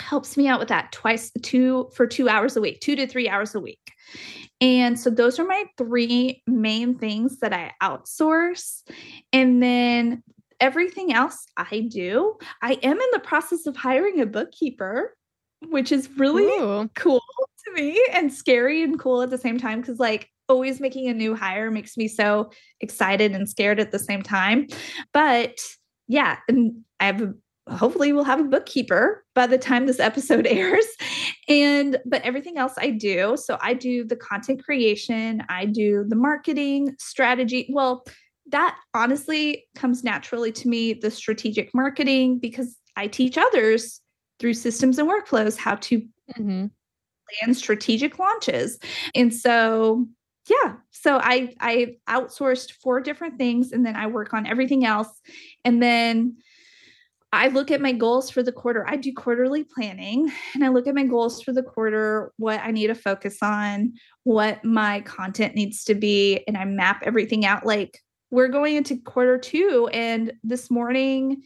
helps 0.00 0.36
me 0.36 0.48
out 0.48 0.58
with 0.58 0.68
that 0.68 0.92
twice 0.92 1.30
two 1.42 1.90
for 1.94 2.06
2 2.06 2.28
hours 2.28 2.56
a 2.56 2.60
week, 2.60 2.80
2 2.80 2.96
to 2.96 3.06
3 3.06 3.28
hours 3.28 3.54
a 3.54 3.60
week. 3.60 3.85
And 4.60 4.98
so 4.98 5.10
those 5.10 5.38
are 5.38 5.46
my 5.46 5.64
three 5.76 6.42
main 6.46 6.96
things 6.96 7.38
that 7.40 7.52
I 7.52 7.72
outsource. 7.82 8.82
And 9.32 9.62
then 9.62 10.22
everything 10.60 11.12
else 11.12 11.44
I 11.56 11.88
do, 11.90 12.36
I 12.62 12.74
am 12.82 13.00
in 13.00 13.08
the 13.12 13.20
process 13.20 13.66
of 13.66 13.76
hiring 13.76 14.20
a 14.20 14.26
bookkeeper, 14.26 15.14
which 15.68 15.92
is 15.92 16.08
really 16.16 16.44
Ooh. 16.44 16.90
cool 16.94 17.22
to 17.64 17.72
me 17.72 18.02
and 18.12 18.32
scary 18.32 18.82
and 18.82 18.98
cool 18.98 19.22
at 19.22 19.30
the 19.30 19.38
same 19.38 19.58
time 19.58 19.80
because 19.80 19.98
like 19.98 20.28
always 20.48 20.80
making 20.80 21.08
a 21.08 21.14
new 21.14 21.34
hire 21.34 21.70
makes 21.70 21.96
me 21.96 22.08
so 22.08 22.50
excited 22.80 23.32
and 23.32 23.48
scared 23.48 23.80
at 23.80 23.90
the 23.90 23.98
same 23.98 24.22
time. 24.22 24.66
But 25.12 25.58
yeah, 26.08 26.38
and 26.48 26.84
I 27.00 27.06
have 27.06 27.20
a 27.20 27.34
hopefully 27.70 28.12
we'll 28.12 28.24
have 28.24 28.40
a 28.40 28.44
bookkeeper 28.44 29.24
by 29.34 29.46
the 29.46 29.58
time 29.58 29.86
this 29.86 30.00
episode 30.00 30.46
airs. 30.50 30.86
And 31.48 31.98
but 32.04 32.22
everything 32.22 32.58
else 32.58 32.74
i 32.78 32.90
do 32.90 33.36
so 33.36 33.56
i 33.60 33.72
do 33.72 34.04
the 34.04 34.16
content 34.16 34.64
creation 34.64 35.42
i 35.48 35.64
do 35.64 36.04
the 36.08 36.16
marketing 36.16 36.96
strategy 36.98 37.68
well 37.72 38.04
that 38.50 38.76
honestly 38.94 39.64
comes 39.76 40.02
naturally 40.02 40.50
to 40.52 40.68
me 40.68 40.92
the 40.92 41.10
strategic 41.10 41.72
marketing 41.72 42.38
because 42.38 42.76
i 42.96 43.06
teach 43.06 43.38
others 43.38 44.00
through 44.38 44.54
systems 44.54 44.98
and 44.98 45.08
workflows 45.08 45.56
how 45.56 45.76
to 45.76 46.00
mm-hmm. 46.00 46.66
plan 47.40 47.54
strategic 47.54 48.18
launches. 48.18 48.78
And 49.14 49.34
so 49.34 50.06
yeah 50.48 50.74
so 50.92 51.18
i 51.24 51.52
i 51.58 51.96
outsourced 52.08 52.70
four 52.80 53.00
different 53.00 53.36
things 53.36 53.72
and 53.72 53.84
then 53.84 53.96
i 53.96 54.06
work 54.06 54.32
on 54.32 54.46
everything 54.46 54.84
else. 54.84 55.08
And 55.64 55.82
then 55.82 56.36
I 57.36 57.48
look 57.48 57.70
at 57.70 57.80
my 57.80 57.92
goals 57.92 58.30
for 58.30 58.42
the 58.42 58.52
quarter. 58.52 58.86
I 58.88 58.96
do 58.96 59.12
quarterly 59.12 59.64
planning 59.64 60.32
and 60.54 60.64
I 60.64 60.68
look 60.68 60.86
at 60.86 60.94
my 60.94 61.04
goals 61.04 61.42
for 61.42 61.52
the 61.52 61.62
quarter, 61.62 62.32
what 62.36 62.60
I 62.60 62.70
need 62.70 62.88
to 62.88 62.94
focus 62.94 63.38
on, 63.42 63.94
what 64.24 64.64
my 64.64 65.00
content 65.02 65.54
needs 65.54 65.84
to 65.84 65.94
be, 65.94 66.42
and 66.48 66.56
I 66.56 66.64
map 66.64 67.02
everything 67.04 67.44
out. 67.44 67.66
Like 67.66 68.00
we're 68.30 68.48
going 68.48 68.76
into 68.76 69.00
quarter 69.02 69.38
two, 69.38 69.88
and 69.92 70.32
this 70.42 70.70
morning 70.70 71.42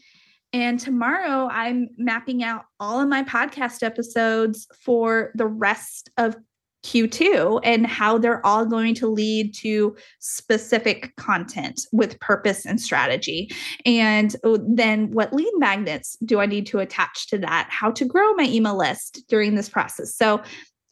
and 0.53 0.79
tomorrow 0.79 1.47
I'm 1.49 1.89
mapping 1.97 2.43
out 2.43 2.65
all 2.79 2.99
of 2.99 3.07
my 3.07 3.23
podcast 3.23 3.83
episodes 3.83 4.67
for 4.83 5.31
the 5.35 5.47
rest 5.47 6.09
of 6.17 6.35
Q2 6.83 7.61
and 7.63 7.85
how 7.85 8.17
they're 8.17 8.45
all 8.45 8.65
going 8.65 8.95
to 8.95 9.07
lead 9.07 9.53
to 9.55 9.95
specific 10.19 11.15
content 11.15 11.81
with 11.91 12.19
purpose 12.19 12.65
and 12.65 12.81
strategy. 12.81 13.51
And 13.85 14.35
oh, 14.43 14.57
then 14.67 15.11
what 15.11 15.33
lead 15.33 15.51
magnets 15.57 16.17
do 16.25 16.39
I 16.39 16.45
need 16.45 16.65
to 16.67 16.79
attach 16.79 17.27
to 17.27 17.37
that? 17.39 17.67
How 17.69 17.91
to 17.91 18.05
grow 18.05 18.33
my 18.33 18.45
email 18.45 18.77
list 18.77 19.23
during 19.27 19.55
this 19.55 19.69
process. 19.69 20.15
So 20.15 20.41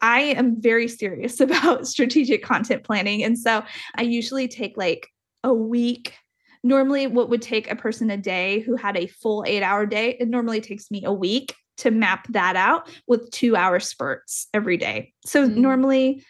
I 0.02 0.22
am 0.22 0.62
very 0.62 0.88
serious 0.88 1.40
about 1.40 1.88
strategic 1.88 2.44
content 2.44 2.84
planning. 2.84 3.24
And 3.24 3.38
so 3.38 3.64
I 3.96 4.04
usually 4.04 4.48
take 4.48 4.78
like 4.78 5.08
a 5.44 5.54
week 5.54 6.14
normally 6.62 7.08
what 7.08 7.30
would 7.30 7.42
take 7.42 7.72
a 7.72 7.76
person 7.76 8.10
a 8.10 8.18
day 8.18 8.60
who 8.60 8.76
had 8.76 8.98
a 8.98 9.08
full 9.08 9.46
eight 9.48 9.64
hour 9.64 9.86
day 9.86 10.18
it 10.20 10.28
normally 10.28 10.60
takes 10.60 10.92
me 10.92 11.06
a 11.06 11.14
week 11.14 11.56
to 11.80 11.92
map 11.92 12.28
that 12.30 12.56
out 12.56 12.90
with 13.08 13.30
two 13.32 13.56
hour 13.56 13.80
spurts 13.80 14.48
every 14.54 14.78
day. 14.78 15.14
So 15.26 15.48
mm-hmm. 15.48 15.62
normally 15.62 16.26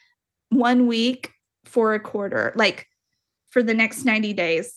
one 0.49 0.87
week 0.87 1.31
for 1.65 1.93
a 1.93 1.99
quarter, 1.99 2.53
like 2.55 2.87
for 3.49 3.61
the 3.61 3.73
next 3.73 4.05
90 4.05 4.33
days, 4.33 4.73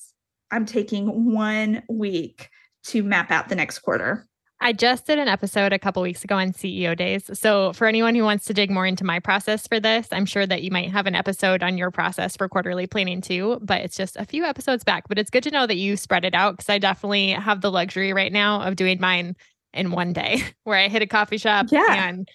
I'm 0.50 0.66
taking 0.66 1.32
one 1.32 1.82
week 1.88 2.50
to 2.84 3.02
map 3.02 3.30
out 3.30 3.48
the 3.48 3.54
next 3.54 3.78
quarter. 3.80 4.26
I 4.64 4.72
just 4.72 5.06
did 5.06 5.18
an 5.18 5.26
episode 5.26 5.72
a 5.72 5.78
couple 5.78 6.02
weeks 6.02 6.22
ago 6.22 6.36
on 6.36 6.52
CEO 6.52 6.96
days. 6.96 7.28
So, 7.36 7.72
for 7.72 7.88
anyone 7.88 8.14
who 8.14 8.22
wants 8.22 8.44
to 8.44 8.54
dig 8.54 8.70
more 8.70 8.86
into 8.86 9.02
my 9.02 9.18
process 9.18 9.66
for 9.66 9.80
this, 9.80 10.06
I'm 10.12 10.24
sure 10.24 10.46
that 10.46 10.62
you 10.62 10.70
might 10.70 10.92
have 10.92 11.08
an 11.08 11.16
episode 11.16 11.64
on 11.64 11.76
your 11.76 11.90
process 11.90 12.36
for 12.36 12.48
quarterly 12.48 12.86
planning 12.86 13.20
too, 13.20 13.58
but 13.60 13.80
it's 13.80 13.96
just 13.96 14.16
a 14.16 14.24
few 14.24 14.44
episodes 14.44 14.84
back. 14.84 15.08
But 15.08 15.18
it's 15.18 15.30
good 15.30 15.42
to 15.44 15.50
know 15.50 15.66
that 15.66 15.78
you 15.78 15.96
spread 15.96 16.24
it 16.24 16.34
out 16.34 16.56
because 16.56 16.68
I 16.68 16.78
definitely 16.78 17.30
have 17.30 17.60
the 17.60 17.72
luxury 17.72 18.12
right 18.12 18.32
now 18.32 18.62
of 18.62 18.76
doing 18.76 19.00
mine 19.00 19.34
in 19.74 19.90
one 19.90 20.12
day 20.12 20.42
where 20.64 20.78
I 20.78 20.88
hit 20.88 21.02
a 21.02 21.06
coffee 21.06 21.38
shop 21.38 21.66
yeah. 21.70 22.08
and 22.08 22.28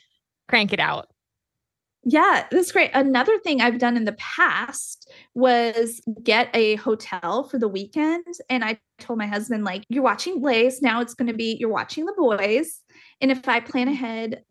crank 0.48 0.74
it 0.74 0.80
out. 0.80 1.10
Yeah, 2.10 2.46
that's 2.50 2.72
great. 2.72 2.92
Another 2.94 3.38
thing 3.40 3.60
I've 3.60 3.80
done 3.80 3.98
in 3.98 4.06
the 4.06 4.14
past 4.14 5.12
was 5.36 6.02
get 6.24 6.50
a 6.54 6.76
hotel 6.76 7.44
for 7.44 7.60
the 7.60 7.68
weekend. 7.68 8.24
And 8.50 8.64
I 8.64 8.80
told 8.98 9.20
my 9.20 9.26
husband, 9.26 9.66
like, 9.66 9.84
you're 9.90 10.04
watching 10.04 10.40
Blaze. 10.40 10.82
Now 10.82 11.02
it's 11.02 11.14
going 11.14 11.28
to 11.28 11.34
be, 11.34 11.58
you're 11.60 11.70
watching 11.70 12.06
the 12.06 12.14
boys. 12.18 12.80
And 13.20 13.30
if 13.30 13.46
I 13.50 13.60
plan 13.60 13.90
ahead, 13.90 14.44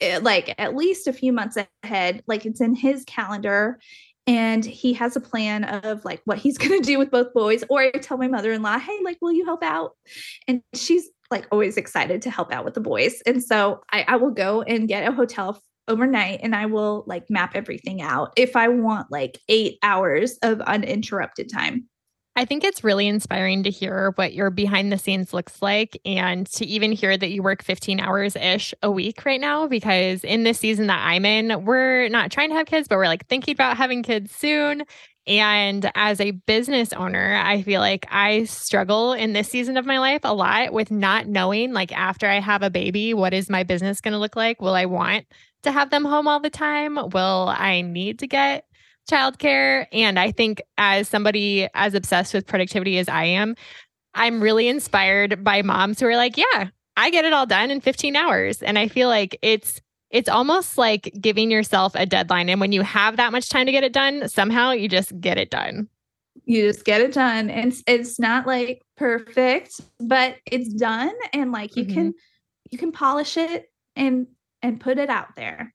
eh, 0.00 0.20
like 0.22 0.54
at 0.56 0.74
least 0.74 1.06
a 1.06 1.12
few 1.12 1.34
months 1.34 1.58
ahead, 1.82 2.22
like 2.26 2.46
it's 2.46 2.62
in 2.62 2.74
his 2.74 3.04
calendar 3.04 3.78
and 4.26 4.64
he 4.64 4.92
has 4.94 5.16
a 5.16 5.20
plan 5.20 5.64
of 5.64 6.04
like 6.04 6.22
what 6.24 6.38
he's 6.38 6.58
going 6.62 6.80
to 6.80 6.86
do 6.86 6.98
with 6.98 7.10
both 7.10 7.32
boys 7.34 7.64
or 7.68 7.80
i 7.80 7.90
tell 7.90 8.16
my 8.16 8.28
mother-in-law 8.28 8.78
hey 8.78 8.98
like 9.02 9.18
will 9.20 9.32
you 9.32 9.44
help 9.44 9.62
out 9.62 9.92
and 10.46 10.62
she's 10.74 11.08
like 11.32 11.48
always 11.50 11.76
excited 11.76 12.22
to 12.22 12.30
help 12.30 12.52
out 12.52 12.64
with 12.64 12.74
the 12.74 12.80
boys. 12.80 13.20
And 13.26 13.42
so 13.42 13.80
I, 13.90 14.04
I 14.06 14.16
will 14.16 14.30
go 14.30 14.62
and 14.62 14.86
get 14.86 15.08
a 15.08 15.12
hotel 15.12 15.60
overnight 15.88 16.40
and 16.42 16.54
I 16.54 16.66
will 16.66 17.02
like 17.08 17.28
map 17.28 17.56
everything 17.56 18.00
out 18.00 18.32
if 18.36 18.54
I 18.54 18.68
want 18.68 19.10
like 19.10 19.38
eight 19.48 19.78
hours 19.82 20.38
of 20.42 20.60
uninterrupted 20.60 21.50
time. 21.50 21.88
I 22.34 22.46
think 22.46 22.64
it's 22.64 22.82
really 22.82 23.08
inspiring 23.08 23.62
to 23.64 23.70
hear 23.70 24.12
what 24.14 24.32
your 24.32 24.48
behind 24.48 24.90
the 24.90 24.96
scenes 24.96 25.34
looks 25.34 25.60
like 25.60 26.00
and 26.06 26.46
to 26.52 26.64
even 26.64 26.90
hear 26.90 27.14
that 27.14 27.30
you 27.30 27.42
work 27.42 27.62
15 27.62 28.00
hours 28.00 28.36
ish 28.36 28.72
a 28.82 28.90
week 28.90 29.26
right 29.26 29.40
now. 29.40 29.66
Because 29.66 30.24
in 30.24 30.42
this 30.42 30.58
season 30.58 30.86
that 30.86 31.06
I'm 31.06 31.26
in, 31.26 31.66
we're 31.66 32.08
not 32.08 32.30
trying 32.30 32.48
to 32.48 32.54
have 32.54 32.66
kids, 32.66 32.88
but 32.88 32.96
we're 32.96 33.06
like 33.06 33.26
thinking 33.26 33.52
about 33.52 33.76
having 33.76 34.02
kids 34.02 34.34
soon. 34.34 34.84
And 35.26 35.90
as 35.94 36.20
a 36.20 36.32
business 36.32 36.92
owner, 36.92 37.40
I 37.44 37.62
feel 37.62 37.80
like 37.80 38.06
I 38.10 38.44
struggle 38.44 39.12
in 39.12 39.32
this 39.32 39.48
season 39.48 39.76
of 39.76 39.86
my 39.86 39.98
life 39.98 40.22
a 40.24 40.34
lot 40.34 40.72
with 40.72 40.90
not 40.90 41.28
knowing, 41.28 41.72
like, 41.72 41.92
after 41.92 42.28
I 42.28 42.40
have 42.40 42.62
a 42.62 42.70
baby, 42.70 43.14
what 43.14 43.32
is 43.32 43.48
my 43.48 43.62
business 43.62 44.00
going 44.00 44.12
to 44.12 44.18
look 44.18 44.34
like? 44.34 44.60
Will 44.60 44.74
I 44.74 44.86
want 44.86 45.26
to 45.62 45.70
have 45.70 45.90
them 45.90 46.04
home 46.04 46.26
all 46.26 46.40
the 46.40 46.50
time? 46.50 46.96
Will 47.10 47.54
I 47.56 47.82
need 47.82 48.18
to 48.18 48.26
get 48.26 48.64
childcare? 49.08 49.86
And 49.92 50.18
I 50.18 50.32
think, 50.32 50.60
as 50.76 51.08
somebody 51.08 51.68
as 51.74 51.94
obsessed 51.94 52.34
with 52.34 52.46
productivity 52.46 52.98
as 52.98 53.08
I 53.08 53.24
am, 53.24 53.54
I'm 54.14 54.42
really 54.42 54.66
inspired 54.66 55.44
by 55.44 55.62
moms 55.62 56.00
who 56.00 56.06
are 56.06 56.16
like, 56.16 56.36
yeah, 56.36 56.68
I 56.96 57.10
get 57.10 57.24
it 57.24 57.32
all 57.32 57.46
done 57.46 57.70
in 57.70 57.80
15 57.80 58.16
hours. 58.16 58.60
And 58.60 58.78
I 58.78 58.88
feel 58.88 59.08
like 59.08 59.38
it's 59.40 59.80
it's 60.12 60.28
almost 60.28 60.76
like 60.78 61.12
giving 61.20 61.50
yourself 61.50 61.94
a 61.94 62.04
deadline. 62.04 62.50
And 62.50 62.60
when 62.60 62.70
you 62.70 62.82
have 62.82 63.16
that 63.16 63.32
much 63.32 63.48
time 63.48 63.66
to 63.66 63.72
get 63.72 63.82
it 63.82 63.94
done, 63.94 64.28
somehow 64.28 64.70
you 64.70 64.88
just 64.88 65.18
get 65.20 65.38
it 65.38 65.50
done. 65.50 65.88
You 66.44 66.70
just 66.70 66.84
get 66.84 67.00
it 67.00 67.14
done. 67.14 67.48
And 67.50 67.72
it's, 67.72 67.82
it's 67.86 68.20
not 68.20 68.46
like 68.46 68.82
perfect, 68.96 69.80
but 69.98 70.36
it's 70.44 70.72
done. 70.74 71.12
And 71.32 71.50
like 71.50 71.76
you 71.76 71.84
mm-hmm. 71.84 71.94
can, 71.94 72.14
you 72.70 72.78
can 72.78 72.92
polish 72.92 73.38
it 73.38 73.70
and, 73.96 74.26
and 74.60 74.78
put 74.78 74.98
it 74.98 75.08
out 75.08 75.34
there. 75.34 75.74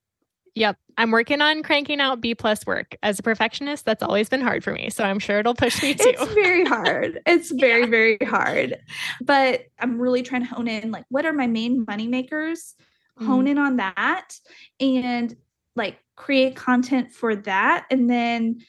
Yep. 0.53 0.77
I'm 0.97 1.11
working 1.11 1.41
on 1.41 1.61
cranking 1.61 1.99
out 1.99 2.21
B 2.21 2.33
plus 2.33 2.65
work. 2.65 2.95
As 3.03 3.19
a 3.19 3.23
perfectionist, 3.23 3.85
that's 3.85 4.01
always 4.01 4.29
been 4.29 4.41
hard 4.41 4.63
for 4.63 4.71
me. 4.71 4.89
So 4.89 5.03
I'm 5.03 5.19
sure 5.19 5.39
it'll 5.39 5.53
push 5.53 5.81
me 5.83 5.93
too. 5.93 6.13
It's 6.17 6.33
very 6.33 6.65
hard. 6.65 7.21
It's 7.27 7.51
very, 7.59 7.81
yeah. 7.81 7.87
very 7.87 8.17
hard. 8.17 8.77
But 9.21 9.65
I'm 9.79 9.99
really 9.99 10.23
trying 10.23 10.41
to 10.41 10.47
hone 10.47 10.67
in 10.67 10.89
like 10.89 11.05
what 11.09 11.25
are 11.25 11.33
my 11.33 11.45
main 11.45 11.85
money 11.87 12.07
makers? 12.07 12.75
Hone 13.19 13.45
mm. 13.45 13.51
in 13.51 13.57
on 13.57 13.77
that 13.77 14.33
and 14.79 15.35
like 15.75 15.97
create 16.15 16.55
content 16.55 17.11
for 17.11 17.35
that 17.35 17.85
and 17.91 18.09
then 18.09 18.59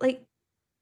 like 0.00 0.22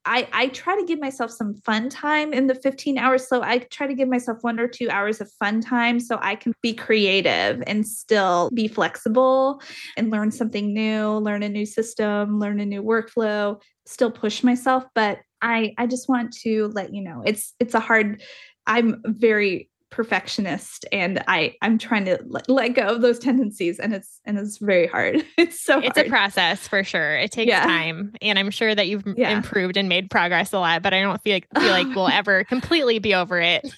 I, 0.07 0.27
I 0.33 0.49
try 0.49 0.81
to 0.81 0.87
give 0.87 0.99
myself 0.99 1.31
some 1.31 1.55
fun 1.55 1.91
time 1.91 2.33
in 2.33 2.47
the 2.47 2.55
15 2.55 2.97
hours. 2.97 3.29
So 3.29 3.43
I 3.43 3.59
try 3.59 3.87
to 3.87 3.95
give 3.95 4.09
myself 4.09 4.39
one 4.41 4.59
or 4.59 4.67
two 4.67 4.89
hours 4.89 5.21
of 5.21 5.31
fun 5.33 5.61
time 5.61 6.01
so 6.01 6.19
I 6.23 6.37
can 6.37 6.55
be 6.63 6.73
creative 6.73 7.63
and 7.67 7.87
still 7.87 8.51
be 8.55 8.67
flexible 8.67 9.61
and 9.99 10.11
learn 10.11 10.31
something 10.31 10.73
new, 10.73 11.11
learn 11.19 11.43
a 11.43 11.51
new 11.51 11.67
system, 11.67 12.41
learn 12.41 12.61
a 12.61 12.67
new 12.67 12.83
workflow, 12.83 13.61
still 13.85 14.11
push 14.11 14.43
myself. 14.43 14.85
But 14.95 15.19
I 15.43 15.75
I 15.77 15.87
just 15.87 16.09
want 16.09 16.33
to 16.43 16.69
let 16.69 16.95
you 16.95 17.03
know 17.03 17.23
it's 17.25 17.55
it's 17.61 17.75
a 17.75 17.81
hard 17.81 18.23
I'm 18.67 19.03
very 19.05 19.71
perfectionist 19.91 20.86
and 20.93 21.22
I 21.26 21.57
I'm 21.62 21.76
trying 21.76 22.05
to 22.05 22.18
let, 22.26 22.49
let, 22.49 22.68
go 22.74 22.82
of 22.82 23.03
those 23.03 23.18
tendencies 23.18 23.78
and 23.80 23.93
it's 23.93 24.20
and 24.24 24.38
it's 24.38 24.59
very 24.59 24.86
hard. 24.86 25.24
It's 25.36 25.61
so 25.61 25.78
It's 25.80 25.97
hard. 25.97 26.07
a 26.07 26.11
process 26.11 26.68
for 26.68 26.84
sure. 26.84 27.16
It 27.16 27.32
takes 27.32 27.49
yeah. 27.49 27.64
time 27.64 28.12
and 28.22 28.38
I'm 28.38 28.51
sure 28.51 28.74
that 28.74 28.88
you've 28.88 29.05
yeah. 29.16 29.30
improved 29.30 29.76
and 29.76 29.88
made 29.88 30.11
progress 30.11 30.53
a 30.53 30.59
lot, 30.59 30.82
but 30.82 30.95
I 30.95 31.01
don't 31.01 31.20
feel 31.22 31.34
like 31.34 31.49
feel 31.59 31.70
like 31.70 31.88
we'll 31.95 32.09
ever 32.12 32.45
completely 32.45 32.99
be 32.99 33.14
over 33.14 33.41
it. 33.41 33.68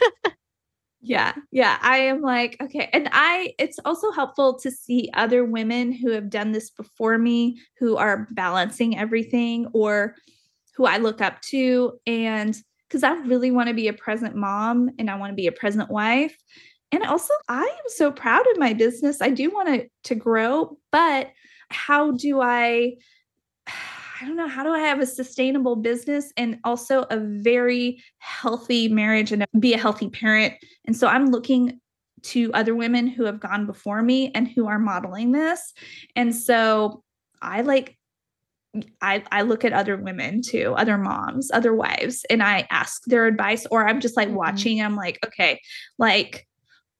yeah. 1.00 1.32
Yeah, 1.50 1.78
I 1.80 1.98
am 1.98 2.20
like 2.20 2.56
okay, 2.62 2.90
and 2.92 3.08
I 3.12 3.54
it's 3.58 3.78
also 3.84 4.10
helpful 4.12 4.58
to 4.60 4.70
see 4.70 5.10
other 5.14 5.44
women 5.44 5.92
who 5.92 6.10
have 6.10 6.28
done 6.28 6.52
this 6.52 6.70
before 6.70 7.16
me 7.16 7.58
who 7.78 7.96
are 7.96 8.28
balancing 8.32 8.98
everything 8.98 9.66
or 9.72 10.14
who 10.76 10.84
I 10.84 10.98
look 10.98 11.20
up 11.20 11.40
to 11.42 11.98
and 12.06 12.56
because 12.92 13.02
I 13.02 13.14
really 13.26 13.50
want 13.50 13.68
to 13.68 13.74
be 13.74 13.88
a 13.88 13.94
present 13.94 14.36
mom 14.36 14.90
and 14.98 15.10
I 15.10 15.16
want 15.16 15.30
to 15.30 15.34
be 15.34 15.46
a 15.46 15.52
present 15.52 15.90
wife. 15.90 16.36
And 16.92 17.02
also, 17.04 17.32
I 17.48 17.62
am 17.62 17.84
so 17.86 18.12
proud 18.12 18.46
of 18.50 18.58
my 18.58 18.74
business. 18.74 19.22
I 19.22 19.30
do 19.30 19.48
want 19.48 19.70
it 19.70 19.90
to 20.04 20.14
grow, 20.14 20.76
but 20.90 21.30
how 21.70 22.10
do 22.10 22.42
I? 22.42 22.96
I 24.20 24.26
don't 24.26 24.36
know. 24.36 24.46
How 24.46 24.62
do 24.62 24.70
I 24.70 24.78
have 24.78 25.00
a 25.00 25.06
sustainable 25.06 25.74
business 25.74 26.32
and 26.36 26.58
also 26.62 27.06
a 27.10 27.18
very 27.18 28.00
healthy 28.18 28.88
marriage 28.88 29.32
and 29.32 29.44
be 29.58 29.74
a 29.74 29.78
healthy 29.78 30.10
parent? 30.10 30.54
And 30.84 30.96
so 30.96 31.08
I'm 31.08 31.32
looking 31.32 31.80
to 32.24 32.52
other 32.52 32.72
women 32.72 33.08
who 33.08 33.24
have 33.24 33.40
gone 33.40 33.66
before 33.66 34.00
me 34.00 34.30
and 34.32 34.46
who 34.46 34.68
are 34.68 34.78
modeling 34.78 35.32
this. 35.32 35.72
And 36.14 36.36
so 36.36 37.02
I 37.40 37.62
like 37.62 37.98
I, 39.00 39.22
I 39.30 39.42
look 39.42 39.64
at 39.64 39.72
other 39.72 39.96
women 39.96 40.40
too, 40.40 40.74
other 40.76 40.96
moms, 40.96 41.50
other 41.52 41.74
wives, 41.74 42.24
and 42.30 42.42
I 42.42 42.66
ask 42.70 43.02
their 43.04 43.26
advice, 43.26 43.66
or 43.70 43.86
I'm 43.86 44.00
just 44.00 44.16
like 44.16 44.28
mm-hmm. 44.28 44.36
watching. 44.36 44.80
I'm 44.80 44.96
like, 44.96 45.18
okay, 45.26 45.60
like 45.98 46.46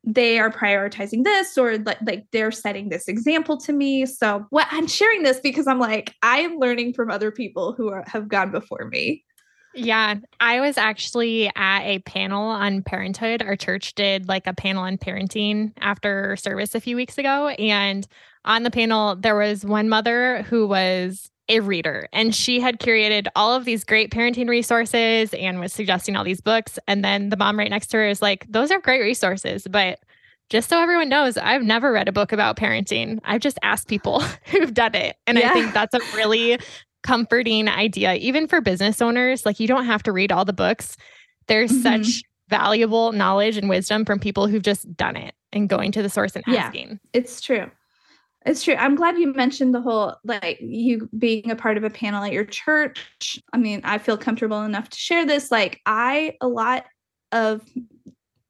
they 0.04 0.38
are 0.38 0.50
prioritizing 0.50 1.24
this, 1.24 1.56
or 1.56 1.78
like, 1.78 1.98
like 2.02 2.24
they're 2.32 2.50
setting 2.50 2.88
this 2.88 3.08
example 3.08 3.56
to 3.58 3.72
me. 3.72 4.04
So 4.04 4.44
what 4.50 4.66
I'm 4.70 4.86
sharing 4.86 5.22
this 5.22 5.40
because 5.40 5.66
I'm 5.66 5.78
like, 5.78 6.14
I 6.22 6.40
am 6.40 6.58
learning 6.58 6.92
from 6.94 7.10
other 7.10 7.30
people 7.30 7.72
who 7.72 7.88
are, 7.88 8.04
have 8.06 8.28
gone 8.28 8.50
before 8.50 8.88
me. 8.90 9.24
Yeah, 9.74 10.16
I 10.38 10.60
was 10.60 10.76
actually 10.76 11.50
at 11.56 11.82
a 11.84 12.00
panel 12.00 12.44
on 12.44 12.82
parenthood. 12.82 13.42
Our 13.42 13.56
church 13.56 13.94
did 13.94 14.28
like 14.28 14.46
a 14.46 14.52
panel 14.52 14.82
on 14.82 14.98
parenting 14.98 15.72
after 15.80 16.36
service 16.36 16.74
a 16.74 16.80
few 16.80 16.96
weeks 16.96 17.16
ago. 17.16 17.48
And 17.48 18.06
on 18.44 18.64
the 18.64 18.70
panel, 18.70 19.16
there 19.16 19.36
was 19.36 19.64
one 19.64 19.88
mother 19.88 20.42
who 20.42 20.66
was 20.66 21.30
a 21.52 21.60
reader 21.60 22.08
and 22.12 22.34
she 22.34 22.60
had 22.60 22.80
curated 22.80 23.28
all 23.36 23.54
of 23.54 23.64
these 23.64 23.84
great 23.84 24.10
parenting 24.10 24.48
resources 24.48 25.34
and 25.34 25.60
was 25.60 25.72
suggesting 25.72 26.16
all 26.16 26.24
these 26.24 26.40
books. 26.40 26.78
And 26.88 27.04
then 27.04 27.28
the 27.28 27.36
mom 27.36 27.58
right 27.58 27.70
next 27.70 27.88
to 27.88 27.98
her 27.98 28.08
is 28.08 28.22
like, 28.22 28.46
those 28.50 28.70
are 28.70 28.80
great 28.80 29.02
resources, 29.02 29.66
but 29.68 30.00
just 30.48 30.68
so 30.68 30.80
everyone 30.80 31.08
knows, 31.08 31.36
I've 31.36 31.62
never 31.62 31.92
read 31.92 32.08
a 32.08 32.12
book 32.12 32.32
about 32.32 32.56
parenting. 32.56 33.18
I've 33.24 33.40
just 33.40 33.58
asked 33.62 33.88
people 33.88 34.20
who've 34.46 34.72
done 34.72 34.94
it. 34.94 35.16
And 35.26 35.38
yeah. 35.38 35.50
I 35.50 35.52
think 35.52 35.72
that's 35.72 35.94
a 35.94 36.16
really 36.16 36.58
comforting 37.02 37.68
idea, 37.68 38.14
even 38.14 38.46
for 38.48 38.60
business 38.60 39.00
owners. 39.02 39.46
Like, 39.46 39.60
you 39.60 39.66
don't 39.66 39.86
have 39.86 40.02
to 40.04 40.12
read 40.12 40.32
all 40.32 40.44
the 40.44 40.52
books. 40.52 40.96
There's 41.48 41.72
mm-hmm. 41.72 42.02
such 42.04 42.22
valuable 42.48 43.12
knowledge 43.12 43.56
and 43.56 43.68
wisdom 43.68 44.04
from 44.04 44.18
people 44.18 44.46
who've 44.46 44.62
just 44.62 44.94
done 44.96 45.16
it 45.16 45.34
and 45.52 45.68
going 45.68 45.92
to 45.92 46.02
the 46.02 46.10
source 46.10 46.36
and 46.36 46.44
asking. 46.46 46.88
Yeah, 46.88 46.96
it's 47.14 47.40
true. 47.40 47.70
It's 48.44 48.64
true. 48.64 48.74
I'm 48.74 48.94
glad 48.94 49.18
you 49.18 49.32
mentioned 49.32 49.74
the 49.74 49.80
whole 49.80 50.16
like 50.24 50.58
you 50.60 51.08
being 51.16 51.50
a 51.50 51.56
part 51.56 51.76
of 51.76 51.84
a 51.84 51.90
panel 51.90 52.24
at 52.24 52.32
your 52.32 52.44
church. 52.44 53.38
I 53.52 53.58
mean, 53.58 53.80
I 53.84 53.98
feel 53.98 54.18
comfortable 54.18 54.62
enough 54.62 54.88
to 54.88 54.98
share 54.98 55.24
this. 55.26 55.50
Like, 55.50 55.80
I, 55.86 56.36
a 56.40 56.48
lot 56.48 56.84
of, 57.30 57.62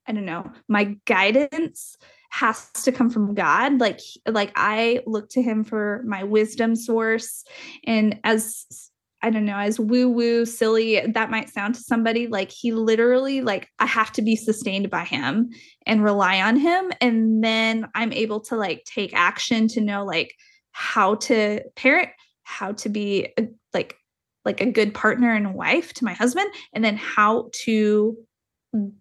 I 0.07 0.12
don't 0.12 0.24
know, 0.24 0.51
my 0.68 0.97
guidance 1.07 1.97
has 2.30 2.70
to 2.84 2.93
come 2.93 3.11
from 3.11 3.34
God. 3.34 3.78
Like, 3.80 4.01
like 4.26 4.53
I 4.57 5.01
look 5.07 5.28
to 5.30 5.43
him 5.43 5.64
for 5.64 6.03
my 6.07 6.24
wisdom 6.24 6.74
source. 6.74 7.45
And 7.84 8.18
as 8.24 8.90
I 9.23 9.31
don't 9.31 9.45
know, 9.45 9.57
as 9.57 9.79
woo 9.79 10.09
woo 10.09 10.45
silly 10.45 11.01
that 11.07 11.31
might 11.31 11.49
sound 11.49 11.77
to 11.77 11.81
somebody, 11.81 12.27
like 12.27 12.51
he 12.51 12.73
literally, 12.73 13.41
like, 13.41 13.68
I 13.79 13.87
have 13.87 14.11
to 14.12 14.23
be 14.23 14.35
sustained 14.35 14.91
by 14.91 15.05
him 15.05 15.51
and 15.87 16.03
rely 16.03 16.41
on 16.41 16.57
him. 16.57 16.91
And 17.01 17.43
then 17.43 17.87
I'm 17.95 18.12
able 18.12 18.41
to 18.41 18.57
like 18.57 18.83
take 18.85 19.14
action 19.14 19.68
to 19.68 19.81
know 19.81 20.05
like 20.05 20.35
how 20.73 21.14
to 21.16 21.62
parent, 21.77 22.09
how 22.43 22.73
to 22.73 22.89
be 22.89 23.29
a, 23.39 23.47
like, 23.73 23.97
like 24.45 24.61
a 24.61 24.70
good 24.70 24.93
partner 24.93 25.33
and 25.33 25.55
wife 25.55 25.93
to 25.95 26.05
my 26.05 26.14
husband, 26.14 26.51
and 26.73 26.85
then 26.85 26.97
how 26.97 27.49
to 27.64 28.16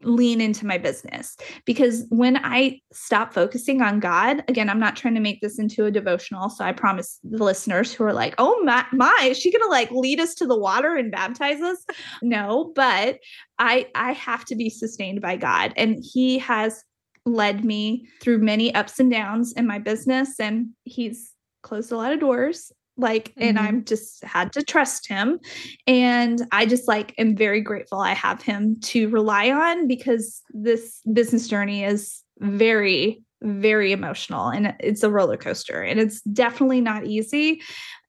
lean 0.04 0.42
into 0.42 0.66
my 0.66 0.78
business 0.78 1.38
because 1.66 2.06
when 2.10 2.38
I 2.44 2.82
stop 2.92 3.34
focusing 3.34 3.82
on 3.82 4.00
God, 4.00 4.44
again, 4.48 4.70
I'm 4.70 4.80
not 4.80 4.96
trying 4.96 5.16
to 5.16 5.22
make 5.22 5.42
this 5.42 5.60
into 5.60 5.86
a 5.86 5.92
devotional. 5.92 6.50
So 6.50 6.66
I 6.66 6.74
promise 6.74 7.20
the 7.24 7.44
listeners 7.44 7.94
who 7.94 8.04
are 8.04 8.14
like, 8.14 8.36
oh 8.38 8.62
my, 8.64 8.86
my 8.92 9.28
is 9.30 9.38
she 9.38 9.52
gonna 9.52 9.72
like 9.72 9.90
lead 9.92 10.20
us 10.20 10.36
to 10.36 10.46
the 10.46 10.58
water 10.58 10.96
and 10.96 11.12
baptize 11.12 11.62
us? 11.62 11.86
No, 12.22 12.72
but 12.76 13.20
I 13.60 13.88
I 13.96 14.12
have 14.14 14.46
to 14.46 14.56
be 14.56 14.70
sustained 14.70 15.22
by 15.22 15.38
God. 15.38 15.74
And 15.78 16.04
He 16.04 16.40
has 16.40 16.84
led 17.26 17.64
me 17.64 18.08
through 18.22 18.40
many 18.40 18.74
ups 18.74 19.00
and 19.00 19.12
downs 19.12 19.54
in 19.54 19.68
my 19.68 19.78
business 19.78 20.40
and 20.40 20.70
he's 20.86 21.34
closed 21.62 21.92
a 21.92 21.96
lot 21.96 22.12
of 22.12 22.20
doors 22.20 22.72
like 22.98 23.30
mm-hmm. 23.30 23.44
and 23.44 23.60
i'm 23.60 23.84
just 23.84 24.24
had 24.24 24.52
to 24.54 24.64
trust 24.64 25.08
him 25.08 25.40
and 25.88 26.42
i 26.52 26.66
just 26.66 26.88
like 26.88 27.14
am 27.18 27.36
very 27.36 27.62
grateful 27.62 28.00
i 28.00 28.14
have 28.14 28.42
him 28.42 28.80
to 28.82 29.10
rely 29.10 29.50
on 29.50 29.88
because 29.88 30.42
this 30.52 31.02
business 31.14 31.48
journey 31.48 31.84
is 31.84 32.22
very 32.40 33.24
very 33.44 33.92
emotional 33.92 34.50
and 34.50 34.76
it's 34.80 35.04
a 35.04 35.10
roller 35.10 35.38
coaster 35.38 35.82
and 35.82 36.00
it's 36.00 36.22
definitely 36.22 36.82
not 36.82 37.06
easy. 37.06 37.62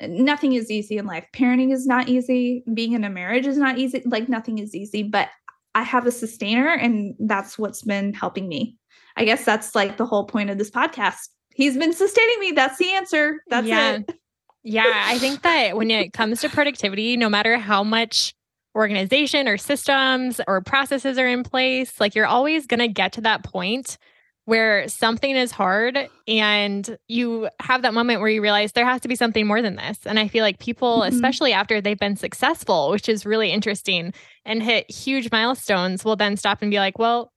Nothing 0.03 0.53
is 0.53 0.70
easy 0.70 0.99
in 0.99 1.07
life. 1.07 1.26
Parenting 1.35 1.72
is 1.72 1.87
not 1.87 2.09
easy. 2.09 2.62
Being 2.74 2.93
in 2.93 3.05
a 3.05 3.11
marriage 3.11 3.47
is 3.47 3.57
not 3.57 3.78
easy. 3.78 4.03
Like 4.05 4.28
nothing 4.28 4.59
is 4.59 4.74
easy 4.74 5.03
but 5.03 5.28
i 5.74 5.83
have 5.83 6.07
a 6.07 6.12
sustainer 6.12 6.68
and 6.68 7.14
that's 7.18 7.59
what's 7.59 7.83
been 7.83 8.12
helping 8.12 8.49
me. 8.49 8.76
I 9.16 9.24
guess 9.24 9.45
that's 9.45 9.74
like 9.74 9.97
the 9.97 10.07
whole 10.07 10.26
point 10.26 10.51
of 10.51 10.59
this 10.59 10.70
podcast. 10.70 11.28
He's 11.55 11.76
been 11.76 11.93
sustaining 11.93 12.41
me. 12.41 12.53
That's 12.53 12.78
the 12.78 12.91
answer. 12.91 13.43
That's 13.49 13.66
yeah. 13.66 13.99
it 14.07 14.18
yeah, 14.65 15.05
I 15.07 15.19
think 15.19 15.43
that 15.43 15.77
when 15.77 15.91
it 15.91 16.13
comes 16.13 16.41
to 16.41 16.49
productivity, 16.49 17.17
no 17.17 17.29
matter 17.29 17.59
how 17.59 17.83
much 17.83 18.35
organization 18.77 19.49
or 19.49 19.59
systems 19.59 20.41
or 20.47 20.61
processes 20.61 21.19
are 21.19 21.27
in 21.27 21.43
place, 21.43 22.01
like 22.01 22.15
you're 22.15 22.27
always 22.27 22.67
going 22.67 22.81
to 22.81 22.89
get 22.89 23.13
to 23.13 23.21
that 23.23 23.43
point 23.43 23.99
where 24.45 24.89
something 24.89 25.37
is 25.37 25.53
hard 25.53 25.97
and 26.27 26.97
you 27.07 27.49
have 27.61 27.83
that 27.83 27.95
moment 27.95 28.21
where 28.21 28.29
you 28.29 28.43
realize 28.43 28.73
there 28.73 28.87
has 28.87 29.01
to 29.01 29.09
be 29.09 29.15
something 29.15 29.47
more 29.47 29.63
than 29.63 29.77
this. 29.77 29.99
And 30.05 30.19
I 30.19 30.27
feel 30.27 30.43
like 30.43 30.59
people, 30.59 31.01
mm-hmm. 31.01 31.15
especially 31.15 31.53
after 31.53 31.81
they've 31.81 31.99
been 31.99 32.17
successful, 32.17 32.91
which 32.91 33.09
is 33.09 33.25
really 33.25 33.51
interesting 33.53 34.13
and 34.45 34.63
hit 34.63 34.91
huge 34.91 35.31
milestones, 35.31 36.05
will 36.05 36.17
then 36.17 36.37
stop 36.37 36.61
and 36.61 36.71
be 36.71 36.79
like, 36.79 36.99
well, 36.99 37.33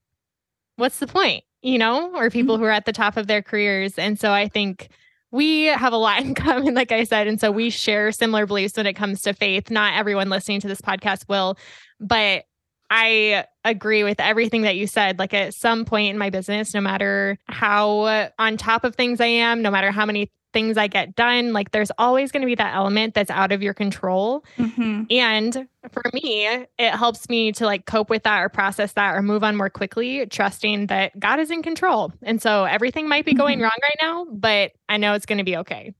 what's 0.76 0.98
the 0.98 1.06
point? 1.06 1.44
You 1.62 1.78
know, 1.78 2.14
or 2.16 2.28
people 2.28 2.56
mm-hmm. 2.56 2.64
who 2.64 2.68
are 2.68 2.72
at 2.72 2.86
the 2.86 2.92
top 2.92 3.16
of 3.16 3.28
their 3.28 3.42
careers. 3.42 3.98
And 3.98 4.18
so 4.18 4.32
I 4.32 4.48
think 4.48 4.88
we 5.30 5.64
have 5.64 5.92
a 5.92 5.96
lot 5.96 6.20
in 6.24 6.34
common, 6.34 6.74
like 6.74 6.92
I 6.92 7.04
said. 7.04 7.26
And 7.26 7.40
so 7.40 7.50
we 7.50 7.70
share 7.70 8.12
similar 8.12 8.46
beliefs 8.46 8.76
when 8.76 8.86
it 8.86 8.94
comes 8.94 9.22
to 9.22 9.34
faith. 9.34 9.70
Not 9.70 9.94
everyone 9.94 10.28
listening 10.28 10.60
to 10.60 10.68
this 10.68 10.80
podcast 10.80 11.28
will, 11.28 11.56
but 12.00 12.44
I 12.90 13.44
agree 13.64 14.04
with 14.04 14.20
everything 14.20 14.62
that 14.62 14.76
you 14.76 14.86
said. 14.86 15.18
Like 15.18 15.34
at 15.34 15.54
some 15.54 15.84
point 15.84 16.10
in 16.10 16.18
my 16.18 16.30
business, 16.30 16.74
no 16.74 16.80
matter 16.80 17.38
how 17.48 18.28
on 18.38 18.56
top 18.56 18.84
of 18.84 18.94
things 18.94 19.20
I 19.20 19.26
am, 19.26 19.62
no 19.62 19.70
matter 19.70 19.90
how 19.90 20.06
many 20.06 20.30
things 20.52 20.78
I 20.78 20.86
get 20.86 21.14
done, 21.14 21.52
like 21.52 21.72
there's 21.72 21.90
always 21.98 22.32
going 22.32 22.40
to 22.40 22.46
be 22.46 22.54
that 22.54 22.74
element 22.74 23.12
that's 23.12 23.30
out 23.30 23.52
of 23.52 23.62
your 23.62 23.74
control. 23.74 24.42
Mm-hmm. 24.56 25.02
And 25.10 25.68
for 25.90 26.02
me, 26.14 26.46
it 26.46 26.94
helps 26.94 27.28
me 27.28 27.52
to 27.52 27.66
like 27.66 27.84
cope 27.84 28.08
with 28.08 28.22
that 28.22 28.40
or 28.40 28.48
process 28.48 28.92
that 28.94 29.14
or 29.14 29.20
move 29.20 29.44
on 29.44 29.56
more 29.56 29.68
quickly, 29.68 30.24
trusting 30.26 30.86
that 30.86 31.18
God 31.20 31.40
is 31.40 31.50
in 31.50 31.62
control. 31.62 32.10
And 32.22 32.40
so 32.40 32.64
everything 32.64 33.06
might 33.06 33.26
be 33.26 33.34
going 33.34 33.58
mm-hmm. 33.58 33.64
wrong 33.64 33.78
right 33.82 33.98
now, 34.00 34.26
but 34.30 34.72
I 34.88 34.96
know 34.96 35.12
it's 35.12 35.26
going 35.26 35.38
to 35.38 35.44
be 35.44 35.58
okay. 35.58 35.92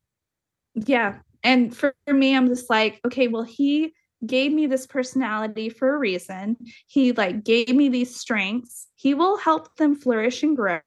Yeah. 0.74 1.16
And 1.42 1.76
for, 1.76 1.94
for 2.06 2.14
me, 2.14 2.34
I'm 2.34 2.48
just 2.48 2.70
like, 2.70 3.00
okay, 3.04 3.28
well, 3.28 3.42
he 3.42 3.92
gave 4.24 4.52
me 4.52 4.66
this 4.66 4.86
personality 4.86 5.68
for 5.68 5.94
a 5.94 5.98
reason. 5.98 6.56
He 6.86 7.12
like 7.12 7.44
gave 7.44 7.74
me 7.74 7.88
these 7.88 8.16
strengths. 8.16 8.86
He 8.94 9.14
will 9.14 9.36
help 9.36 9.74
them 9.76 9.94
flourish 9.94 10.42
and 10.42 10.56
grow. 10.56 10.80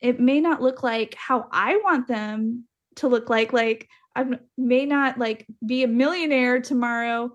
It 0.00 0.20
may 0.20 0.40
not 0.40 0.60
look 0.60 0.82
like 0.82 1.14
how 1.14 1.48
I 1.50 1.76
want 1.76 2.08
them 2.08 2.64
to 2.96 3.08
look 3.08 3.30
like 3.30 3.52
like 3.52 3.88
i 4.16 4.24
may 4.56 4.86
not 4.86 5.18
like 5.18 5.46
be 5.64 5.82
a 5.82 5.88
millionaire 5.88 6.60
tomorrow 6.60 7.30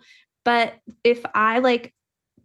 but 0.45 0.75
if 1.03 1.23
i 1.33 1.59
like 1.59 1.93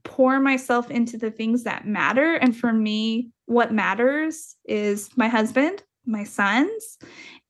pour 0.02 0.38
myself 0.40 0.90
into 0.90 1.16
the 1.16 1.30
things 1.30 1.64
that 1.64 1.86
matter 1.86 2.34
and 2.34 2.56
for 2.56 2.72
me 2.72 3.30
what 3.46 3.72
matters 3.72 4.56
is 4.64 5.10
my 5.16 5.28
husband 5.28 5.82
my 6.06 6.24
sons 6.24 6.98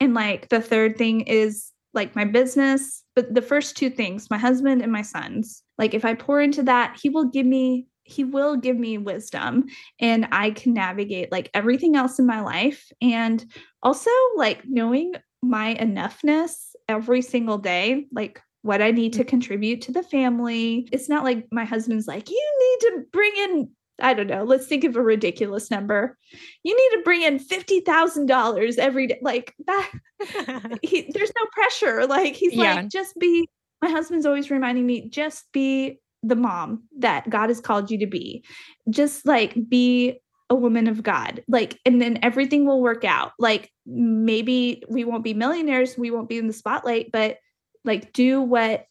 and 0.00 0.14
like 0.14 0.48
the 0.48 0.60
third 0.60 0.96
thing 0.96 1.22
is 1.22 1.72
like 1.92 2.14
my 2.14 2.24
business 2.24 3.03
but 3.14 3.32
the 3.34 3.42
first 3.42 3.76
two 3.76 3.90
things 3.90 4.30
my 4.30 4.38
husband 4.38 4.82
and 4.82 4.92
my 4.92 5.02
sons 5.02 5.62
like 5.78 5.94
if 5.94 6.04
i 6.04 6.14
pour 6.14 6.40
into 6.40 6.62
that 6.62 6.98
he 7.00 7.08
will 7.08 7.24
give 7.24 7.46
me 7.46 7.86
he 8.04 8.22
will 8.22 8.56
give 8.56 8.76
me 8.76 8.98
wisdom 8.98 9.64
and 9.98 10.28
I 10.30 10.50
can 10.50 10.74
navigate 10.74 11.32
like 11.32 11.50
everything 11.54 11.96
else 11.96 12.18
in 12.18 12.26
my 12.26 12.40
life. 12.40 12.92
And 13.00 13.44
also 13.82 14.10
like 14.36 14.62
knowing 14.66 15.14
my 15.42 15.74
enoughness 15.74 16.74
every 16.88 17.22
single 17.22 17.58
day, 17.58 18.06
like 18.12 18.40
what 18.62 18.82
I 18.82 18.90
need 18.90 19.14
to 19.14 19.24
mm. 19.24 19.28
contribute 19.28 19.82
to 19.82 19.92
the 19.92 20.02
family. 20.02 20.88
It's 20.92 21.08
not 21.08 21.24
like 21.24 21.46
my 21.50 21.64
husband's 21.64 22.06
like, 22.06 22.30
you 22.30 22.58
need 22.60 22.88
to 22.88 23.04
bring 23.12 23.32
in, 23.36 23.70
I 24.04 24.12
don't 24.12 24.26
know, 24.26 24.44
let's 24.44 24.66
think 24.66 24.84
of 24.84 24.96
a 24.96 25.02
ridiculous 25.02 25.70
number. 25.70 26.18
You 26.62 26.76
need 26.76 26.98
to 26.98 27.02
bring 27.04 27.22
in 27.22 27.38
$50,000 27.38 28.78
every 28.78 29.06
day. 29.06 29.18
Like 29.22 29.54
that, 29.66 29.90
he, 30.82 31.10
there's 31.10 31.32
no 31.38 31.46
pressure. 31.52 32.06
Like 32.06 32.34
he's 32.34 32.52
yeah. 32.52 32.74
like, 32.74 32.88
just 32.90 33.18
be, 33.18 33.48
my 33.80 33.88
husband's 33.88 34.26
always 34.26 34.50
reminding 34.50 34.84
me, 34.84 35.08
just 35.08 35.50
be 35.52 36.00
the 36.22 36.36
mom 36.36 36.82
that 36.98 37.30
God 37.30 37.48
has 37.48 37.62
called 37.62 37.90
you 37.90 37.98
to 38.00 38.06
be. 38.06 38.44
Just 38.90 39.24
like 39.24 39.56
be 39.70 40.20
a 40.50 40.54
woman 40.54 40.86
of 40.86 41.02
God. 41.02 41.42
Like, 41.48 41.80
and 41.86 42.00
then 42.00 42.18
everything 42.22 42.66
will 42.66 42.82
work 42.82 43.04
out. 43.04 43.32
Like, 43.38 43.70
maybe 43.86 44.82
we 44.86 45.04
won't 45.04 45.24
be 45.24 45.32
millionaires, 45.32 45.96
we 45.96 46.10
won't 46.10 46.28
be 46.28 46.36
in 46.36 46.46
the 46.46 46.52
spotlight, 46.52 47.10
but 47.10 47.38
like, 47.86 48.12
do 48.12 48.42
what 48.42 48.86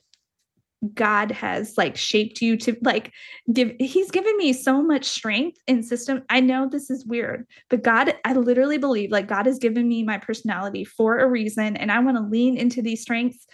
God 0.94 1.32
has 1.32 1.78
like 1.78 1.96
shaped 1.96 2.42
you 2.42 2.58
to 2.58 2.76
like 2.82 3.12
give. 3.52 3.74
He's 3.80 4.12
given 4.12 4.36
me 4.38 4.54
so 4.54 4.82
much 4.82 5.06
strength 5.06 5.58
and 5.68 5.86
system. 5.86 6.24
I 6.30 6.40
know 6.40 6.68
this 6.70 6.90
is 6.90 7.06
weird, 7.06 7.46
but 7.70 7.84
God, 7.84 8.16
I 8.26 8.34
literally 8.34 8.78
believe 8.78 9.12
like 9.12 9.28
God 9.28 9.46
has 9.46 9.60
given 9.60 9.88
me 9.88 10.04
my 10.04 10.18
personality 10.18 10.84
for 10.84 11.20
a 11.20 11.30
reason, 11.30 11.78
and 11.78 11.92
I 11.92 12.00
want 12.00 12.18
to 12.18 12.24
lean 12.24 12.58
into 12.58 12.82
these 12.82 13.02
strengths 13.02 13.46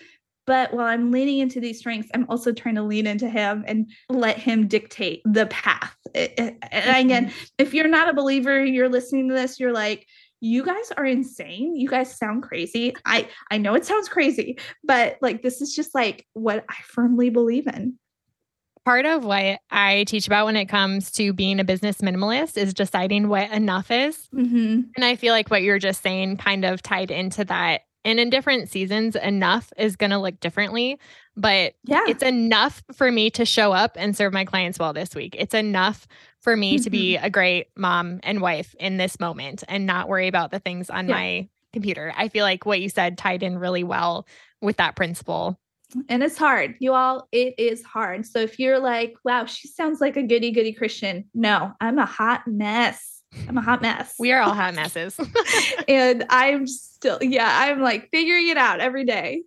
but 0.50 0.74
while 0.74 0.88
I'm 0.88 1.12
leaning 1.12 1.38
into 1.38 1.60
these 1.60 1.78
strengths, 1.78 2.10
I'm 2.16 2.26
also 2.28 2.52
trying 2.52 2.74
to 2.74 2.82
lean 2.82 3.06
into 3.06 3.30
him 3.30 3.64
and 3.68 3.88
let 4.10 4.40
him 4.40 4.68
dictate 4.68 5.22
the 5.24 5.46
path. 5.46 5.96
And 6.16 6.58
again, 6.64 7.28
mm-hmm. 7.28 7.46
if 7.60 7.76
you're 7.76 7.88
not 7.88 8.10
a 8.10 8.16
believer, 8.16 8.66
you're 8.66 8.90
listening 8.90 9.30
to 9.30 9.36
this, 9.36 9.60
you're 9.60 9.72
like, 9.72 10.08
you 10.42 10.64
guys 10.64 10.92
are 10.98 11.06
insane. 11.06 11.76
You 11.76 11.90
guys 11.90 12.16
sound 12.16 12.44
crazy. 12.44 12.96
I 13.06 13.28
I 13.52 13.58
know 13.58 13.76
it 13.76 13.86
sounds 13.86 14.10
crazy, 14.10 14.58
but 14.84 15.18
like 15.22 15.42
this 15.42 15.62
is 15.62 15.76
just 15.76 15.94
like 15.94 16.26
what 16.34 16.66
I 16.70 16.76
firmly 16.84 17.30
believe 17.30 17.68
in. 17.68 17.98
Part 18.86 19.06
of 19.06 19.26
what 19.26 19.60
I 19.70 20.06
teach 20.06 20.26
about 20.26 20.46
when 20.46 20.56
it 20.56 20.66
comes 20.66 21.12
to 21.12 21.34
being 21.34 21.60
a 21.60 21.64
business 21.64 22.00
minimalist 22.00 22.58
is 22.58 22.74
deciding 22.74 23.28
what 23.28 23.52
enough 23.52 23.92
is. 23.92 24.28
Mm-hmm. 24.34 24.82
And 24.96 25.06
I 25.06 25.16
feel 25.16 25.34
like 25.34 25.52
what 25.52 25.62
you're 25.62 25.80
just 25.80 26.02
saying 26.02 26.38
kind 26.38 26.66
of 26.66 26.82
tied 26.82 27.12
into 27.12 27.46
that 27.46 27.82
and 28.06 28.20
in 28.20 28.30
different 28.30 28.70
seasons, 28.70 29.16
enough 29.16 29.72
is 29.78 29.96
going 29.96 30.12
to 30.12 30.18
look 30.18 30.40
differently. 30.40 31.00
But 31.36 31.74
yeah, 31.84 32.04
it's 32.08 32.24
enough 32.24 32.84
for 32.94 33.12
me 33.12 33.30
to 33.32 33.46
show 33.46 33.72
up 33.72 33.96
and 33.96 34.16
serve 34.16 34.34
my 34.34 34.46
clients 34.46 34.80
well 34.80 34.94
this 34.94 35.16
week. 35.16 35.36
It's 35.38 35.54
enough 35.54 36.08
for 36.42 36.56
me 36.56 36.76
mm-hmm. 36.76 36.84
to 36.84 36.90
be 36.90 37.16
mm-hmm. 37.16 37.26
a 37.26 37.30
great 37.30 37.68
mom 37.76 38.20
and 38.24 38.42
wife 38.42 38.76
in 38.80 38.98
this 38.98 39.20
moment 39.20 39.64
and 39.68 39.86
not 39.86 40.08
worry 40.08 40.28
about 40.28 40.52
the 40.52 40.60
things 40.60 40.90
on 40.90 41.08
yeah. 41.08 41.14
my 41.14 41.50
computer. 41.74 42.14
I 42.18 42.30
feel 42.30 42.44
like 42.44 42.66
what 42.66 42.82
you 42.82 42.90
said 42.90 43.18
tied 43.18 43.44
in 43.44 43.58
really 43.58 43.84
well 43.84 44.26
with 44.62 44.78
that 44.78 44.96
principle. 44.96 45.60
And 46.08 46.22
it's 46.22 46.38
hard, 46.38 46.76
you 46.80 46.94
all. 46.94 47.28
It 47.32 47.56
is 47.58 47.84
hard. 47.84 48.26
So 48.26 48.40
if 48.40 48.60
you're 48.60 48.80
like, 48.80 49.16
wow, 49.24 49.46
she 49.46 49.68
sounds 49.68 50.00
like 50.00 50.18
a 50.18 50.24
goody 50.24 50.52
goody 50.52 50.74
Christian, 50.74 51.26
no, 51.34 51.74
I'm 51.82 51.98
a 51.98 52.06
hot 52.06 52.48
mess. 52.48 53.19
I'm 53.48 53.58
a 53.58 53.62
hot 53.62 53.82
mess. 53.82 54.16
We 54.20 54.32
are 54.32 54.42
all 54.42 54.54
hot 54.54 54.74
messes. 54.76 55.20
and 55.88 56.26
I'm 56.30 56.68
still, 56.68 57.20
yeah, 57.22 57.50
I'm 57.52 57.82
like 57.82 58.10
figuring 58.12 58.48
it 58.48 58.58
out 58.58 58.80
every 58.80 59.06
day. 59.06 59.44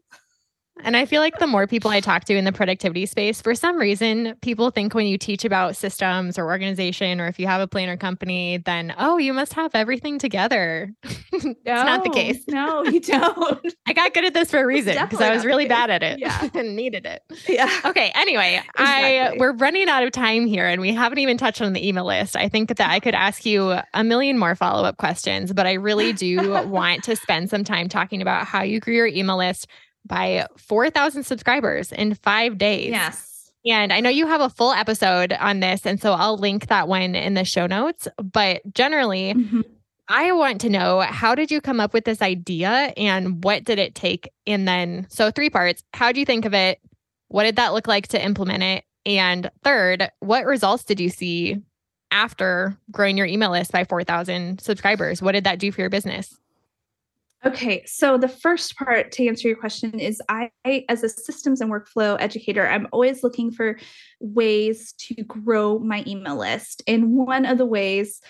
And 0.80 0.96
I 0.96 1.06
feel 1.06 1.20
like 1.20 1.38
the 1.38 1.46
more 1.46 1.66
people 1.66 1.90
I 1.90 2.00
talk 2.00 2.24
to 2.24 2.36
in 2.36 2.44
the 2.44 2.52
productivity 2.52 3.06
space, 3.06 3.40
for 3.40 3.54
some 3.54 3.76
reason, 3.76 4.34
people 4.42 4.70
think 4.70 4.94
when 4.94 5.06
you 5.06 5.18
teach 5.18 5.44
about 5.44 5.76
systems 5.76 6.38
or 6.38 6.46
organization, 6.46 7.20
or 7.20 7.26
if 7.26 7.38
you 7.38 7.46
have 7.46 7.60
a 7.60 7.68
planner 7.68 7.96
company, 7.96 8.56
then, 8.56 8.94
oh, 8.98 9.18
you 9.18 9.32
must 9.32 9.52
have 9.52 9.74
everything 9.74 10.18
together. 10.18 10.90
it's 11.32 11.64
not 11.66 12.04
the 12.04 12.10
case. 12.10 12.42
No, 12.48 12.84
you 12.86 13.00
don't. 13.00 13.74
I 13.86 13.92
got 13.92 14.14
good 14.14 14.24
at 14.24 14.34
this 14.34 14.50
for 14.50 14.60
a 14.60 14.66
reason 14.66 14.96
because 15.00 15.20
I 15.20 15.34
was 15.34 15.44
really 15.44 15.66
bad 15.66 15.90
at 15.90 16.02
it 16.02 16.18
yeah. 16.18 16.48
and 16.54 16.74
needed 16.74 17.06
it. 17.06 17.22
Yeah. 17.48 17.70
Okay. 17.84 18.10
Anyway, 18.14 18.60
exactly. 18.74 19.20
I 19.20 19.36
we're 19.36 19.52
running 19.52 19.88
out 19.88 20.02
of 20.02 20.10
time 20.12 20.46
here 20.46 20.66
and 20.66 20.80
we 20.80 20.92
haven't 20.92 21.18
even 21.18 21.36
touched 21.36 21.60
on 21.62 21.74
the 21.74 21.86
email 21.86 22.06
list. 22.06 22.34
I 22.34 22.48
think 22.48 22.68
that 22.68 22.80
I 22.80 22.98
could 22.98 23.14
ask 23.14 23.44
you 23.44 23.78
a 23.94 24.04
million 24.04 24.38
more 24.38 24.54
follow-up 24.54 24.96
questions, 24.96 25.52
but 25.52 25.66
I 25.66 25.74
really 25.74 26.12
do 26.12 26.66
want 26.66 27.04
to 27.04 27.16
spend 27.16 27.50
some 27.50 27.62
time 27.62 27.88
talking 27.88 28.22
about 28.22 28.46
how 28.46 28.62
you 28.62 28.80
grew 28.80 28.94
your 28.94 29.06
email 29.06 29.36
list 29.36 29.66
by 30.06 30.46
4,000 30.56 31.24
subscribers 31.24 31.92
in 31.92 32.14
five 32.14 32.58
days. 32.58 32.90
Yes. 32.90 33.50
And 33.64 33.92
I 33.92 34.00
know 34.00 34.10
you 34.10 34.26
have 34.26 34.40
a 34.40 34.48
full 34.48 34.72
episode 34.72 35.32
on 35.32 35.60
this. 35.60 35.86
And 35.86 36.00
so 36.00 36.12
I'll 36.12 36.36
link 36.36 36.66
that 36.66 36.88
one 36.88 37.14
in 37.14 37.34
the 37.34 37.44
show 37.44 37.66
notes. 37.66 38.08
But 38.16 38.62
generally, 38.74 39.34
mm-hmm. 39.34 39.60
I 40.08 40.32
want 40.32 40.60
to 40.62 40.68
know 40.68 41.00
how 41.00 41.34
did 41.34 41.50
you 41.50 41.60
come 41.60 41.78
up 41.78 41.94
with 41.94 42.04
this 42.04 42.20
idea 42.20 42.92
and 42.96 43.42
what 43.44 43.64
did 43.64 43.78
it 43.78 43.94
take? 43.94 44.30
And 44.46 44.66
then, 44.66 45.06
so 45.08 45.30
three 45.30 45.48
parts. 45.48 45.84
How 45.94 46.12
do 46.12 46.18
you 46.18 46.26
think 46.26 46.44
of 46.44 46.54
it? 46.54 46.80
What 47.28 47.44
did 47.44 47.56
that 47.56 47.72
look 47.72 47.86
like 47.86 48.08
to 48.08 48.22
implement 48.22 48.62
it? 48.62 48.84
And 49.06 49.50
third, 49.62 50.10
what 50.20 50.44
results 50.44 50.84
did 50.84 51.00
you 51.00 51.08
see 51.08 51.62
after 52.10 52.76
growing 52.90 53.16
your 53.16 53.26
email 53.26 53.50
list 53.50 53.72
by 53.72 53.84
4,000 53.84 54.60
subscribers? 54.60 55.22
What 55.22 55.32
did 55.32 55.44
that 55.44 55.58
do 55.58 55.72
for 55.72 55.80
your 55.80 55.90
business? 55.90 56.36
Okay, 57.44 57.84
so 57.86 58.16
the 58.16 58.28
first 58.28 58.76
part 58.76 59.10
to 59.12 59.26
answer 59.26 59.48
your 59.48 59.56
question 59.56 59.98
is 59.98 60.22
I, 60.28 60.50
as 60.88 61.02
a 61.02 61.08
systems 61.08 61.60
and 61.60 61.72
workflow 61.72 62.16
educator, 62.20 62.68
I'm 62.68 62.86
always 62.92 63.24
looking 63.24 63.50
for 63.50 63.78
ways 64.20 64.92
to 65.08 65.14
grow 65.24 65.80
my 65.80 66.04
email 66.06 66.36
list. 66.36 66.84
And 66.86 67.16
one 67.16 67.44
of 67.44 67.58
the 67.58 67.66
ways, 67.66 68.20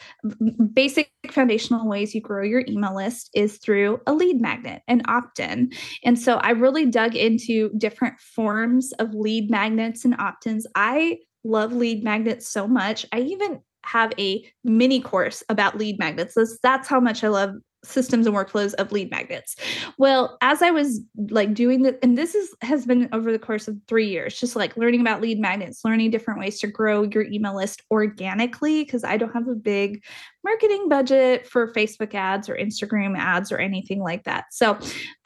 basic 0.73 1.13
foundational 1.31 1.87
ways 1.87 2.15
you 2.15 2.23
grow 2.23 2.43
your 2.43 2.65
email 2.67 2.97
list 2.97 3.29
is 3.35 3.59
through 3.59 4.01
a 4.07 4.15
lead 4.15 4.41
magnet, 4.41 4.81
an 4.89 5.03
opt 5.07 5.41
in. 5.41 5.73
And 6.03 6.19
so 6.19 6.37
I 6.37 6.53
really 6.53 6.87
dug 6.87 7.15
into 7.15 7.69
different 7.77 8.19
forms 8.19 8.93
of 8.93 9.13
lead 9.13 9.51
magnets 9.51 10.07
and 10.07 10.19
opt 10.19 10.47
ins. 10.47 10.67
I 10.75 11.19
love 11.45 11.75
lead 11.75 12.03
magnets 12.03 12.49
so 12.49 12.67
much. 12.67 13.05
I 13.13 13.21
even 13.21 13.61
have 13.85 14.15
a 14.19 14.43
mini 14.65 15.03
course 15.03 15.43
about 15.51 15.77
lead 15.77 15.99
magnets. 15.99 16.35
That's, 16.35 16.59
that's 16.63 16.89
how 16.89 17.01
much 17.01 17.23
I 17.23 17.29
love 17.29 17.57
systems 17.85 18.26
and 18.26 18.37
workflows 18.37 18.74
of 18.74 18.93
lead 18.93 19.11
magnets. 19.11 19.57
Well, 19.99 20.37
as 20.41 20.62
I 20.62 20.70
was 20.70 21.01
like 21.30 21.55
doing 21.55 21.83
that, 21.83 21.99
and 22.03 22.16
this 22.16 22.35
is 22.35 22.55
has 22.62 22.87
been 22.87 23.09
over 23.12 23.33
the 23.33 23.39
course 23.39 23.68
of 23.68 23.76
three 23.89 24.09
years, 24.09 24.39
just 24.39 24.57
like 24.57 24.76
learning 24.76 25.01
about 25.01 25.20
lead 25.20 25.41
magnets, 25.41 25.85
learning 25.85 26.11
different 26.11 26.41
ways 26.41 26.61
to 26.61 26.66
grow 26.66 27.03
your 27.03 27.24
email 27.24 27.57
list 27.57 27.83
organically, 27.91 28.85
because 28.85 29.05
I 29.05 29.16
don't 29.16 29.33
have 29.33 29.49
a 29.49 29.55
big 29.55 30.03
marketing 30.45 30.89
budget 30.89 31.47
for 31.47 31.72
Facebook 31.72 32.14
ads 32.14 32.49
or 32.49 32.57
Instagram 32.57 33.16
ads 33.16 33.51
or 33.53 33.59
anything 33.59 34.01
like 34.01 34.24
that. 34.24 34.45
So 34.53 34.78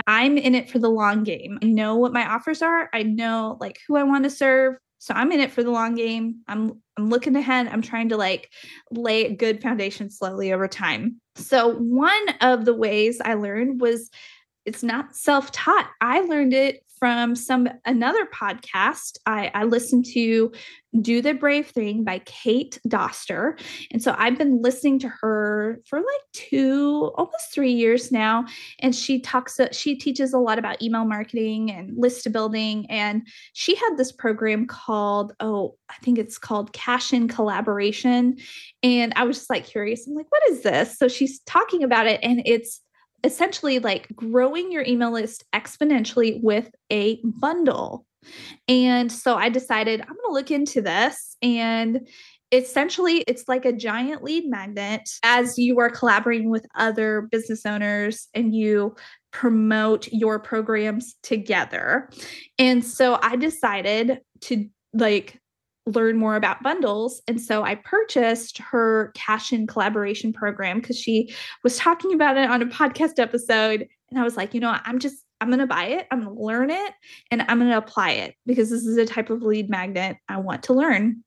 I'm 0.07 0.39
in 0.39 0.55
it 0.55 0.71
for 0.71 0.79
the 0.79 0.91
long 0.91 1.25
game. 1.25 1.59
I 1.63 1.67
know 1.67 1.97
what 1.97 2.13
my 2.13 2.27
offers 2.27 2.63
are. 2.63 2.89
I 2.93 3.03
know 3.03 3.57
like 3.61 3.79
who 3.87 3.97
I 3.97 4.03
want 4.03 4.25
to 4.25 4.31
serve. 4.31 4.77
So 4.99 5.15
I'm 5.15 5.33
in 5.33 5.41
it 5.41 5.53
for 5.53 5.63
the 5.63 5.71
long 5.71 5.95
game. 5.95 6.43
I'm 6.49 6.81
I'm 6.97 7.11
looking 7.11 7.37
ahead. 7.37 7.69
I'm 7.69 7.83
trying 7.83 8.09
to 8.09 8.17
like 8.17 8.51
lay 8.91 9.27
a 9.27 9.35
good 9.35 9.61
foundation 9.63 10.11
slowly 10.11 10.53
over 10.53 10.67
time. 10.67 11.21
So 11.35 11.75
one 11.75 12.29
of 12.41 12.65
the 12.65 12.75
ways 12.75 13.21
I 13.23 13.35
learned 13.35 13.81
was 13.81 14.11
it's 14.65 14.83
not 14.83 15.15
self-taught. 15.15 15.89
I 16.01 16.21
learned 16.21 16.55
it 16.55 16.83
from 16.99 17.37
some 17.37 17.69
another 17.85 18.27
podcast 18.27 19.19
I, 19.27 19.51
I 19.55 19.65
listened 19.65 20.07
to 20.15 20.53
do 21.03 21.21
the 21.21 21.35
brave 21.35 21.69
thing 21.69 22.05
by 22.05 22.21
kate 22.21 22.79
doster. 22.89 23.61
And 23.91 24.03
so 24.03 24.15
i've 24.19 24.39
been 24.39 24.63
listening 24.63 24.99
to 25.01 25.09
her 25.21 25.81
for 25.87 25.99
like 25.99 26.23
two 26.33 27.13
almost 27.17 27.53
three 27.53 27.73
years 27.73 28.11
now. 28.11 28.47
And 28.81 28.95
she 28.95 29.21
talks 29.21 29.59
she 29.73 29.97
teaches 29.97 30.33
a 30.33 30.39
lot 30.39 30.59
about 30.59 30.81
email 30.83 31.05
marketing 31.05 31.71
and 31.71 31.93
list 31.97 32.31
building. 32.33 32.87
And 32.91 33.27
she 33.53 33.75
had 33.75 33.97
this 33.97 34.13
program 34.13 34.67
called 34.67 35.33
oh 35.41 35.77
i 35.91 35.95
think 36.03 36.19
it's 36.19 36.39
called 36.39 36.73
cash 36.73 37.13
in 37.13 37.29
collaboration. 37.29 38.37
And 38.83 39.13
i 39.17 39.25
was 39.25 39.39
just 39.39 39.51
like 39.51 39.67
curious. 39.67 40.07
I'm 40.07 40.15
like 40.15 40.31
what 40.31 40.43
is 40.51 40.63
this? 40.63 40.99
So 40.99 41.09
she's 41.09 41.41
talking 41.41 41.83
about 41.83 42.07
it 42.07 42.21
and 42.23 42.43
it's 42.47 42.81
essentially 43.27 43.81
like 43.81 44.09
growing 44.15 44.71
your 44.71 44.85
email 44.85 45.11
list 45.11 45.45
exponentially 45.53 46.41
with 46.43 46.71
a 46.91 47.21
bundle. 47.25 48.07
And 48.69 49.11
so 49.11 49.37
I 49.37 49.49
decided 49.49 50.01
I'm 50.01 50.07
going 50.07 50.19
to 50.29 50.33
look 50.33 50.51
into 50.51 50.81
this 50.81 51.37
and 51.43 52.09
essentially 52.53 53.25
it's 53.27 53.49
like 53.49 53.65
a 53.65 53.73
giant 53.73 54.23
lead 54.23 54.49
magnet 54.49 55.09
as 55.25 55.59
you 55.59 55.81
are 55.81 55.91
collaborating 55.91 56.49
with 56.49 56.67
other 56.77 57.23
business 57.33 57.67
owners 57.67 58.29
and 58.35 58.55
you 58.55 58.95
promote 59.33 60.09
your 60.13 60.39
programs 60.39 61.17
together. 61.23 62.09
And 62.59 62.85
so 62.85 63.19
I 63.21 63.37
decided 63.37 64.21
to 64.43 64.69
like 64.95 65.41
learn 65.87 66.19
more 66.19 66.37
about 66.37 66.63
bundles. 66.63 67.23
And 67.29 67.41
so 67.41 67.63
I 67.63 67.77
purchased 67.77 68.59
her 68.59 69.13
cash 69.15 69.53
in 69.53 69.67
collaboration 69.67 70.33
program 70.33 70.81
because 70.81 70.99
she 70.99 71.33
was 71.63 71.77
talking 71.79 72.13
about 72.13 72.37
it 72.37 72.51
on 72.51 72.61
a 72.61 72.67
podcast 72.67 73.19
episode. 73.19 73.87
And 74.11 74.19
I 74.19 74.25
was 74.25 74.37
like, 74.37 74.53
you 74.53 74.61
know, 74.61 74.77
I'm 74.85 74.99
just, 74.99 75.25
I'm 75.41 75.49
going 75.49 75.61
to 75.61 75.67
buy 75.67 75.85
it, 75.85 76.07
I'm 76.11 76.25
going 76.25 76.37
to 76.37 76.43
learn 76.43 76.71
it, 76.71 76.93
and 77.31 77.43
I'm 77.43 77.59
going 77.59 77.71
to 77.71 77.77
apply 77.77 78.11
it 78.11 78.35
because 78.47 78.71
this 78.71 78.85
is 78.85 78.97
a 78.97 79.07
type 79.07 79.31
of 79.31 79.43
lead 79.43 79.71
magnet 79.71 80.17
I 80.29 80.39
want 80.39 80.63
to 80.65 80.73
learn. 80.73 81.23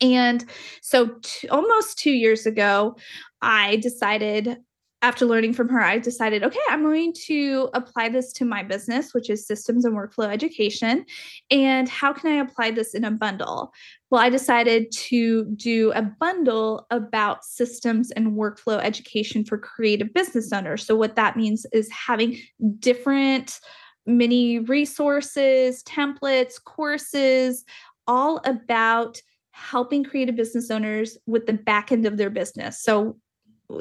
And 0.00 0.44
so, 0.82 1.10
t- 1.22 1.48
almost 1.48 1.98
two 1.98 2.10
years 2.10 2.46
ago, 2.46 2.96
I 3.42 3.76
decided 3.76 4.58
after 5.00 5.24
learning 5.24 5.52
from 5.52 5.68
her, 5.68 5.80
I 5.80 5.98
decided, 5.98 6.42
okay, 6.42 6.58
I'm 6.68 6.82
going 6.82 7.12
to 7.26 7.70
apply 7.72 8.08
this 8.08 8.32
to 8.34 8.44
my 8.44 8.64
business, 8.64 9.14
which 9.14 9.30
is 9.30 9.46
systems 9.46 9.84
and 9.84 9.96
workflow 9.96 10.28
education. 10.28 11.06
And 11.52 11.88
how 11.88 12.12
can 12.12 12.32
I 12.32 12.40
apply 12.40 12.72
this 12.72 12.94
in 12.94 13.04
a 13.04 13.10
bundle? 13.12 13.72
Well, 14.10 14.20
I 14.20 14.28
decided 14.28 14.90
to 14.92 15.44
do 15.54 15.92
a 15.92 16.02
bundle 16.02 16.86
about 16.90 17.44
systems 17.44 18.10
and 18.10 18.36
workflow 18.36 18.82
education 18.82 19.44
for 19.44 19.56
creative 19.56 20.12
business 20.12 20.52
owners. 20.52 20.84
So, 20.84 20.96
what 20.96 21.14
that 21.14 21.36
means 21.36 21.64
is 21.72 21.88
having 21.92 22.40
different 22.80 23.60
mini 24.04 24.58
resources, 24.58 25.84
templates, 25.84 26.54
courses, 26.62 27.64
all 28.08 28.40
about 28.44 29.22
helping 29.52 30.02
creative 30.02 30.34
business 30.34 30.70
owners 30.70 31.16
with 31.26 31.46
the 31.46 31.52
back 31.52 31.92
end 31.92 32.04
of 32.04 32.16
their 32.16 32.30
business. 32.30 32.82
So, 32.82 33.16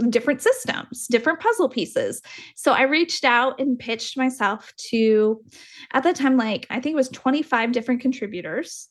different 0.09 0.41
systems, 0.41 1.07
different 1.07 1.39
puzzle 1.39 1.69
pieces. 1.69 2.21
So 2.55 2.73
I 2.73 2.83
reached 2.83 3.23
out 3.23 3.59
and 3.59 3.79
pitched 3.79 4.17
myself 4.17 4.73
to, 4.89 5.41
at 5.93 6.03
the 6.03 6.13
time, 6.13 6.37
like 6.37 6.67
I 6.69 6.79
think 6.79 6.93
it 6.93 6.97
was 6.97 7.09
25 7.09 7.71
different 7.71 8.01
contributors. 8.01 8.89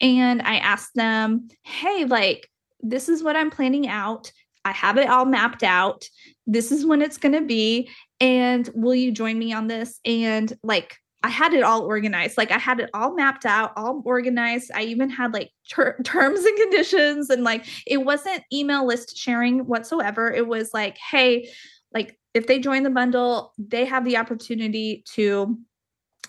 And 0.00 0.40
I 0.42 0.56
asked 0.56 0.94
them, 0.94 1.48
hey, 1.62 2.04
like, 2.04 2.48
this 2.80 3.08
is 3.08 3.22
what 3.22 3.36
I'm 3.36 3.50
planning 3.50 3.88
out. 3.88 4.32
I 4.64 4.72
have 4.72 4.98
it 4.98 5.08
all 5.08 5.24
mapped 5.24 5.62
out. 5.62 6.08
This 6.46 6.72
is 6.72 6.86
when 6.86 7.02
it's 7.02 7.18
going 7.18 7.34
to 7.34 7.40
be. 7.40 7.90
And 8.20 8.68
will 8.74 8.94
you 8.94 9.12
join 9.12 9.38
me 9.38 9.52
on 9.52 9.66
this? 9.66 10.00
And 10.04 10.52
like, 10.62 10.96
I 11.22 11.30
had 11.30 11.52
it 11.52 11.62
all 11.64 11.82
organized. 11.82 12.38
Like 12.38 12.52
I 12.52 12.58
had 12.58 12.78
it 12.78 12.90
all 12.94 13.14
mapped 13.14 13.44
out, 13.44 13.72
all 13.76 14.02
organized. 14.04 14.70
I 14.74 14.82
even 14.84 15.10
had 15.10 15.32
like 15.32 15.50
ter- 15.68 16.00
terms 16.04 16.44
and 16.44 16.56
conditions 16.56 17.28
and 17.30 17.42
like 17.42 17.66
it 17.86 17.98
wasn't 17.98 18.44
email 18.52 18.86
list 18.86 19.16
sharing 19.16 19.66
whatsoever. 19.66 20.30
It 20.30 20.46
was 20.46 20.72
like, 20.72 20.96
hey, 20.98 21.50
like 21.92 22.18
if 22.34 22.46
they 22.46 22.60
join 22.60 22.84
the 22.84 22.90
bundle, 22.90 23.52
they 23.58 23.84
have 23.84 24.04
the 24.04 24.16
opportunity 24.16 25.02
to 25.14 25.58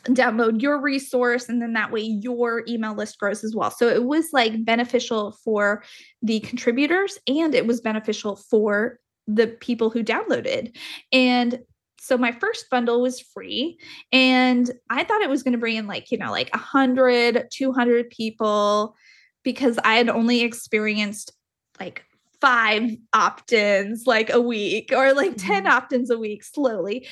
download 0.05 0.61
your 0.61 0.79
resource 0.79 1.49
and 1.49 1.61
then 1.61 1.73
that 1.73 1.91
way 1.91 2.01
your 2.01 2.63
email 2.67 2.95
list 2.95 3.19
grows 3.19 3.43
as 3.43 3.55
well. 3.55 3.69
So 3.69 3.87
it 3.87 4.05
was 4.05 4.29
like 4.31 4.63
beneficial 4.65 5.37
for 5.43 5.83
the 6.21 6.39
contributors 6.39 7.19
and 7.27 7.53
it 7.53 7.67
was 7.67 7.81
beneficial 7.81 8.37
for 8.37 8.99
the 9.27 9.47
people 9.47 9.89
who 9.89 10.03
downloaded. 10.03 10.75
And 11.11 11.59
so 12.01 12.17
my 12.17 12.31
first 12.31 12.69
bundle 12.69 13.01
was 13.01 13.19
free 13.19 13.77
and 14.11 14.71
i 14.89 15.03
thought 15.03 15.21
it 15.21 15.29
was 15.29 15.43
going 15.43 15.51
to 15.51 15.57
bring 15.57 15.75
in 15.75 15.87
like 15.87 16.11
you 16.11 16.17
know 16.17 16.31
like 16.31 16.49
100 16.53 17.47
200 17.51 18.09
people 18.09 18.95
because 19.43 19.77
i 19.83 19.95
had 19.95 20.09
only 20.09 20.41
experienced 20.41 21.31
like 21.79 22.03
five 22.41 22.89
opt-ins 23.13 24.07
like 24.07 24.29
a 24.29 24.41
week 24.41 24.91
or 24.95 25.13
like 25.13 25.35
10 25.37 25.63
mm-hmm. 25.63 25.71
opt-ins 25.71 26.09
a 26.09 26.17
week 26.17 26.43
slowly 26.43 27.07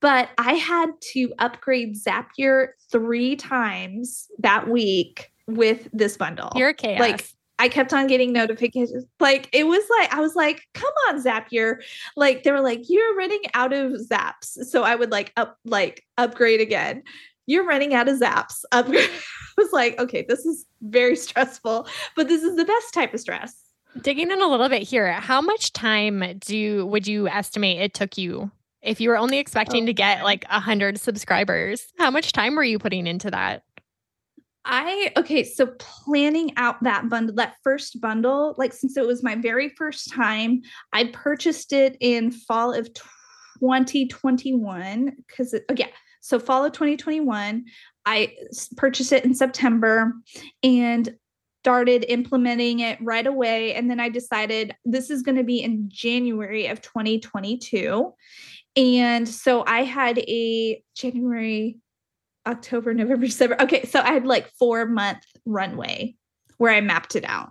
but 0.00 0.28
i 0.38 0.54
had 0.54 0.90
to 1.00 1.32
upgrade 1.38 1.96
zapier 1.96 2.68
three 2.90 3.36
times 3.36 4.28
that 4.38 4.68
week 4.68 5.30
with 5.46 5.88
this 5.92 6.16
bundle 6.16 6.52
you're 6.54 6.74
chaos. 6.74 7.00
like 7.00 7.28
I 7.58 7.68
kept 7.68 7.92
on 7.92 8.06
getting 8.06 8.32
notifications. 8.32 9.04
Like 9.20 9.48
it 9.52 9.66
was 9.66 9.82
like 9.98 10.12
I 10.14 10.20
was 10.20 10.36
like, 10.36 10.62
"Come 10.74 10.92
on, 11.08 11.22
Zapier!" 11.22 11.82
Like 12.16 12.42
they 12.42 12.52
were 12.52 12.60
like, 12.60 12.82
"You're 12.88 13.16
running 13.16 13.42
out 13.54 13.72
of 13.72 13.92
zaps." 13.92 14.64
So 14.64 14.84
I 14.84 14.94
would 14.94 15.10
like 15.10 15.32
up 15.36 15.58
like 15.64 16.04
upgrade 16.16 16.60
again. 16.60 17.02
You're 17.46 17.66
running 17.66 17.94
out 17.94 18.08
of 18.08 18.18
zaps. 18.20 18.62
Upgrade. 18.72 19.10
I 19.10 19.62
was 19.62 19.72
like, 19.72 19.98
"Okay, 19.98 20.24
this 20.28 20.46
is 20.46 20.66
very 20.82 21.16
stressful, 21.16 21.88
but 22.14 22.28
this 22.28 22.42
is 22.42 22.56
the 22.56 22.64
best 22.64 22.94
type 22.94 23.12
of 23.14 23.20
stress." 23.20 23.68
Digging 24.02 24.30
in 24.30 24.42
a 24.42 24.48
little 24.48 24.68
bit 24.68 24.82
here, 24.82 25.12
how 25.12 25.40
much 25.40 25.72
time 25.72 26.38
do 26.38 26.56
you, 26.56 26.86
would 26.86 27.06
you 27.06 27.26
estimate 27.26 27.80
it 27.80 27.94
took 27.94 28.18
you 28.18 28.50
if 28.82 29.00
you 29.00 29.08
were 29.08 29.16
only 29.16 29.38
expecting 29.38 29.84
oh, 29.84 29.86
to 29.86 29.92
get 29.92 30.22
like 30.22 30.44
a 30.50 30.60
hundred 30.60 31.00
subscribers? 31.00 31.86
How 31.98 32.10
much 32.10 32.32
time 32.32 32.54
were 32.54 32.62
you 32.62 32.78
putting 32.78 33.06
into 33.06 33.30
that? 33.30 33.64
I 34.70 35.12
okay, 35.16 35.44
so 35.44 35.68
planning 35.78 36.52
out 36.58 36.82
that 36.82 37.08
bundle, 37.08 37.34
that 37.36 37.54
first 37.64 38.02
bundle, 38.02 38.54
like 38.58 38.74
since 38.74 38.98
it 38.98 39.06
was 39.06 39.22
my 39.22 39.34
very 39.34 39.70
first 39.70 40.12
time, 40.12 40.60
I 40.92 41.04
purchased 41.04 41.72
it 41.72 41.96
in 42.00 42.30
fall 42.30 42.74
of 42.74 42.92
2021 42.92 45.16
because 45.26 45.54
oh 45.54 45.74
yeah, 45.74 45.86
so 46.20 46.38
fall 46.38 46.66
of 46.66 46.72
2021, 46.72 47.64
I 48.04 48.34
purchased 48.76 49.12
it 49.12 49.24
in 49.24 49.34
September 49.34 50.12
and 50.62 51.16
started 51.62 52.04
implementing 52.08 52.80
it 52.80 52.98
right 53.00 53.26
away 53.26 53.74
and 53.74 53.90
then 53.90 54.00
I 54.00 54.10
decided 54.10 54.76
this 54.84 55.08
is 55.10 55.22
going 55.22 55.38
to 55.38 55.44
be 55.44 55.62
in 55.62 55.88
January 55.90 56.66
of 56.66 56.82
2022. 56.82 58.12
And 58.76 59.26
so 59.26 59.64
I 59.66 59.82
had 59.82 60.18
a 60.18 60.82
January 60.94 61.78
October, 62.46 62.94
November, 62.94 63.26
December. 63.26 63.56
Okay, 63.60 63.84
so 63.84 64.00
I 64.00 64.12
had 64.12 64.26
like 64.26 64.50
four 64.58 64.86
month 64.86 65.24
runway 65.44 66.14
where 66.58 66.72
I 66.72 66.80
mapped 66.80 67.16
it 67.16 67.24
out. 67.26 67.50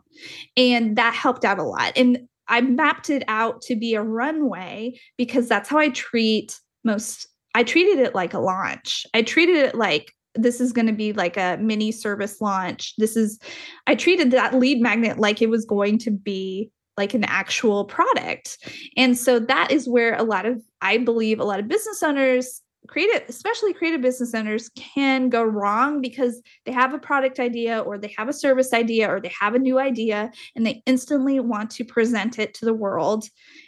And 0.55 0.95
that 0.97 1.13
helped 1.13 1.45
out 1.45 1.59
a 1.59 1.63
lot. 1.63 1.93
And 1.95 2.27
I 2.47 2.61
mapped 2.61 3.09
it 3.09 3.23
out 3.27 3.61
to 3.63 3.75
be 3.75 3.95
a 3.95 4.01
runway 4.01 4.99
because 5.17 5.47
that's 5.47 5.69
how 5.69 5.77
I 5.77 5.89
treat 5.89 6.59
most 6.83 7.27
I 7.55 7.63
treated 7.63 7.97
it 7.99 8.13
like 8.13 8.33
a 8.33 8.39
launch. 8.39 9.05
I 9.13 9.23
treated 9.23 9.55
it 9.57 9.75
like 9.75 10.13
this 10.35 10.61
is 10.61 10.71
going 10.71 10.85
to 10.85 10.93
be 10.93 11.13
like 11.13 11.37
a 11.37 11.57
mini 11.59 11.91
service 11.91 12.39
launch. 12.39 12.93
This 12.97 13.17
is 13.17 13.39
I 13.87 13.95
treated 13.95 14.31
that 14.31 14.53
lead 14.53 14.79
magnet 14.81 15.17
like 15.17 15.41
it 15.41 15.49
was 15.49 15.65
going 15.65 15.97
to 15.99 16.11
be 16.11 16.69
like 16.97 17.13
an 17.13 17.23
actual 17.23 17.85
product. 17.85 18.57
And 18.95 19.17
so 19.17 19.39
that 19.39 19.71
is 19.71 19.87
where 19.87 20.15
a 20.15 20.23
lot 20.23 20.45
of 20.45 20.61
I 20.81 20.97
believe 20.97 21.39
a 21.39 21.43
lot 21.43 21.59
of 21.59 21.67
business 21.67 22.03
owners 22.03 22.61
creative 22.87 23.23
especially 23.27 23.73
creative 23.73 24.01
business 24.01 24.33
owners 24.33 24.69
can 24.75 25.29
go 25.29 25.43
wrong 25.43 26.01
because 26.01 26.41
they 26.65 26.71
have 26.71 26.93
a 26.93 26.99
product 26.99 27.39
idea 27.39 27.79
or 27.79 27.97
they 27.97 28.13
have 28.17 28.29
a 28.29 28.33
service 28.33 28.73
idea 28.73 29.09
or 29.09 29.19
they 29.19 29.31
have 29.39 29.55
a 29.55 29.59
new 29.59 29.79
idea 29.79 30.31
and 30.55 30.65
they 30.65 30.81
instantly 30.85 31.39
want 31.39 31.69
to 31.69 31.83
present 31.83 32.39
it 32.39 32.53
to 32.53 32.65
the 32.65 32.73
world 32.73 33.25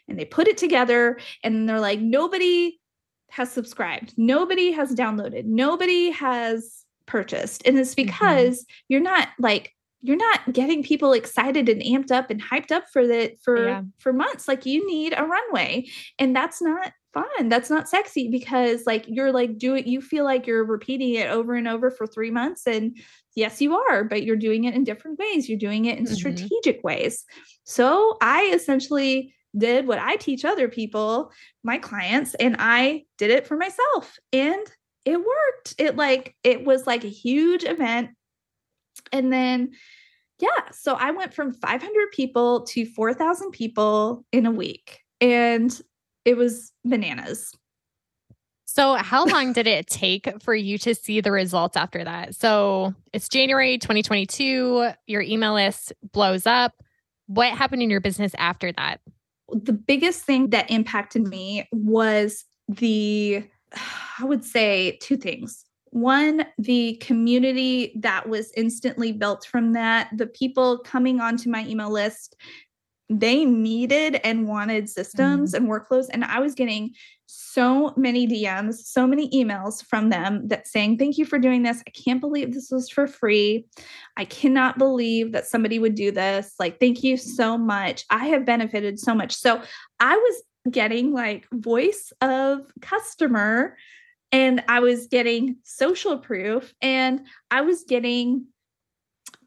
and 0.07 0.19
they 0.19 0.25
put 0.25 0.47
it 0.47 0.57
together 0.57 1.19
and 1.43 1.67
they're 1.67 1.79
like 1.79 1.99
nobody 1.99 2.79
has 3.29 3.51
subscribed 3.51 4.13
nobody 4.17 4.71
has 4.71 4.95
downloaded 4.95 5.45
nobody 5.45 6.09
has 6.09 6.85
purchased 7.05 7.61
and 7.65 7.77
it's 7.77 7.95
mm-hmm. 7.95 8.07
because 8.07 8.61
mm-hmm. 8.61 8.85
you're 8.89 9.01
not 9.01 9.29
like 9.39 9.73
you're 10.01 10.17
not 10.17 10.53
getting 10.53 10.83
people 10.83 11.13
excited 11.13 11.67
and 11.67 11.81
amped 11.81 12.11
up 12.11 12.29
and 12.29 12.41
hyped 12.41 12.71
up 12.71 12.89
for 12.91 13.05
the 13.05 13.35
for 13.43 13.67
yeah. 13.67 13.81
for 13.97 14.13
months 14.13 14.47
like 14.47 14.65
you 14.65 14.85
need 14.87 15.13
a 15.15 15.23
runway 15.23 15.85
and 16.17 16.35
that's 16.35 16.61
not 16.61 16.93
fun. 17.13 17.49
That's 17.49 17.69
not 17.69 17.89
sexy 17.89 18.29
because 18.29 18.85
like 18.85 19.05
you're 19.07 19.31
like 19.31 19.57
do 19.57 19.75
it 19.75 19.87
you 19.87 19.99
feel 20.01 20.23
like 20.23 20.45
you're 20.45 20.63
repeating 20.63 21.15
it 21.15 21.29
over 21.29 21.55
and 21.55 21.67
over 21.67 21.89
for 21.89 22.05
3 22.05 22.31
months 22.31 22.67
and 22.67 22.97
yes 23.35 23.61
you 23.61 23.75
are, 23.75 24.03
but 24.03 24.23
you're 24.23 24.35
doing 24.35 24.65
it 24.65 24.75
in 24.75 24.83
different 24.83 25.19
ways. 25.19 25.49
You're 25.49 25.59
doing 25.59 25.85
it 25.85 25.97
in 25.97 26.05
mm-hmm. 26.05 26.13
strategic 26.13 26.83
ways. 26.83 27.25
So 27.63 28.17
I 28.21 28.51
essentially 28.53 29.33
did 29.57 29.87
what 29.87 29.99
I 29.99 30.15
teach 30.15 30.45
other 30.45 30.67
people, 30.67 31.31
my 31.63 31.79
clients, 31.79 32.35
and 32.35 32.55
I 32.59 33.05
did 33.17 33.31
it 33.31 33.47
for 33.47 33.57
myself 33.57 34.17
and 34.31 34.65
it 35.05 35.17
worked. 35.17 35.75
It 35.77 35.95
like 35.95 36.35
it 36.43 36.65
was 36.65 36.85
like 36.85 37.03
a 37.03 37.09
huge 37.09 37.63
event. 37.63 38.11
And 39.11 39.31
then 39.31 39.71
yeah, 40.39 40.71
so 40.71 40.93
I 40.93 41.11
went 41.11 41.33
from 41.33 41.53
500 41.53 42.11
people 42.11 42.61
to 42.61 42.85
4,000 42.85 43.51
people 43.51 44.25
in 44.31 44.45
a 44.45 44.51
week. 44.51 44.99
And 45.19 45.79
it 46.25 46.37
was 46.37 46.71
bananas. 46.85 47.53
So, 48.65 48.93
how 48.93 49.25
long 49.25 49.51
did 49.51 49.67
it 49.67 49.87
take 49.87 50.29
for 50.41 50.53
you 50.53 50.77
to 50.79 50.93
see 50.93 51.21
the 51.21 51.31
results 51.31 51.75
after 51.75 52.03
that? 52.03 52.35
So, 52.35 52.93
it's 53.11 53.27
January 53.27 53.77
2022, 53.77 54.91
your 55.07 55.21
email 55.21 55.55
list 55.55 55.91
blows 56.13 56.45
up. 56.45 56.73
What 57.25 57.51
happened 57.51 57.81
in 57.81 57.89
your 57.89 57.99
business 57.99 58.33
after 58.37 58.71
that? 58.73 59.01
The 59.51 59.73
biggest 59.73 60.23
thing 60.23 60.51
that 60.51 60.69
impacted 60.69 61.27
me 61.27 61.67
was 61.71 62.45
the, 62.69 63.43
I 64.19 64.23
would 64.23 64.45
say, 64.45 64.97
two 65.01 65.17
things. 65.17 65.65
One, 65.91 66.45
the 66.57 66.95
community 67.01 67.93
that 67.99 68.29
was 68.29 68.51
instantly 68.55 69.11
built 69.11 69.45
from 69.45 69.73
that, 69.73 70.09
the 70.15 70.27
people 70.27 70.79
coming 70.79 71.19
onto 71.19 71.49
my 71.49 71.65
email 71.65 71.91
list 71.91 72.35
they 73.11 73.43
needed 73.43 74.19
and 74.23 74.47
wanted 74.47 74.87
systems 74.87 75.53
mm-hmm. 75.53 75.63
and 75.63 75.71
workflows 75.71 76.05
and 76.11 76.23
i 76.23 76.39
was 76.39 76.53
getting 76.53 76.93
so 77.25 77.91
many 77.97 78.27
dms 78.27 78.75
so 78.75 79.07
many 79.07 79.29
emails 79.31 79.83
from 79.83 80.09
them 80.09 80.47
that 80.47 80.67
saying 80.67 80.97
thank 80.97 81.17
you 81.17 81.25
for 81.25 81.37
doing 81.37 81.63
this. 81.63 81.81
I 81.85 81.91
can't 81.91 82.21
believe 82.21 82.53
this 82.53 82.69
was 82.71 82.89
for 82.89 83.05
free. 83.05 83.67
I 84.17 84.25
cannot 84.25 84.77
believe 84.77 85.31
that 85.33 85.45
somebody 85.45 85.77
would 85.77 85.95
do 85.95 86.11
this. 86.11 86.53
Like 86.59 86.79
thank 86.79 87.03
you 87.03 87.17
so 87.17 87.57
much. 87.57 88.03
I 88.09 88.25
have 88.27 88.45
benefited 88.45 88.99
so 88.99 89.13
much. 89.13 89.35
So 89.35 89.61
i 89.99 90.15
was 90.15 90.43
getting 90.71 91.13
like 91.13 91.47
voice 91.53 92.11
of 92.21 92.61
customer 92.81 93.77
and 94.31 94.63
i 94.67 94.79
was 94.79 95.07
getting 95.07 95.57
social 95.63 96.17
proof 96.17 96.73
and 96.81 97.21
i 97.51 97.61
was 97.61 97.83
getting 97.83 98.45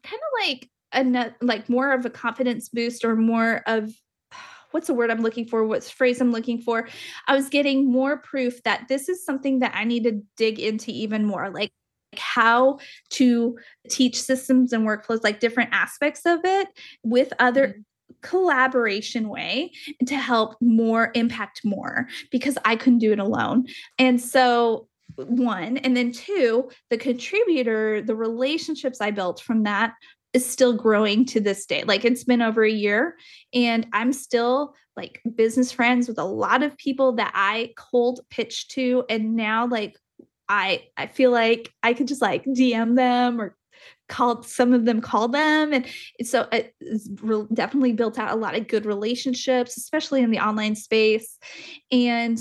kind 0.03 0.21
of 0.21 0.47
like 0.47 0.69
a 0.93 1.31
like 1.41 1.69
more 1.69 1.91
of 1.91 2.05
a 2.05 2.09
confidence 2.09 2.69
boost 2.69 3.03
or 3.03 3.15
more 3.15 3.63
of 3.65 3.91
what's 4.71 4.87
the 4.87 4.93
word 4.93 5.11
I'm 5.11 5.21
looking 5.21 5.45
for? 5.45 5.65
What's 5.65 5.89
phrase 5.89 6.19
I'm 6.21 6.31
looking 6.31 6.59
for? 6.59 6.87
I 7.27 7.35
was 7.35 7.49
getting 7.49 7.91
more 7.91 8.17
proof 8.17 8.61
that 8.63 8.87
this 8.87 9.09
is 9.09 9.25
something 9.25 9.59
that 9.59 9.73
I 9.75 9.83
need 9.83 10.03
to 10.03 10.21
dig 10.37 10.59
into 10.59 10.91
even 10.91 11.25
more. 11.25 11.49
Like 11.49 11.71
how 12.15 12.79
to 13.11 13.57
teach 13.89 14.21
systems 14.21 14.73
and 14.73 14.87
workflows, 14.87 15.23
like 15.23 15.39
different 15.39 15.69
aspects 15.73 16.25
of 16.25 16.39
it 16.43 16.67
with 17.03 17.33
other 17.39 17.69
mm-hmm. 17.69 17.81
Collaboration 18.23 19.29
way 19.29 19.71
to 20.07 20.15
help 20.15 20.55
more 20.61 21.11
impact 21.13 21.61
more 21.63 22.07
because 22.31 22.57
I 22.65 22.75
couldn't 22.75 22.99
do 22.99 23.11
it 23.11 23.19
alone. 23.19 23.67
And 23.99 24.19
so 24.19 24.87
one 25.15 25.77
and 25.77 25.95
then 25.95 26.11
two 26.11 26.67
the 26.89 26.97
contributor 26.97 28.01
the 28.01 28.15
relationships 28.15 28.99
i 28.99 29.11
built 29.11 29.39
from 29.39 29.61
that 29.61 29.93
is 30.33 30.49
still 30.49 30.73
growing 30.73 31.25
to 31.25 31.39
this 31.39 31.65
day. 31.65 31.83
Like 31.83 32.03
it's 32.03 32.23
been 32.23 32.41
over 32.41 32.63
a 32.63 32.71
year 32.71 33.15
and 33.53 33.87
I'm 33.93 34.11
still 34.11 34.75
like 34.97 35.21
business 35.35 35.71
friends 35.71 36.07
with 36.07 36.17
a 36.17 36.25
lot 36.25 36.63
of 36.63 36.77
people 36.77 37.13
that 37.13 37.31
I 37.35 37.73
cold 37.77 38.21
pitch 38.29 38.67
to 38.69 39.05
and 39.09 39.35
now 39.35 39.67
like 39.67 39.97
I 40.49 40.87
I 40.97 41.07
feel 41.07 41.31
like 41.31 41.71
I 41.83 41.93
could 41.93 42.07
just 42.07 42.21
like 42.21 42.43
DM 42.45 42.95
them 42.95 43.39
or 43.39 43.55
call 44.13 44.43
some 44.43 44.73
of 44.73 44.85
them 44.85 45.01
call 45.01 45.27
them 45.27 45.73
and 45.73 45.85
so 46.23 46.47
it's 46.51 47.07
definitely 47.53 47.93
built 47.93 48.19
out 48.19 48.31
a 48.31 48.35
lot 48.35 48.55
of 48.55 48.67
good 48.67 48.85
relationships 48.85 49.75
especially 49.75 50.21
in 50.21 50.29
the 50.29 50.39
online 50.39 50.75
space 50.75 51.39
and 51.91 52.39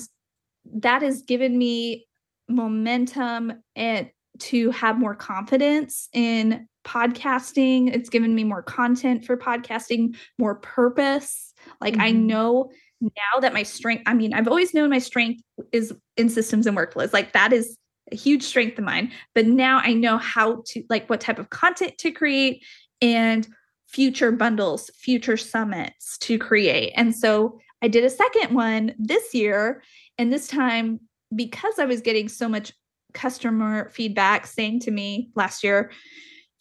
that 0.75 1.03
has 1.03 1.23
given 1.23 1.57
me 1.57 2.07
momentum 2.49 3.53
and 3.75 4.11
to 4.39 4.71
have 4.71 4.99
more 4.99 5.15
confidence 5.15 6.09
in 6.13 6.67
podcasting. 6.85 7.95
It's 7.95 8.09
given 8.09 8.35
me 8.35 8.45
more 8.45 8.63
content 8.63 9.25
for 9.25 9.37
podcasting, 9.37 10.17
more 10.39 10.57
purpose. 10.57 11.53
Like 11.81 11.95
mm-hmm. 11.95 12.03
I 12.03 12.11
know 12.13 12.71
now 13.01 13.41
that 13.41 13.53
my 13.53 13.63
strength, 13.63 14.05
I 14.07 14.15
mean, 14.15 14.33
I've 14.33 14.49
always 14.49 14.75
known 14.75 14.91
my 14.91 14.99
strength 14.99 15.43
is 15.73 15.93
in 16.17 16.29
systems 16.29 16.67
and 16.67 16.77
workflows. 16.77 17.13
Like 17.13 17.33
that 17.33 17.53
is 17.53 17.77
a 18.13 18.17
huge 18.17 18.43
strength 18.43 18.79
of 18.79 18.85
mine. 18.85 19.13
But 19.35 19.47
now 19.47 19.81
I 19.83 19.95
know 19.95 20.19
how 20.19 20.63
to, 20.67 20.85
like, 20.89 21.09
what 21.09 21.21
type 21.21 21.39
of 21.39 21.51
content 21.51 21.99
to 21.99 22.11
create 22.11 22.65
and 23.01 23.49
future 23.89 24.33
bundles, 24.33 24.91
future 24.95 25.37
summits 25.37 26.17
to 26.19 26.39
create. 26.39 26.93
And 26.97 27.15
so 27.15 27.59
I 27.83 27.89
did 27.89 28.05
a 28.05 28.11
second 28.11 28.55
one 28.55 28.95
this 28.99 29.35
year. 29.35 29.83
And 30.19 30.33
this 30.33 30.47
time, 30.47 31.01
because 31.35 31.79
I 31.79 31.85
was 31.85 32.01
getting 32.01 32.29
so 32.29 32.49
much 32.49 32.73
customer 33.13 33.91
feedback 33.91 34.47
saying 34.47 34.81
to 34.81 34.91
me 34.91 35.31
last 35.35 35.63
year, 35.65 35.91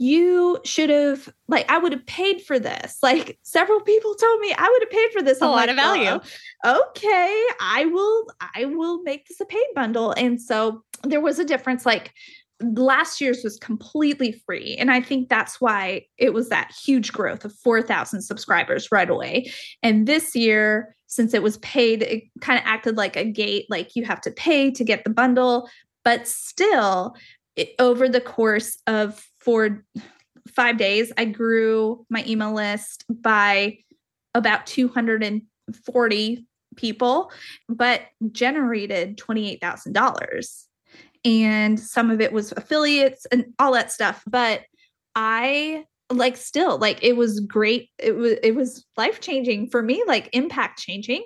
you 0.02 0.58
should 0.66 0.90
have 0.90 1.32
like 1.48 1.70
I 1.70 1.78
would 1.78 1.92
have 1.92 2.08
paid 2.08 2.42
for 2.42 2.58
this. 2.58 2.98
Like 3.04 3.38
several 3.44 3.82
people 3.82 4.16
told 4.16 4.40
me 4.40 4.52
I 4.52 4.68
would 4.68 4.82
have 4.82 4.90
paid 4.90 5.12
for 5.12 5.22
this. 5.22 5.40
A 5.42 5.44
I'm 5.44 5.52
lot 5.52 5.56
like, 5.58 5.70
of 5.70 5.76
value. 5.76 6.20
Oh, 6.64 6.86
okay, 6.90 7.44
I 7.62 7.86
will 7.86 8.26
I 8.56 8.66
will 8.66 9.04
make 9.04 9.28
this 9.28 9.40
a 9.40 9.46
paid 9.46 9.68
bundle. 9.76 10.12
And 10.14 10.42
so 10.42 10.84
there 11.04 11.22
was 11.22 11.38
a 11.38 11.46
difference 11.46 11.86
like 11.86 12.14
last 12.64 13.22
year's 13.22 13.44
was 13.44 13.58
completely 13.58 14.32
free 14.46 14.76
and 14.78 14.92
i 14.92 15.02
think 15.02 15.30
that's 15.30 15.60
why 15.60 16.00
it 16.20 16.32
was 16.32 16.50
that 16.50 16.72
huge 16.72 17.12
growth 17.12 17.44
of 17.44 17.52
4000 17.56 18.22
subscribers 18.22 18.92
right 18.92 19.10
away 19.10 19.52
and 19.82 20.08
this 20.08 20.36
year 20.36 20.96
since 21.08 21.34
it 21.34 21.42
was 21.42 21.58
paid 21.58 22.04
it 22.04 22.26
kind 22.40 22.60
of 22.60 22.66
acted 22.68 22.98
like 22.98 23.16
a 23.16 23.26
gate 23.26 23.66
like 23.72 23.96
you 23.96 24.06
have 24.06 24.22
to 24.22 24.30
pay 24.30 24.70
to 24.70 24.84
get 24.84 25.04
the 25.04 25.10
bundle 25.10 25.68
but 26.06 26.28
still 26.28 27.16
it, 27.56 27.70
over 27.80 28.08
the 28.08 28.22
course 28.22 28.78
of 28.86 29.26
for 29.42 29.84
five 30.48 30.78
days, 30.78 31.12
I 31.18 31.26
grew 31.26 32.06
my 32.10 32.24
email 32.28 32.54
list 32.54 33.06
by 33.10 33.80
about 34.34 34.66
240 34.66 36.46
people, 36.76 37.32
but 37.68 38.02
generated 38.32 39.18
$28,000. 39.18 40.66
And 41.24 41.80
some 41.80 42.10
of 42.10 42.22
it 42.22 42.32
was 42.32 42.52
affiliates 42.54 43.26
and 43.32 43.46
all 43.60 43.74
that 43.74 43.92
stuff. 43.92 44.24
But 44.28 44.62
I 45.16 45.86
like 46.10 46.36
still 46.36 46.78
like 46.78 47.04
it 47.04 47.16
was 47.16 47.40
great. 47.42 47.90
It 47.98 48.16
was 48.16 48.34
it 48.44 48.56
was 48.56 48.86
life 48.98 49.22
changing 49.22 49.70
for 49.70 49.82
me, 49.82 50.04
like 50.08 50.30
impact 50.34 50.80
changing. 50.80 51.24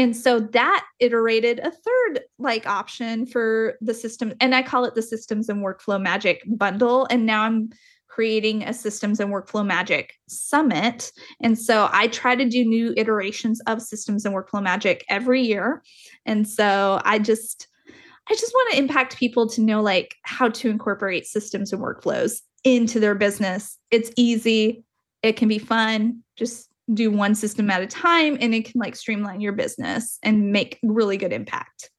And 0.00 0.16
so 0.16 0.40
that 0.40 0.86
iterated 0.98 1.58
a 1.58 1.70
third 1.70 2.20
like 2.38 2.66
option 2.66 3.26
for 3.26 3.74
the 3.82 3.92
system. 3.92 4.32
And 4.40 4.54
I 4.54 4.62
call 4.62 4.86
it 4.86 4.94
the 4.94 5.02
systems 5.02 5.50
and 5.50 5.62
workflow 5.62 6.00
magic 6.00 6.42
bundle. 6.46 7.06
And 7.10 7.26
now 7.26 7.42
I'm 7.42 7.68
creating 8.08 8.62
a 8.62 8.72
systems 8.72 9.20
and 9.20 9.30
workflow 9.30 9.64
magic 9.64 10.14
summit. 10.26 11.12
And 11.42 11.58
so 11.58 11.90
I 11.92 12.08
try 12.08 12.34
to 12.34 12.48
do 12.48 12.64
new 12.64 12.94
iterations 12.96 13.60
of 13.66 13.82
systems 13.82 14.24
and 14.24 14.34
workflow 14.34 14.62
magic 14.62 15.04
every 15.10 15.42
year. 15.42 15.82
And 16.24 16.48
so 16.48 17.02
I 17.04 17.18
just, 17.18 17.68
I 18.30 18.34
just 18.34 18.54
want 18.54 18.72
to 18.72 18.78
impact 18.78 19.18
people 19.18 19.50
to 19.50 19.60
know 19.60 19.82
like 19.82 20.16
how 20.22 20.48
to 20.48 20.70
incorporate 20.70 21.26
systems 21.26 21.74
and 21.74 21.82
workflows 21.82 22.40
into 22.64 23.00
their 23.00 23.14
business. 23.14 23.76
It's 23.90 24.10
easy, 24.16 24.82
it 25.22 25.36
can 25.36 25.48
be 25.48 25.58
fun. 25.58 26.22
Just 26.36 26.69
do 26.92 27.10
one 27.10 27.34
system 27.34 27.70
at 27.70 27.82
a 27.82 27.86
time 27.86 28.36
and 28.40 28.54
it 28.54 28.64
can 28.64 28.80
like 28.80 28.96
streamline 28.96 29.40
your 29.40 29.52
business 29.52 30.18
and 30.22 30.52
make 30.52 30.78
really 30.82 31.16
good 31.16 31.32
impact. 31.32 31.90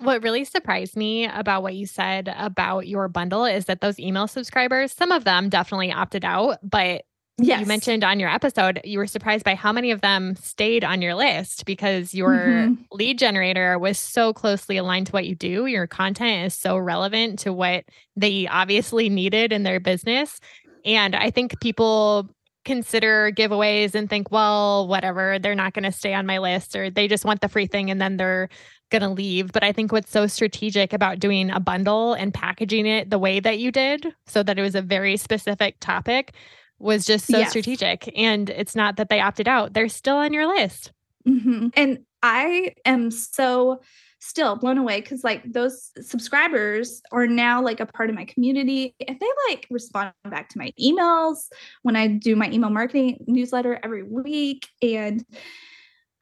What 0.00 0.22
really 0.22 0.44
surprised 0.44 0.96
me 0.96 1.26
about 1.26 1.62
what 1.62 1.74
you 1.74 1.86
said 1.86 2.32
about 2.36 2.86
your 2.86 3.08
bundle 3.08 3.44
is 3.44 3.64
that 3.64 3.80
those 3.80 3.98
email 3.98 4.28
subscribers, 4.28 4.92
some 4.92 5.10
of 5.10 5.24
them 5.24 5.48
definitely 5.48 5.92
opted 5.92 6.24
out, 6.24 6.58
but 6.62 7.04
yes. 7.36 7.60
you 7.60 7.66
mentioned 7.66 8.04
on 8.04 8.20
your 8.20 8.28
episode, 8.28 8.80
you 8.84 8.98
were 8.98 9.08
surprised 9.08 9.44
by 9.44 9.56
how 9.56 9.72
many 9.72 9.90
of 9.90 10.00
them 10.00 10.36
stayed 10.36 10.84
on 10.84 11.02
your 11.02 11.16
list 11.16 11.64
because 11.64 12.14
your 12.14 12.30
mm-hmm. 12.30 12.74
lead 12.92 13.18
generator 13.18 13.76
was 13.76 13.98
so 13.98 14.32
closely 14.32 14.76
aligned 14.76 15.06
to 15.06 15.12
what 15.12 15.26
you 15.26 15.34
do. 15.34 15.66
Your 15.66 15.88
content 15.88 16.46
is 16.46 16.54
so 16.54 16.78
relevant 16.78 17.40
to 17.40 17.52
what 17.52 17.84
they 18.14 18.46
obviously 18.46 19.08
needed 19.08 19.52
in 19.52 19.64
their 19.64 19.80
business. 19.80 20.38
And 20.84 21.16
I 21.16 21.30
think 21.30 21.60
people 21.60 22.30
consider 22.68 23.32
giveaways 23.32 23.94
and 23.94 24.10
think, 24.10 24.30
well, 24.30 24.86
whatever, 24.86 25.38
they're 25.38 25.54
not 25.54 25.72
going 25.72 25.84
to 25.84 25.90
stay 25.90 26.12
on 26.12 26.26
my 26.26 26.36
list 26.36 26.76
or 26.76 26.90
they 26.90 27.08
just 27.08 27.24
want 27.24 27.40
the 27.40 27.48
free 27.48 27.66
thing 27.66 27.90
and 27.90 27.98
then 27.98 28.18
they're 28.18 28.50
going 28.90 29.00
to 29.00 29.08
leave. 29.08 29.52
But 29.52 29.64
I 29.64 29.72
think 29.72 29.90
what's 29.90 30.10
so 30.10 30.26
strategic 30.26 30.92
about 30.92 31.18
doing 31.18 31.50
a 31.50 31.60
bundle 31.60 32.12
and 32.12 32.32
packaging 32.32 32.84
it 32.84 33.08
the 33.08 33.18
way 33.18 33.40
that 33.40 33.58
you 33.58 33.72
did 33.72 34.14
so 34.26 34.42
that 34.42 34.58
it 34.58 34.62
was 34.62 34.74
a 34.74 34.82
very 34.82 35.16
specific 35.16 35.80
topic 35.80 36.34
was 36.78 37.06
just 37.06 37.26
so 37.26 37.38
yes. 37.38 37.48
strategic. 37.48 38.12
And 38.14 38.50
it's 38.50 38.76
not 38.76 38.96
that 38.96 39.08
they 39.08 39.20
opted 39.20 39.48
out, 39.48 39.72
they're 39.72 39.88
still 39.88 40.16
on 40.16 40.34
your 40.34 40.46
list. 40.46 40.92
Mm-hmm. 41.26 41.68
And 41.72 42.00
I 42.22 42.74
am 42.84 43.10
so 43.10 43.80
still 44.28 44.56
blown 44.56 44.78
away 44.78 45.00
because 45.00 45.24
like 45.24 45.42
those 45.50 45.90
subscribers 46.00 47.00
are 47.10 47.26
now 47.26 47.62
like 47.62 47.80
a 47.80 47.86
part 47.86 48.10
of 48.10 48.16
my 48.16 48.26
community 48.26 48.94
and 49.06 49.18
they 49.18 49.26
like 49.48 49.66
respond 49.70 50.12
back 50.28 50.50
to 50.50 50.58
my 50.58 50.72
emails 50.80 51.46
when 51.82 51.96
I 51.96 52.08
do 52.08 52.36
my 52.36 52.50
email 52.50 52.70
marketing 52.70 53.24
newsletter 53.26 53.80
every 53.82 54.02
week. 54.02 54.68
And 54.82 55.24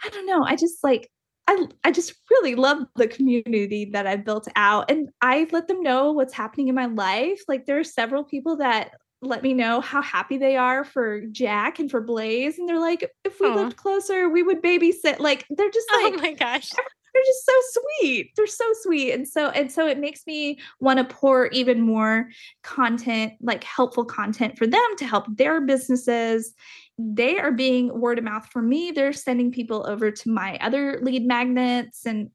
I 0.04 0.08
don't 0.10 0.26
know, 0.26 0.44
I 0.44 0.54
just 0.54 0.84
like 0.84 1.10
I, 1.48 1.66
I 1.84 1.92
just 1.92 2.14
really 2.30 2.56
love 2.56 2.78
the 2.96 3.06
community 3.06 3.90
that 3.92 4.06
I've 4.06 4.24
built 4.24 4.48
out 4.56 4.90
and 4.90 5.10
I 5.20 5.46
let 5.52 5.68
them 5.68 5.80
know 5.82 6.10
what's 6.12 6.34
happening 6.34 6.68
in 6.68 6.74
my 6.74 6.86
life. 6.86 7.40
Like 7.46 7.66
there 7.66 7.78
are 7.78 7.84
several 7.84 8.24
people 8.24 8.56
that 8.56 8.92
let 9.22 9.42
me 9.42 9.54
know 9.54 9.80
how 9.80 10.02
happy 10.02 10.38
they 10.38 10.56
are 10.56 10.84
for 10.84 11.20
Jack 11.32 11.78
and 11.78 11.90
for 11.90 12.00
Blaze. 12.00 12.58
And 12.58 12.68
they're 12.68 12.80
like, 12.80 13.08
if 13.24 13.40
we 13.40 13.46
Aww. 13.46 13.56
lived 13.56 13.76
closer, 13.76 14.28
we 14.28 14.42
would 14.42 14.62
babysit. 14.62 15.20
Like 15.20 15.46
they're 15.50 15.70
just 15.70 15.88
oh 15.92 16.00
like, 16.02 16.14
oh 16.14 16.22
my 16.22 16.32
gosh, 16.32 16.72
they're 17.16 17.24
just 17.24 17.46
so 17.46 17.80
sweet. 18.00 18.32
They're 18.36 18.46
so 18.46 18.64
sweet. 18.82 19.12
And 19.12 19.26
so, 19.26 19.48
and 19.48 19.72
so 19.72 19.86
it 19.86 19.98
makes 19.98 20.26
me 20.26 20.58
want 20.80 20.98
to 20.98 21.04
pour 21.04 21.46
even 21.46 21.80
more 21.80 22.28
content, 22.62 23.32
like 23.40 23.64
helpful 23.64 24.04
content 24.04 24.58
for 24.58 24.66
them 24.66 24.82
to 24.98 25.06
help 25.06 25.24
their 25.34 25.62
businesses. 25.62 26.52
They 26.98 27.38
are 27.38 27.52
being 27.52 28.00
word 28.00 28.18
of 28.18 28.24
mouth 28.24 28.46
for 28.52 28.60
me. 28.60 28.90
They're 28.90 29.14
sending 29.14 29.50
people 29.50 29.86
over 29.88 30.10
to 30.10 30.30
my 30.30 30.58
other 30.60 30.98
lead 31.02 31.26
magnets 31.26 32.04
and 32.04 32.30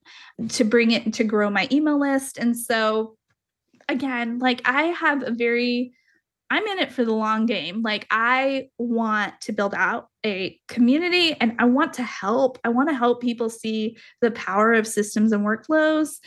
to 0.49 0.63
bring 0.63 0.91
it 0.91 1.13
to 1.13 1.23
grow 1.23 1.51
my 1.51 1.67
email 1.71 1.99
list. 1.99 2.39
And 2.39 2.57
so, 2.57 3.17
again, 3.87 4.39
like 4.39 4.61
I 4.65 4.83
have 4.83 5.21
a 5.23 5.31
very 5.31 5.93
I'm 6.49 6.67
in 6.67 6.79
it 6.79 6.91
for 6.91 7.05
the 7.05 7.13
long 7.13 7.45
game. 7.45 7.81
Like 7.81 8.05
I 8.11 8.69
want 8.77 9.39
to 9.41 9.53
build 9.53 9.73
out 9.73 10.09
a 10.25 10.59
community 10.67 11.35
and 11.39 11.55
I 11.59 11.65
want 11.65 11.93
to 11.93 12.03
help. 12.03 12.59
I 12.63 12.69
want 12.69 12.89
to 12.89 12.95
help 12.95 13.21
people 13.21 13.49
see 13.49 13.97
the 14.21 14.31
power 14.31 14.73
of 14.73 14.87
systems 14.87 15.31
and 15.31 15.45
workflows. 15.45 16.17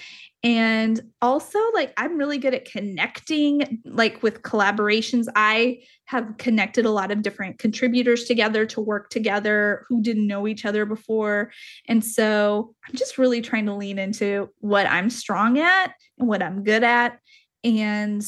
And 0.42 1.00
also 1.22 1.58
like 1.72 1.92
I'm 1.96 2.18
really 2.18 2.38
good 2.38 2.54
at 2.54 2.70
connecting 2.70 3.82
like 3.84 4.22
with 4.22 4.42
collaborations. 4.42 5.26
I 5.34 5.82
have 6.06 6.34
connected 6.38 6.84
a 6.84 6.90
lot 6.90 7.10
of 7.10 7.22
different 7.22 7.58
contributors 7.58 8.24
together 8.24 8.66
to 8.66 8.80
work 8.80 9.08
together 9.10 9.86
who 9.88 10.02
didn't 10.02 10.26
know 10.26 10.46
each 10.46 10.64
other 10.64 10.84
before. 10.84 11.50
And 11.88 12.04
so 12.04 12.74
I'm 12.86 12.94
just 12.94 13.16
really 13.16 13.40
trying 13.40 13.66
to 13.66 13.74
lean 13.74 13.98
into 13.98 14.50
what 14.58 14.86
I'm 14.86 15.08
strong 15.08 15.58
at 15.58 15.94
and 16.18 16.28
what 16.28 16.42
I'm 16.42 16.62
good 16.62 16.84
at 16.84 17.18
and 17.62 18.24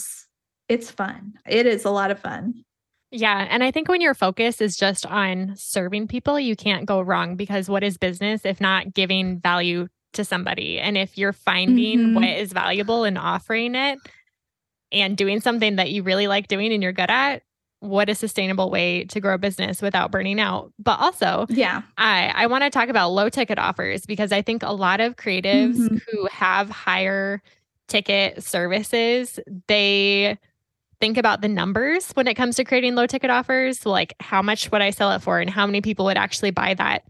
it's 0.68 0.90
fun. 0.90 1.34
It 1.46 1.66
is 1.66 1.84
a 1.84 1.90
lot 1.90 2.10
of 2.10 2.18
fun. 2.18 2.64
Yeah. 3.10 3.46
And 3.48 3.62
I 3.62 3.70
think 3.70 3.88
when 3.88 4.00
your 4.00 4.14
focus 4.14 4.60
is 4.60 4.76
just 4.76 5.06
on 5.06 5.54
serving 5.56 6.08
people, 6.08 6.40
you 6.40 6.56
can't 6.56 6.86
go 6.86 7.00
wrong 7.00 7.36
because 7.36 7.68
what 7.68 7.84
is 7.84 7.98
business 7.98 8.42
if 8.44 8.60
not 8.60 8.94
giving 8.94 9.38
value 9.40 9.88
to 10.14 10.24
somebody? 10.24 10.78
And 10.80 10.98
if 10.98 11.16
you're 11.16 11.32
finding 11.32 11.98
mm-hmm. 11.98 12.14
what 12.14 12.24
is 12.24 12.52
valuable 12.52 13.04
and 13.04 13.16
offering 13.16 13.74
it 13.74 13.98
and 14.90 15.16
doing 15.16 15.40
something 15.40 15.76
that 15.76 15.90
you 15.90 16.02
really 16.02 16.26
like 16.26 16.48
doing 16.48 16.72
and 16.72 16.82
you're 16.82 16.92
good 16.92 17.10
at, 17.10 17.42
what 17.80 18.08
a 18.08 18.14
sustainable 18.14 18.70
way 18.70 19.04
to 19.04 19.20
grow 19.20 19.34
a 19.34 19.38
business 19.38 19.82
without 19.82 20.10
burning 20.10 20.40
out. 20.40 20.72
But 20.78 20.98
also, 20.98 21.46
yeah, 21.48 21.82
I, 21.98 22.32
I 22.34 22.46
want 22.46 22.64
to 22.64 22.70
talk 22.70 22.88
about 22.88 23.10
low 23.10 23.28
ticket 23.28 23.58
offers 23.58 24.06
because 24.06 24.32
I 24.32 24.42
think 24.42 24.62
a 24.62 24.72
lot 24.72 25.00
of 25.00 25.16
creatives 25.16 25.76
mm-hmm. 25.76 25.98
who 26.10 26.26
have 26.26 26.70
higher 26.70 27.42
ticket 27.86 28.42
services, 28.42 29.38
they 29.68 30.38
think 31.00 31.18
about 31.18 31.42
the 31.42 31.48
numbers 31.48 32.10
when 32.12 32.26
it 32.26 32.34
comes 32.34 32.56
to 32.56 32.64
creating 32.64 32.94
low 32.94 33.06
ticket 33.06 33.30
offers, 33.30 33.84
like 33.84 34.14
how 34.20 34.42
much 34.42 34.70
would 34.72 34.82
I 34.82 34.90
sell 34.90 35.12
it 35.12 35.22
for 35.22 35.40
and 35.40 35.50
how 35.50 35.66
many 35.66 35.80
people 35.80 36.04
would 36.06 36.16
actually 36.16 36.50
buy 36.50 36.74
that. 36.74 37.04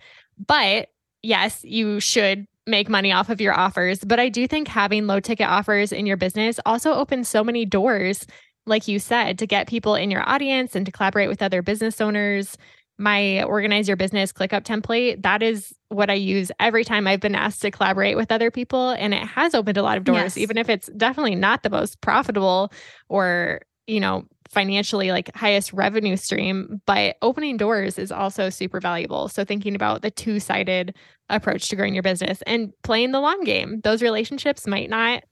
But 0.44 0.88
yes, 1.22 1.60
you 1.64 2.00
should 2.00 2.46
make 2.66 2.88
money 2.88 3.12
off 3.12 3.30
of 3.30 3.40
your 3.40 3.54
offers. 3.58 4.00
But 4.04 4.18
I 4.18 4.28
do 4.28 4.46
think 4.48 4.68
having 4.68 5.06
low 5.06 5.20
ticket 5.20 5.48
offers 5.48 5.92
in 5.92 6.06
your 6.06 6.16
business 6.16 6.58
also 6.66 6.92
opens 6.92 7.28
so 7.28 7.44
many 7.44 7.64
doors, 7.64 8.26
like 8.66 8.88
you 8.88 8.98
said, 8.98 9.38
to 9.38 9.46
get 9.46 9.68
people 9.68 9.94
in 9.94 10.10
your 10.10 10.28
audience 10.28 10.74
and 10.74 10.84
to 10.84 10.92
collaborate 10.92 11.28
with 11.28 11.42
other 11.42 11.62
business 11.62 12.00
owners. 12.00 12.56
My 12.98 13.42
organize 13.42 13.88
your 13.88 13.96
business 13.96 14.32
ClickUp 14.32 14.64
template, 14.64 15.22
that 15.22 15.42
is 15.42 15.74
what 15.90 16.10
I 16.10 16.14
use 16.14 16.50
every 16.58 16.82
time 16.82 17.06
I've 17.06 17.20
been 17.20 17.34
asked 17.34 17.60
to 17.62 17.70
collaborate 17.70 18.16
with 18.16 18.32
other 18.32 18.50
people. 18.50 18.90
And 18.90 19.12
it 19.14 19.22
has 19.22 19.54
opened 19.54 19.76
a 19.76 19.82
lot 19.82 19.98
of 19.98 20.04
doors, 20.04 20.36
yes. 20.36 20.38
even 20.38 20.56
if 20.56 20.68
it's 20.68 20.88
definitely 20.96 21.34
not 21.34 21.62
the 21.62 21.70
most 21.70 22.00
profitable 22.00 22.72
or 23.08 23.60
you 23.86 24.00
know, 24.00 24.24
financially 24.48 25.10
like 25.10 25.34
highest 25.34 25.72
revenue 25.72 26.16
stream, 26.16 26.80
but 26.86 27.16
opening 27.22 27.56
doors 27.56 27.98
is 27.98 28.12
also 28.12 28.48
super 28.48 28.80
valuable. 28.80 29.28
So 29.28 29.44
thinking 29.44 29.74
about 29.74 30.02
the 30.02 30.10
two-sided 30.10 30.94
approach 31.28 31.68
to 31.68 31.76
growing 31.76 31.94
your 31.94 32.02
business 32.02 32.42
and 32.46 32.72
playing 32.82 33.10
the 33.10 33.20
long 33.20 33.42
game. 33.44 33.80
Those 33.82 34.02
relationships 34.02 34.66
might 34.66 34.88
not 34.88 35.24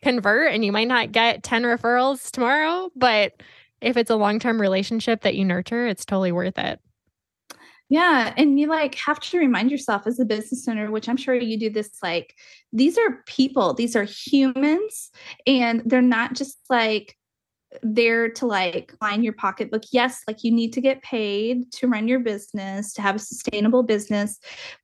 convert 0.00 0.52
and 0.52 0.64
you 0.64 0.72
might 0.72 0.88
not 0.88 1.12
get 1.12 1.42
10 1.42 1.62
referrals 1.62 2.30
tomorrow, 2.30 2.90
but 2.96 3.34
if 3.80 3.96
it's 3.96 4.10
a 4.10 4.16
long-term 4.16 4.60
relationship 4.60 5.22
that 5.22 5.34
you 5.34 5.44
nurture, 5.44 5.86
it's 5.86 6.04
totally 6.04 6.32
worth 6.32 6.58
it. 6.58 6.80
Yeah. 7.88 8.32
And 8.38 8.58
you 8.58 8.68
like 8.68 8.94
have 8.94 9.20
to 9.20 9.38
remind 9.38 9.70
yourself 9.70 10.06
as 10.06 10.18
a 10.18 10.24
business 10.24 10.66
owner, 10.66 10.90
which 10.90 11.10
I'm 11.10 11.18
sure 11.18 11.34
you 11.34 11.58
do 11.58 11.68
this, 11.68 11.90
like, 12.02 12.34
these 12.72 12.96
are 12.96 13.22
people, 13.26 13.74
these 13.74 13.94
are 13.94 14.04
humans, 14.04 15.10
and 15.46 15.82
they're 15.84 16.00
not 16.00 16.32
just 16.32 16.58
like 16.70 17.18
there 17.82 18.28
to 18.28 18.46
like 18.46 18.94
line 19.00 19.22
your 19.22 19.32
pocketbook. 19.32 19.82
Yes, 19.92 20.22
like 20.26 20.44
you 20.44 20.52
need 20.52 20.72
to 20.74 20.80
get 20.80 21.02
paid 21.02 21.70
to 21.72 21.88
run 21.88 22.08
your 22.08 22.20
business, 22.20 22.92
to 22.94 23.02
have 23.02 23.16
a 23.16 23.20
sustainable 23.20 23.82
business, 23.82 24.38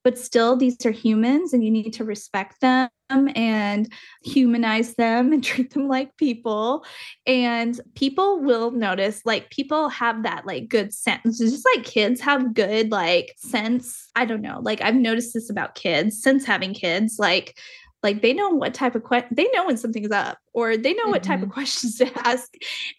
but 0.05 0.19
still 0.19 0.57
these 0.57 0.77
are 0.87 0.91
humans 0.91 1.53
and 1.53 1.65
you 1.65 1.71
need 1.71 1.93
to 1.95 2.05
respect 2.05 2.61
them 2.61 2.89
and 3.11 3.93
humanize 4.23 4.95
them 4.95 5.33
and 5.33 5.43
treat 5.45 5.73
them 5.73 5.89
like 5.89 6.17
people. 6.17 6.85
And 7.27 7.81
people 7.95 8.41
will 8.41 8.71
notice, 8.71 9.23
like, 9.25 9.51
people 9.51 9.89
have 9.89 10.23
that 10.23 10.47
like 10.47 10.69
good 10.69 10.93
sense, 10.93 11.39
just 11.39 11.67
like 11.75 11.85
kids 11.85 12.21
have 12.21 12.55
good 12.55 12.91
like 12.91 13.35
sense. 13.39 14.09
I 14.15 14.25
don't 14.25 14.43
know. 14.43 14.61
Like, 14.63 14.81
I've 14.83 14.95
noticed 14.95 15.35
this 15.35 15.51
about 15.51 15.75
kids 15.75 16.21
since 16.21 16.45
having 16.45 16.75
kids. 16.75 17.17
Like, 17.19 17.59
like 18.03 18.23
they 18.23 18.33
know 18.33 18.51
what 18.51 18.75
type 18.75 18.95
of 18.95 19.03
question 19.03 19.29
they 19.33 19.49
know 19.55 19.67
when 19.67 19.77
something's 19.77 20.11
up 20.11 20.39
or 20.53 20.77
they 20.77 20.95
know 20.95 21.05
mm-hmm. 21.05 21.13
what 21.13 21.23
type 21.23 21.41
of 21.41 21.47
mm-hmm. 21.47 21.55
questions 21.55 21.97
to 21.99 22.11
ask 22.27 22.53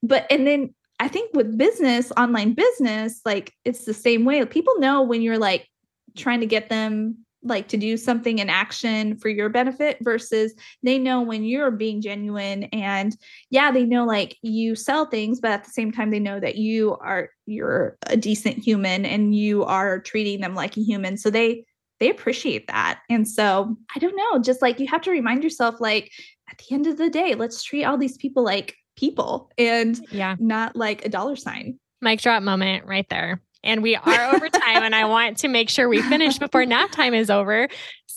but 0.03 0.25
and 0.29 0.45
then 0.45 0.73
i 0.99 1.07
think 1.07 1.33
with 1.33 1.57
business 1.57 2.11
online 2.17 2.53
business 2.53 3.21
like 3.25 3.53
it's 3.65 3.85
the 3.85 3.93
same 3.93 4.25
way 4.25 4.43
people 4.45 4.79
know 4.79 5.01
when 5.01 5.21
you're 5.21 5.37
like 5.37 5.67
trying 6.15 6.39
to 6.39 6.45
get 6.45 6.69
them 6.69 7.17
like 7.41 7.69
to 7.69 7.77
do 7.77 7.95
something 7.95 8.39
in 8.39 8.49
action 8.49 9.17
for 9.17 9.29
your 9.29 9.47
benefit 9.47 9.97
versus 10.01 10.53
they 10.83 10.97
know 10.97 11.21
when 11.21 11.43
you're 11.45 11.71
being 11.71 12.01
genuine 12.01 12.63
and 12.65 13.15
yeah 13.49 13.71
they 13.71 13.85
know 13.85 14.05
like 14.05 14.37
you 14.41 14.75
sell 14.75 15.05
things 15.05 15.39
but 15.39 15.51
at 15.51 15.63
the 15.63 15.69
same 15.69 15.91
time 15.91 16.11
they 16.11 16.19
know 16.19 16.39
that 16.39 16.57
you 16.57 16.97
are 16.99 17.29
you're 17.45 17.97
a 18.07 18.17
decent 18.17 18.57
human 18.57 19.05
and 19.05 19.33
you 19.33 19.63
are 19.63 19.99
treating 20.01 20.41
them 20.41 20.53
like 20.53 20.75
a 20.75 20.81
human 20.81 21.15
so 21.15 21.29
they 21.29 21.63
they 21.99 22.09
appreciate 22.09 22.67
that. 22.67 23.01
And 23.09 23.27
so 23.27 23.75
I 23.95 23.99
don't 23.99 24.15
know, 24.15 24.39
just 24.41 24.61
like 24.61 24.79
you 24.79 24.87
have 24.87 25.01
to 25.01 25.11
remind 25.11 25.43
yourself, 25.43 25.75
like 25.79 26.11
at 26.49 26.57
the 26.57 26.73
end 26.73 26.87
of 26.87 26.97
the 26.97 27.09
day, 27.09 27.35
let's 27.35 27.63
treat 27.63 27.83
all 27.83 27.97
these 27.97 28.17
people 28.17 28.43
like 28.43 28.75
people 28.95 29.51
and 29.57 29.99
yeah, 30.11 30.35
not 30.39 30.75
like 30.75 31.05
a 31.05 31.09
dollar 31.09 31.35
sign. 31.35 31.79
Mic 32.01 32.21
drop 32.21 32.43
moment 32.43 32.85
right 32.85 33.07
there. 33.09 33.41
And 33.63 33.83
we 33.83 33.95
are 33.95 34.35
over 34.35 34.49
time, 34.49 34.83
and 34.83 34.95
I 34.95 35.05
want 35.05 35.37
to 35.39 35.47
make 35.47 35.69
sure 35.69 35.89
we 35.89 36.01
finish 36.01 36.37
before 36.37 36.65
nap 36.65 36.91
time 36.91 37.13
is 37.13 37.29
over. 37.29 37.67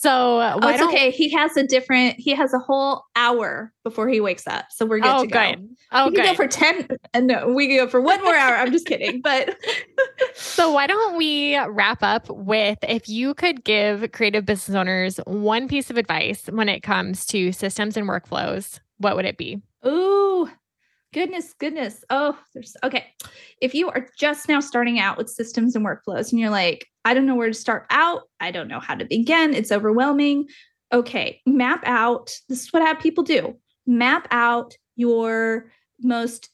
So 0.02 0.40
oh, 0.40 0.68
it's 0.68 0.82
okay. 0.82 1.12
He 1.12 1.30
has 1.30 1.56
a 1.56 1.64
different. 1.64 2.18
He 2.18 2.32
has 2.34 2.52
a 2.52 2.58
whole 2.58 3.04
hour 3.14 3.72
before 3.84 4.08
he 4.08 4.20
wakes 4.20 4.48
up, 4.48 4.64
so 4.70 4.84
we're 4.84 4.98
good 4.98 5.08
oh, 5.08 5.22
to 5.22 5.28
go. 5.28 5.50
Good. 5.50 5.68
Oh, 5.92 6.08
we 6.08 6.16
can 6.16 6.24
go 6.24 6.34
for 6.34 6.48
ten. 6.48 6.88
Uh, 7.14 7.20
no, 7.20 7.52
we 7.52 7.68
can 7.68 7.76
go 7.76 7.86
for 7.88 8.00
one 8.00 8.20
more 8.24 8.34
hour. 8.34 8.56
I'm 8.56 8.72
just 8.72 8.86
kidding, 8.86 9.20
but 9.22 9.56
so 10.34 10.72
why 10.72 10.88
don't 10.88 11.16
we 11.16 11.56
wrap 11.68 12.02
up 12.02 12.28
with 12.30 12.78
if 12.82 13.08
you 13.08 13.32
could 13.34 13.62
give 13.62 14.10
creative 14.10 14.44
business 14.44 14.74
owners 14.74 15.18
one 15.18 15.68
piece 15.68 15.88
of 15.88 15.96
advice 15.96 16.46
when 16.46 16.68
it 16.68 16.80
comes 16.80 17.24
to 17.26 17.52
systems 17.52 17.96
and 17.96 18.08
workflows, 18.08 18.80
what 18.98 19.14
would 19.14 19.24
it 19.24 19.36
be? 19.36 19.62
Ooh, 19.86 20.50
goodness, 21.12 21.54
goodness. 21.58 22.04
Oh, 22.10 22.38
there's 22.54 22.76
okay. 22.82 23.06
If 23.60 23.74
you 23.74 23.88
are 23.90 24.08
just 24.18 24.48
now 24.48 24.60
starting 24.60 24.98
out 24.98 25.16
with 25.18 25.28
systems 25.28 25.76
and 25.76 25.84
workflows 25.84 26.30
and 26.30 26.40
you're 26.40 26.50
like, 26.50 26.86
I 27.04 27.14
don't 27.14 27.26
know 27.26 27.34
where 27.34 27.48
to 27.48 27.54
start 27.54 27.86
out, 27.90 28.22
I 28.40 28.50
don't 28.50 28.68
know 28.68 28.80
how 28.80 28.94
to 28.94 29.04
begin, 29.04 29.54
it's 29.54 29.72
overwhelming. 29.72 30.48
Okay, 30.92 31.40
map 31.46 31.82
out. 31.86 32.36
This 32.48 32.62
is 32.62 32.72
what 32.72 32.82
I 32.82 32.86
have 32.86 33.00
people 33.00 33.24
do. 33.24 33.56
Map 33.86 34.28
out 34.30 34.76
your 34.96 35.70
most 36.00 36.50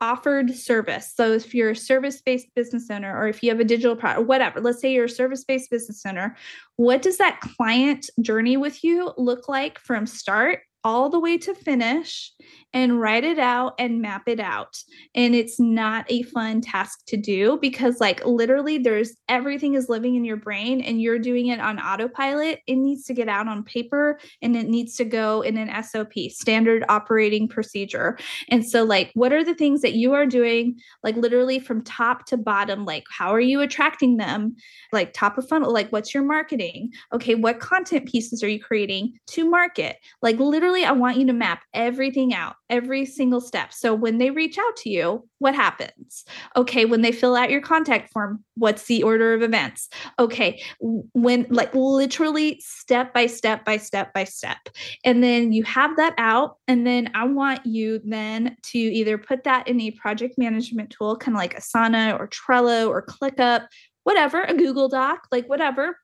offered 0.00 0.54
service. 0.54 1.12
So 1.14 1.32
if 1.32 1.54
you're 1.54 1.70
a 1.70 1.76
service-based 1.76 2.48
business 2.54 2.90
owner 2.90 3.16
or 3.16 3.28
if 3.28 3.42
you 3.42 3.50
have 3.50 3.60
a 3.60 3.64
digital 3.64 3.96
product, 3.96 4.26
whatever, 4.26 4.60
let's 4.60 4.80
say 4.80 4.92
you're 4.92 5.04
a 5.04 5.08
service-based 5.08 5.70
business 5.70 6.02
owner, 6.06 6.36
what 6.76 7.00
does 7.02 7.18
that 7.18 7.40
client 7.40 8.10
journey 8.20 8.56
with 8.56 8.82
you 8.84 9.12
look 9.16 9.48
like 9.48 9.78
from 9.78 10.06
start 10.06 10.60
all 10.84 11.08
the 11.08 11.18
way 11.18 11.38
to 11.38 11.54
finish 11.54 12.32
and 12.74 13.00
write 13.00 13.22
it 13.22 13.38
out 13.38 13.74
and 13.78 14.02
map 14.02 14.24
it 14.26 14.40
out. 14.40 14.76
And 15.14 15.34
it's 15.34 15.60
not 15.60 16.04
a 16.08 16.24
fun 16.24 16.60
task 16.60 17.06
to 17.06 17.16
do 17.16 17.56
because, 17.62 18.00
like, 18.00 18.24
literally, 18.26 18.78
there's 18.78 19.12
everything 19.28 19.74
is 19.74 19.88
living 19.88 20.16
in 20.16 20.24
your 20.24 20.36
brain 20.36 20.80
and 20.80 21.00
you're 21.00 21.20
doing 21.20 21.46
it 21.46 21.60
on 21.60 21.78
autopilot. 21.78 22.60
It 22.66 22.74
needs 22.74 23.04
to 23.04 23.14
get 23.14 23.28
out 23.28 23.46
on 23.46 23.62
paper 23.62 24.18
and 24.42 24.56
it 24.56 24.68
needs 24.68 24.96
to 24.96 25.04
go 25.04 25.40
in 25.40 25.56
an 25.56 25.84
SOP, 25.84 26.12
standard 26.30 26.84
operating 26.88 27.46
procedure. 27.48 28.18
And 28.50 28.68
so, 28.68 28.82
like, 28.82 29.12
what 29.14 29.32
are 29.32 29.44
the 29.44 29.54
things 29.54 29.80
that 29.82 29.94
you 29.94 30.12
are 30.12 30.26
doing, 30.26 30.76
like, 31.04 31.16
literally 31.16 31.60
from 31.60 31.82
top 31.82 32.26
to 32.26 32.36
bottom? 32.36 32.84
Like, 32.84 33.04
how 33.08 33.30
are 33.30 33.40
you 33.40 33.60
attracting 33.60 34.16
them? 34.16 34.56
Like, 34.92 35.12
top 35.12 35.38
of 35.38 35.48
funnel, 35.48 35.72
like, 35.72 35.90
what's 35.90 36.12
your 36.12 36.24
marketing? 36.24 36.90
Okay, 37.12 37.36
what 37.36 37.60
content 37.60 38.10
pieces 38.10 38.42
are 38.42 38.48
you 38.48 38.60
creating 38.60 39.12
to 39.28 39.48
market? 39.48 39.98
Like, 40.20 40.40
literally, 40.40 40.73
I 40.82 40.92
want 40.92 41.18
you 41.18 41.26
to 41.26 41.34
map 41.34 41.62
everything 41.74 42.32
out, 42.32 42.56
every 42.70 43.04
single 43.04 43.42
step. 43.42 43.74
So 43.74 43.94
when 43.94 44.16
they 44.16 44.30
reach 44.30 44.56
out 44.58 44.76
to 44.78 44.88
you, 44.88 45.28
what 45.38 45.54
happens? 45.54 46.24
Okay, 46.56 46.86
when 46.86 47.02
they 47.02 47.12
fill 47.12 47.36
out 47.36 47.50
your 47.50 47.60
contact 47.60 48.10
form, 48.10 48.42
what's 48.56 48.84
the 48.84 49.02
order 49.02 49.34
of 49.34 49.42
events? 49.42 49.90
Okay, 50.18 50.62
when 50.80 51.46
like 51.50 51.74
literally 51.74 52.58
step 52.60 53.12
by 53.12 53.26
step 53.26 53.66
by 53.66 53.76
step 53.76 54.14
by 54.14 54.24
step. 54.24 54.70
And 55.04 55.22
then 55.22 55.52
you 55.52 55.64
have 55.64 55.94
that 55.98 56.14
out. 56.16 56.56
And 56.66 56.86
then 56.86 57.10
I 57.14 57.26
want 57.26 57.66
you 57.66 58.00
then 58.02 58.56
to 58.70 58.78
either 58.78 59.18
put 59.18 59.44
that 59.44 59.68
in 59.68 59.78
a 59.82 59.90
project 59.90 60.38
management 60.38 60.88
tool, 60.88 61.16
kind 61.16 61.36
of 61.36 61.38
like 61.38 61.58
Asana 61.58 62.18
or 62.18 62.28
Trello 62.28 62.88
or 62.88 63.04
ClickUp, 63.04 63.66
whatever, 64.04 64.42
a 64.42 64.54
Google 64.54 64.88
Doc, 64.88 65.28
like 65.30 65.46
whatever 65.46 65.98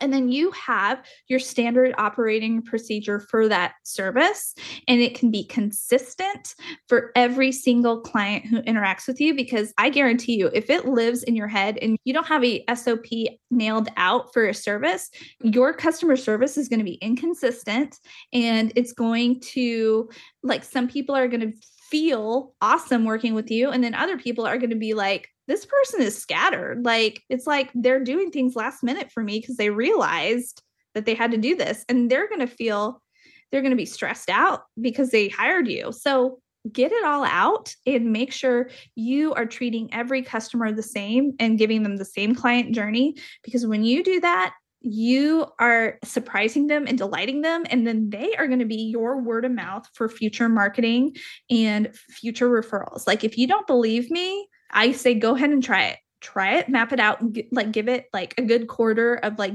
and 0.00 0.12
then 0.12 0.30
you 0.30 0.50
have 0.52 1.02
your 1.28 1.38
standard 1.38 1.94
operating 1.98 2.62
procedure 2.62 3.20
for 3.20 3.48
that 3.48 3.74
service. 3.84 4.54
And 4.88 5.00
it 5.00 5.14
can 5.14 5.30
be 5.30 5.44
consistent 5.44 6.54
for 6.88 7.12
every 7.14 7.52
single 7.52 8.00
client 8.00 8.46
who 8.46 8.62
interacts 8.62 9.06
with 9.06 9.20
you. 9.20 9.34
Because 9.34 9.72
I 9.78 9.90
guarantee 9.90 10.36
you, 10.38 10.50
if 10.52 10.70
it 10.70 10.86
lives 10.86 11.22
in 11.22 11.36
your 11.36 11.48
head 11.48 11.78
and 11.80 11.98
you 12.04 12.12
don't 12.12 12.26
have 12.26 12.44
a 12.44 12.64
SOP 12.74 13.06
nailed 13.50 13.88
out 13.96 14.32
for 14.32 14.46
a 14.46 14.54
service, 14.54 15.10
your 15.42 15.72
customer 15.72 16.16
service 16.16 16.56
is 16.56 16.68
going 16.68 16.80
to 16.80 16.84
be 16.84 16.94
inconsistent 16.94 17.98
and 18.32 18.72
it's 18.76 18.92
going 18.92 19.40
to, 19.40 20.08
like, 20.42 20.64
some 20.64 20.88
people 20.88 21.14
are 21.14 21.28
going 21.28 21.52
to 21.52 21.52
feel 21.90 22.54
awesome 22.60 23.04
working 23.04 23.34
with 23.34 23.50
you. 23.50 23.70
And 23.70 23.82
then 23.82 23.94
other 23.94 24.16
people 24.16 24.46
are 24.46 24.58
going 24.58 24.70
to 24.70 24.76
be 24.76 24.94
like, 24.94 25.28
this 25.48 25.66
person 25.66 26.00
is 26.00 26.16
scattered. 26.16 26.84
Like 26.84 27.22
it's 27.28 27.46
like 27.46 27.70
they're 27.74 28.02
doing 28.04 28.30
things 28.30 28.54
last 28.54 28.82
minute 28.82 29.10
for 29.10 29.22
me 29.22 29.40
because 29.40 29.56
they 29.56 29.70
realized 29.70 30.62
that 30.94 31.06
they 31.06 31.14
had 31.14 31.32
to 31.32 31.38
do 31.38 31.56
this 31.56 31.84
and 31.88 32.10
they're 32.10 32.28
going 32.28 32.40
to 32.40 32.46
feel 32.46 33.02
they're 33.50 33.62
going 33.62 33.70
to 33.70 33.76
be 33.76 33.86
stressed 33.86 34.30
out 34.30 34.62
because 34.80 35.10
they 35.10 35.28
hired 35.28 35.66
you. 35.66 35.92
So 35.92 36.38
get 36.70 36.92
it 36.92 37.04
all 37.04 37.24
out 37.24 37.74
and 37.86 38.12
make 38.12 38.32
sure 38.32 38.70
you 38.94 39.34
are 39.34 39.46
treating 39.46 39.92
every 39.92 40.22
customer 40.22 40.70
the 40.70 40.82
same 40.82 41.32
and 41.40 41.58
giving 41.58 41.82
them 41.82 41.96
the 41.96 42.04
same 42.04 42.34
client 42.34 42.74
journey. 42.74 43.16
Because 43.42 43.66
when 43.66 43.82
you 43.82 44.04
do 44.04 44.20
that, 44.20 44.54
you 44.80 45.46
are 45.58 45.98
surprising 46.04 46.66
them 46.66 46.86
and 46.86 46.96
delighting 46.96 47.42
them. 47.42 47.64
And 47.68 47.86
then 47.86 48.10
they 48.10 48.34
are 48.36 48.46
going 48.46 48.60
to 48.60 48.64
be 48.64 48.82
your 48.90 49.20
word 49.20 49.44
of 49.44 49.52
mouth 49.52 49.86
for 49.94 50.08
future 50.08 50.48
marketing 50.48 51.16
and 51.50 51.94
future 51.94 52.48
referrals. 52.48 53.06
Like, 53.06 53.24
if 53.24 53.36
you 53.36 53.46
don't 53.46 53.66
believe 53.66 54.10
me, 54.10 54.48
I 54.70 54.92
say 54.92 55.14
go 55.14 55.34
ahead 55.34 55.50
and 55.50 55.62
try 55.62 55.84
it. 55.84 55.98
Try 56.20 56.58
it, 56.58 56.68
map 56.68 56.92
it 56.92 57.00
out, 57.00 57.22
like 57.50 57.72
give 57.72 57.88
it 57.88 58.06
like 58.12 58.34
a 58.36 58.42
good 58.42 58.68
quarter 58.68 59.14
of 59.14 59.38
like 59.38 59.54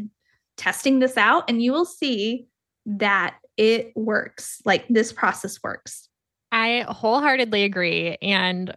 testing 0.57 0.97
this 0.97 1.15
out, 1.15 1.47
and 1.47 1.61
you 1.61 1.71
will 1.71 1.85
see 1.85 2.47
that 2.87 3.35
it 3.55 3.91
works. 3.95 4.61
Like, 4.65 4.87
this 4.87 5.13
process 5.13 5.61
works. 5.63 6.09
I 6.51 6.85
wholeheartedly 6.87 7.63
agree. 7.63 8.17
And 8.21 8.75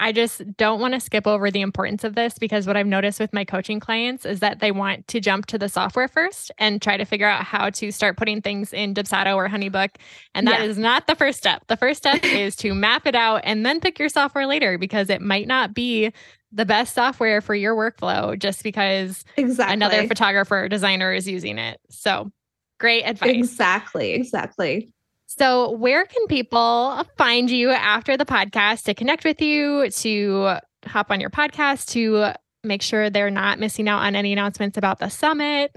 I 0.00 0.12
just 0.12 0.56
don't 0.56 0.80
want 0.80 0.94
to 0.94 1.00
skip 1.00 1.26
over 1.26 1.50
the 1.50 1.60
importance 1.60 2.04
of 2.04 2.14
this 2.14 2.38
because 2.38 2.66
what 2.66 2.76
I've 2.76 2.86
noticed 2.86 3.18
with 3.18 3.32
my 3.32 3.44
coaching 3.44 3.80
clients 3.80 4.24
is 4.24 4.40
that 4.40 4.60
they 4.60 4.70
want 4.70 5.08
to 5.08 5.20
jump 5.20 5.46
to 5.46 5.58
the 5.58 5.68
software 5.68 6.06
first 6.06 6.52
and 6.58 6.80
try 6.80 6.96
to 6.96 7.04
figure 7.04 7.26
out 7.26 7.44
how 7.44 7.70
to 7.70 7.90
start 7.90 8.16
putting 8.16 8.40
things 8.40 8.72
in 8.72 8.94
Dubsado 8.94 9.34
or 9.34 9.48
Honeybook. 9.48 9.90
And 10.34 10.46
that 10.46 10.60
yeah. 10.60 10.66
is 10.66 10.78
not 10.78 11.06
the 11.08 11.16
first 11.16 11.38
step. 11.38 11.64
The 11.66 11.76
first 11.76 11.98
step 11.98 12.20
is 12.24 12.54
to 12.56 12.74
map 12.74 13.06
it 13.06 13.16
out 13.16 13.40
and 13.44 13.66
then 13.66 13.80
pick 13.80 13.98
your 13.98 14.08
software 14.08 14.46
later 14.46 14.78
because 14.78 15.10
it 15.10 15.20
might 15.20 15.48
not 15.48 15.74
be 15.74 16.12
the 16.52 16.64
best 16.64 16.94
software 16.94 17.40
for 17.40 17.54
your 17.54 17.74
workflow 17.76 18.38
just 18.38 18.62
because 18.62 19.24
exactly. 19.36 19.74
another 19.74 20.06
photographer 20.06 20.64
or 20.64 20.68
designer 20.68 21.12
is 21.12 21.28
using 21.28 21.58
it. 21.58 21.80
So 21.90 22.30
great 22.78 23.02
advice. 23.02 23.34
Exactly. 23.34 24.12
Exactly. 24.12 24.92
So, 25.30 25.72
where 25.72 26.06
can 26.06 26.26
people 26.26 27.04
find 27.18 27.50
you 27.50 27.68
after 27.70 28.16
the 28.16 28.24
podcast 28.24 28.84
to 28.84 28.94
connect 28.94 29.24
with 29.24 29.42
you, 29.42 29.90
to 29.90 30.56
hop 30.86 31.10
on 31.10 31.20
your 31.20 31.28
podcast, 31.28 31.90
to 31.90 32.32
make 32.64 32.80
sure 32.80 33.10
they're 33.10 33.30
not 33.30 33.58
missing 33.58 33.88
out 33.88 34.02
on 34.02 34.16
any 34.16 34.32
announcements 34.32 34.78
about 34.78 35.00
the 35.00 35.10
summit? 35.10 35.70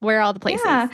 Where 0.00 0.18
are 0.18 0.22
all 0.22 0.32
the 0.32 0.40
places? 0.40 0.64
Yeah. 0.64 0.88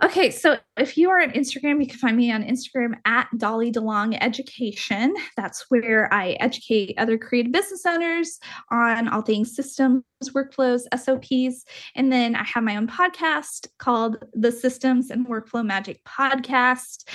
Okay, 0.00 0.30
so 0.30 0.56
if 0.76 0.96
you 0.96 1.10
are 1.10 1.20
on 1.20 1.32
Instagram, 1.32 1.80
you 1.80 1.88
can 1.88 1.98
find 1.98 2.16
me 2.16 2.30
on 2.30 2.44
Instagram 2.44 2.94
at 3.04 3.26
Dolly 3.36 3.72
DeLong 3.72 4.16
Education. 4.20 5.12
That's 5.36 5.64
where 5.70 6.12
I 6.14 6.36
educate 6.38 6.94
other 6.98 7.18
creative 7.18 7.50
business 7.50 7.84
owners 7.84 8.38
on 8.70 9.08
all 9.08 9.22
things 9.22 9.56
systems, 9.56 10.04
workflows, 10.28 10.82
SOPs. 10.96 11.64
And 11.96 12.12
then 12.12 12.36
I 12.36 12.44
have 12.44 12.62
my 12.62 12.76
own 12.76 12.86
podcast 12.86 13.66
called 13.78 14.24
the 14.34 14.52
Systems 14.52 15.10
and 15.10 15.26
Workflow 15.26 15.66
Magic 15.66 16.00
Podcast. 16.04 17.08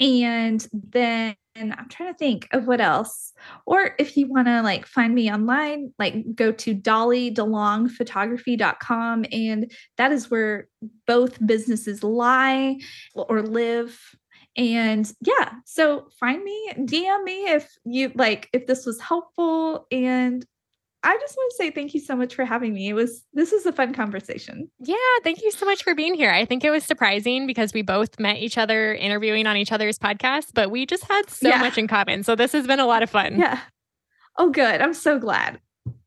And 0.00 0.66
then 0.72 1.36
and 1.60 1.72
I'm 1.74 1.88
trying 1.88 2.12
to 2.12 2.18
think 2.18 2.48
of 2.52 2.66
what 2.66 2.80
else. 2.80 3.32
Or 3.66 3.94
if 3.98 4.16
you 4.16 4.26
want 4.26 4.48
to 4.48 4.62
like 4.62 4.86
find 4.86 5.14
me 5.14 5.30
online, 5.30 5.92
like 5.98 6.34
go 6.34 6.52
to 6.52 6.74
dollydelongphotography.com 6.74 9.26
and 9.30 9.70
that 9.98 10.12
is 10.12 10.30
where 10.30 10.68
both 11.06 11.46
businesses 11.46 12.02
lie 12.02 12.78
or 13.14 13.42
live. 13.42 14.00
And 14.56 15.12
yeah, 15.20 15.50
so 15.64 16.08
find 16.18 16.42
me, 16.42 16.72
DM 16.76 17.24
me 17.24 17.50
if 17.50 17.70
you 17.84 18.10
like 18.14 18.48
if 18.52 18.66
this 18.66 18.86
was 18.86 18.98
helpful 19.00 19.86
and 19.92 20.44
I 21.02 21.16
just 21.18 21.34
want 21.36 21.50
to 21.50 21.56
say 21.56 21.70
thank 21.70 21.94
you 21.94 22.00
so 22.00 22.14
much 22.14 22.34
for 22.34 22.44
having 22.44 22.74
me. 22.74 22.88
It 22.88 22.92
was 22.92 23.22
this 23.32 23.52
was 23.52 23.64
a 23.64 23.72
fun 23.72 23.94
conversation. 23.94 24.70
Yeah, 24.80 24.96
thank 25.24 25.42
you 25.42 25.50
so 25.50 25.64
much 25.64 25.82
for 25.82 25.94
being 25.94 26.14
here. 26.14 26.30
I 26.30 26.44
think 26.44 26.62
it 26.62 26.70
was 26.70 26.84
surprising 26.84 27.46
because 27.46 27.72
we 27.72 27.82
both 27.82 28.20
met 28.20 28.36
each 28.36 28.58
other 28.58 28.94
interviewing 28.94 29.46
on 29.46 29.56
each 29.56 29.72
other's 29.72 29.98
podcasts, 29.98 30.50
but 30.52 30.70
we 30.70 30.84
just 30.84 31.04
had 31.04 31.30
so 31.30 31.48
yeah. 31.48 31.58
much 31.58 31.78
in 31.78 31.88
common. 31.88 32.22
So 32.22 32.34
this 32.34 32.52
has 32.52 32.66
been 32.66 32.80
a 32.80 32.86
lot 32.86 33.02
of 33.02 33.08
fun. 33.08 33.38
Yeah. 33.38 33.60
Oh, 34.36 34.50
good. 34.50 34.80
I'm 34.80 34.94
so 34.94 35.18
glad. 35.18 35.58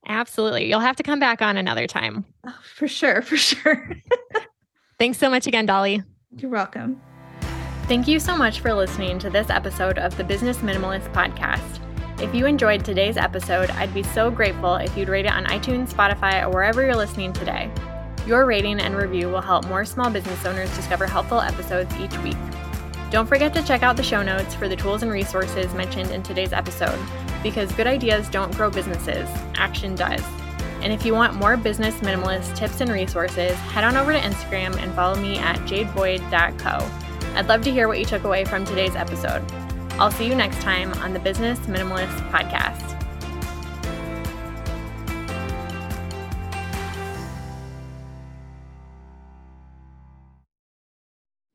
Absolutely. 0.07 0.69
You'll 0.69 0.79
have 0.79 0.95
to 0.97 1.03
come 1.03 1.19
back 1.19 1.41
on 1.41 1.57
another 1.57 1.87
time. 1.87 2.25
Oh, 2.45 2.55
for 2.75 2.87
sure. 2.87 3.21
For 3.21 3.37
sure. 3.37 3.95
Thanks 4.99 5.17
so 5.17 5.29
much 5.29 5.47
again, 5.47 5.65
Dolly. 5.65 6.03
You're 6.37 6.51
welcome. 6.51 7.01
Thank 7.87 8.07
you 8.07 8.19
so 8.19 8.37
much 8.37 8.59
for 8.59 8.73
listening 8.73 9.19
to 9.19 9.29
this 9.29 9.49
episode 9.49 9.97
of 9.97 10.15
the 10.17 10.23
Business 10.23 10.57
Minimalist 10.59 11.11
Podcast. 11.13 11.79
If 12.19 12.33
you 12.33 12.45
enjoyed 12.45 12.85
today's 12.85 13.17
episode, 13.17 13.69
I'd 13.71 13.93
be 13.93 14.03
so 14.03 14.29
grateful 14.29 14.75
if 14.75 14.95
you'd 14.95 15.09
rate 15.09 15.25
it 15.25 15.33
on 15.33 15.45
iTunes, 15.45 15.93
Spotify, 15.93 16.43
or 16.43 16.49
wherever 16.49 16.83
you're 16.83 16.95
listening 16.95 17.33
today. 17.33 17.71
Your 18.25 18.45
rating 18.45 18.79
and 18.79 18.95
review 18.95 19.29
will 19.29 19.41
help 19.41 19.67
more 19.67 19.83
small 19.83 20.09
business 20.09 20.45
owners 20.45 20.73
discover 20.75 21.05
helpful 21.05 21.41
episodes 21.41 21.93
each 21.97 22.17
week. 22.19 22.37
Don't 23.11 23.27
forget 23.27 23.53
to 23.55 23.63
check 23.63 23.83
out 23.83 23.97
the 23.97 24.03
show 24.03 24.23
notes 24.23 24.55
for 24.55 24.69
the 24.69 24.75
tools 24.75 25.03
and 25.03 25.11
resources 25.11 25.73
mentioned 25.73 26.11
in 26.11 26.23
today's 26.23 26.53
episode, 26.53 26.97
because 27.41 27.71
good 27.73 27.87
ideas 27.87 28.29
don't 28.29 28.55
grow 28.55 28.69
businesses, 28.69 29.27
action 29.55 29.93
does. 29.93 30.23
And 30.81 30.93
if 30.93 31.05
you 31.05 31.13
want 31.13 31.35
more 31.35 31.57
business 31.57 31.95
minimalist 31.99 32.55
tips 32.55 32.79
and 32.81 32.91
resources, 32.91 33.53
head 33.53 33.83
on 33.83 33.97
over 33.97 34.13
to 34.13 34.19
Instagram 34.19 34.77
and 34.77 34.93
follow 34.93 35.19
me 35.19 35.37
at 35.39 35.57
jadeboyd.co. 35.61 36.89
I'd 37.35 37.47
love 37.47 37.63
to 37.63 37.71
hear 37.71 37.87
what 37.87 37.99
you 37.99 38.05
took 38.05 38.23
away 38.23 38.45
from 38.45 38.65
today's 38.65 38.95
episode. 38.95 39.43
I'll 39.99 40.11
see 40.11 40.27
you 40.27 40.35
next 40.35 40.59
time 40.61 40.91
on 40.93 41.13
the 41.13 41.19
Business 41.19 41.59
Minimalist 41.59 42.17
Podcast. 42.31 42.99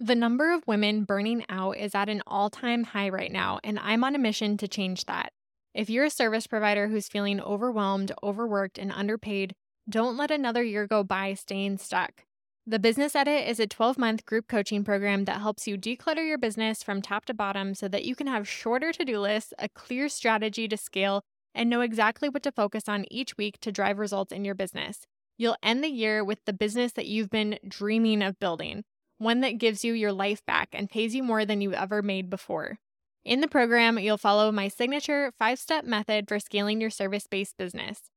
The 0.01 0.14
number 0.14 0.55
of 0.55 0.66
women 0.66 1.05
burning 1.05 1.45
out 1.49 1.76
is 1.76 1.95
at 1.95 2.09
an 2.09 2.22
all 2.26 2.49
time 2.49 2.84
high 2.84 3.09
right 3.09 3.30
now, 3.30 3.59
and 3.64 3.78
I'm 3.80 4.05
on 4.05 4.14
a 4.14 4.18
mission 4.18 4.57
to 4.59 4.68
change 4.68 5.05
that. 5.07 5.32
If 5.74 5.91
you're 5.91 6.05
a 6.05 6.11
service 6.11 6.47
provider 6.47 6.89
who's 6.89 7.09
feeling 7.09 7.41
overwhelmed, 7.41 8.12
overworked, 8.22 8.78
and 8.78 8.93
underpaid, 8.93 9.55
don't 9.89 10.16
let 10.16 10.30
another 10.30 10.62
year 10.62 10.86
go 10.86 11.03
by 11.03 11.34
staying 11.34 11.78
stuck. 11.78 12.24
The 12.69 12.79
Business 12.79 13.16
Edit 13.16 13.49
is 13.49 13.59
a 13.59 13.66
12 13.66 13.97
month 13.97 14.27
group 14.27 14.47
coaching 14.47 14.85
program 14.85 15.25
that 15.25 15.41
helps 15.41 15.66
you 15.66 15.79
declutter 15.79 16.29
your 16.29 16.37
business 16.37 16.83
from 16.83 17.01
top 17.01 17.25
to 17.25 17.33
bottom 17.33 17.75
so 17.75 17.89
that 17.89 18.05
you 18.05 18.14
can 18.14 18.27
have 18.27 18.47
shorter 18.47 18.93
to 18.93 19.07
do 19.07 19.19
lists, 19.19 19.55
a 19.59 19.71
clear 19.71 20.11
strategy 20.11 20.69
to 20.69 20.77
scale, 20.77 21.23
and 21.55 21.71
know 21.71 21.81
exactly 21.81 22.29
what 22.29 22.43
to 22.43 22.53
focus 22.53 22.87
on 22.87 23.07
each 23.11 23.39
week 23.39 23.59
to 23.62 23.73
drive 23.73 23.99
results 23.99 24.33
in 24.33 24.45
your 24.45 24.55
business. 24.55 25.07
You'll 25.39 25.57
end 25.62 25.83
the 25.83 25.89
year 25.89 26.23
with 26.23 26.45
the 26.45 26.53
business 26.53 26.93
that 26.93 27.07
you've 27.07 27.31
been 27.31 27.59
dreaming 27.66 28.21
of 28.21 28.39
building, 28.39 28.85
one 29.16 29.41
that 29.41 29.57
gives 29.57 29.83
you 29.83 29.95
your 29.95 30.12
life 30.12 30.45
back 30.45 30.69
and 30.75 30.91
pays 30.91 31.14
you 31.14 31.23
more 31.23 31.47
than 31.47 31.62
you 31.62 31.73
ever 31.73 32.03
made 32.03 32.29
before. 32.29 32.77
In 33.25 33.41
the 33.41 33.49
program, 33.49 33.99
you'll 33.99 34.19
follow 34.19 34.53
my 34.53 34.69
signature 34.69 35.33
five 35.39 35.59
step 35.59 35.87
method 35.87 36.29
for 36.29 36.39
scaling 36.39 36.83
your 36.83 36.91
service 36.91 37.27
based 37.27 37.57
business. 37.57 38.11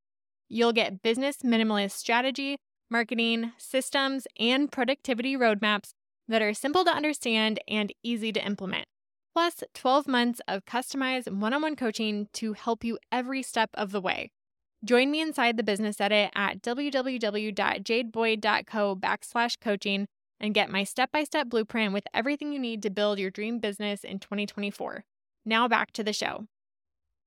You'll 0.49 0.73
get 0.73 1.01
business 1.01 1.37
minimalist 1.37 1.91
strategy 1.91 2.57
marketing, 2.91 3.53
systems, 3.57 4.27
and 4.37 4.71
productivity 4.71 5.35
roadmaps 5.35 5.93
that 6.27 6.41
are 6.41 6.53
simple 6.53 6.83
to 6.83 6.91
understand 6.91 7.59
and 7.67 7.93
easy 8.03 8.31
to 8.31 8.45
implement. 8.45 8.85
Plus, 9.33 9.63
12 9.73 10.07
months 10.07 10.41
of 10.47 10.65
customized 10.65 11.31
one 11.31 11.53
on 11.53 11.61
one 11.61 11.75
coaching 11.75 12.27
to 12.33 12.53
help 12.53 12.83
you 12.83 12.97
every 13.11 13.41
step 13.41 13.69
of 13.73 13.91
the 13.91 14.01
way. 14.01 14.29
Join 14.83 15.11
me 15.11 15.21
inside 15.21 15.57
the 15.57 15.63
business 15.63 16.01
edit 16.01 16.31
at 16.35 16.61
www.jadeboyd.co 16.61 18.95
backslash 18.95 19.59
coaching 19.61 20.07
and 20.39 20.53
get 20.53 20.71
my 20.71 20.83
step 20.83 21.11
by 21.11 21.23
step 21.23 21.49
blueprint 21.49 21.93
with 21.93 22.03
everything 22.13 22.51
you 22.51 22.59
need 22.59 22.83
to 22.83 22.89
build 22.89 23.19
your 23.19 23.29
dream 23.29 23.59
business 23.59 24.03
in 24.03 24.19
2024. 24.19 25.05
Now 25.45 25.67
back 25.67 25.91
to 25.93 26.03
the 26.03 26.13
show. 26.13 26.47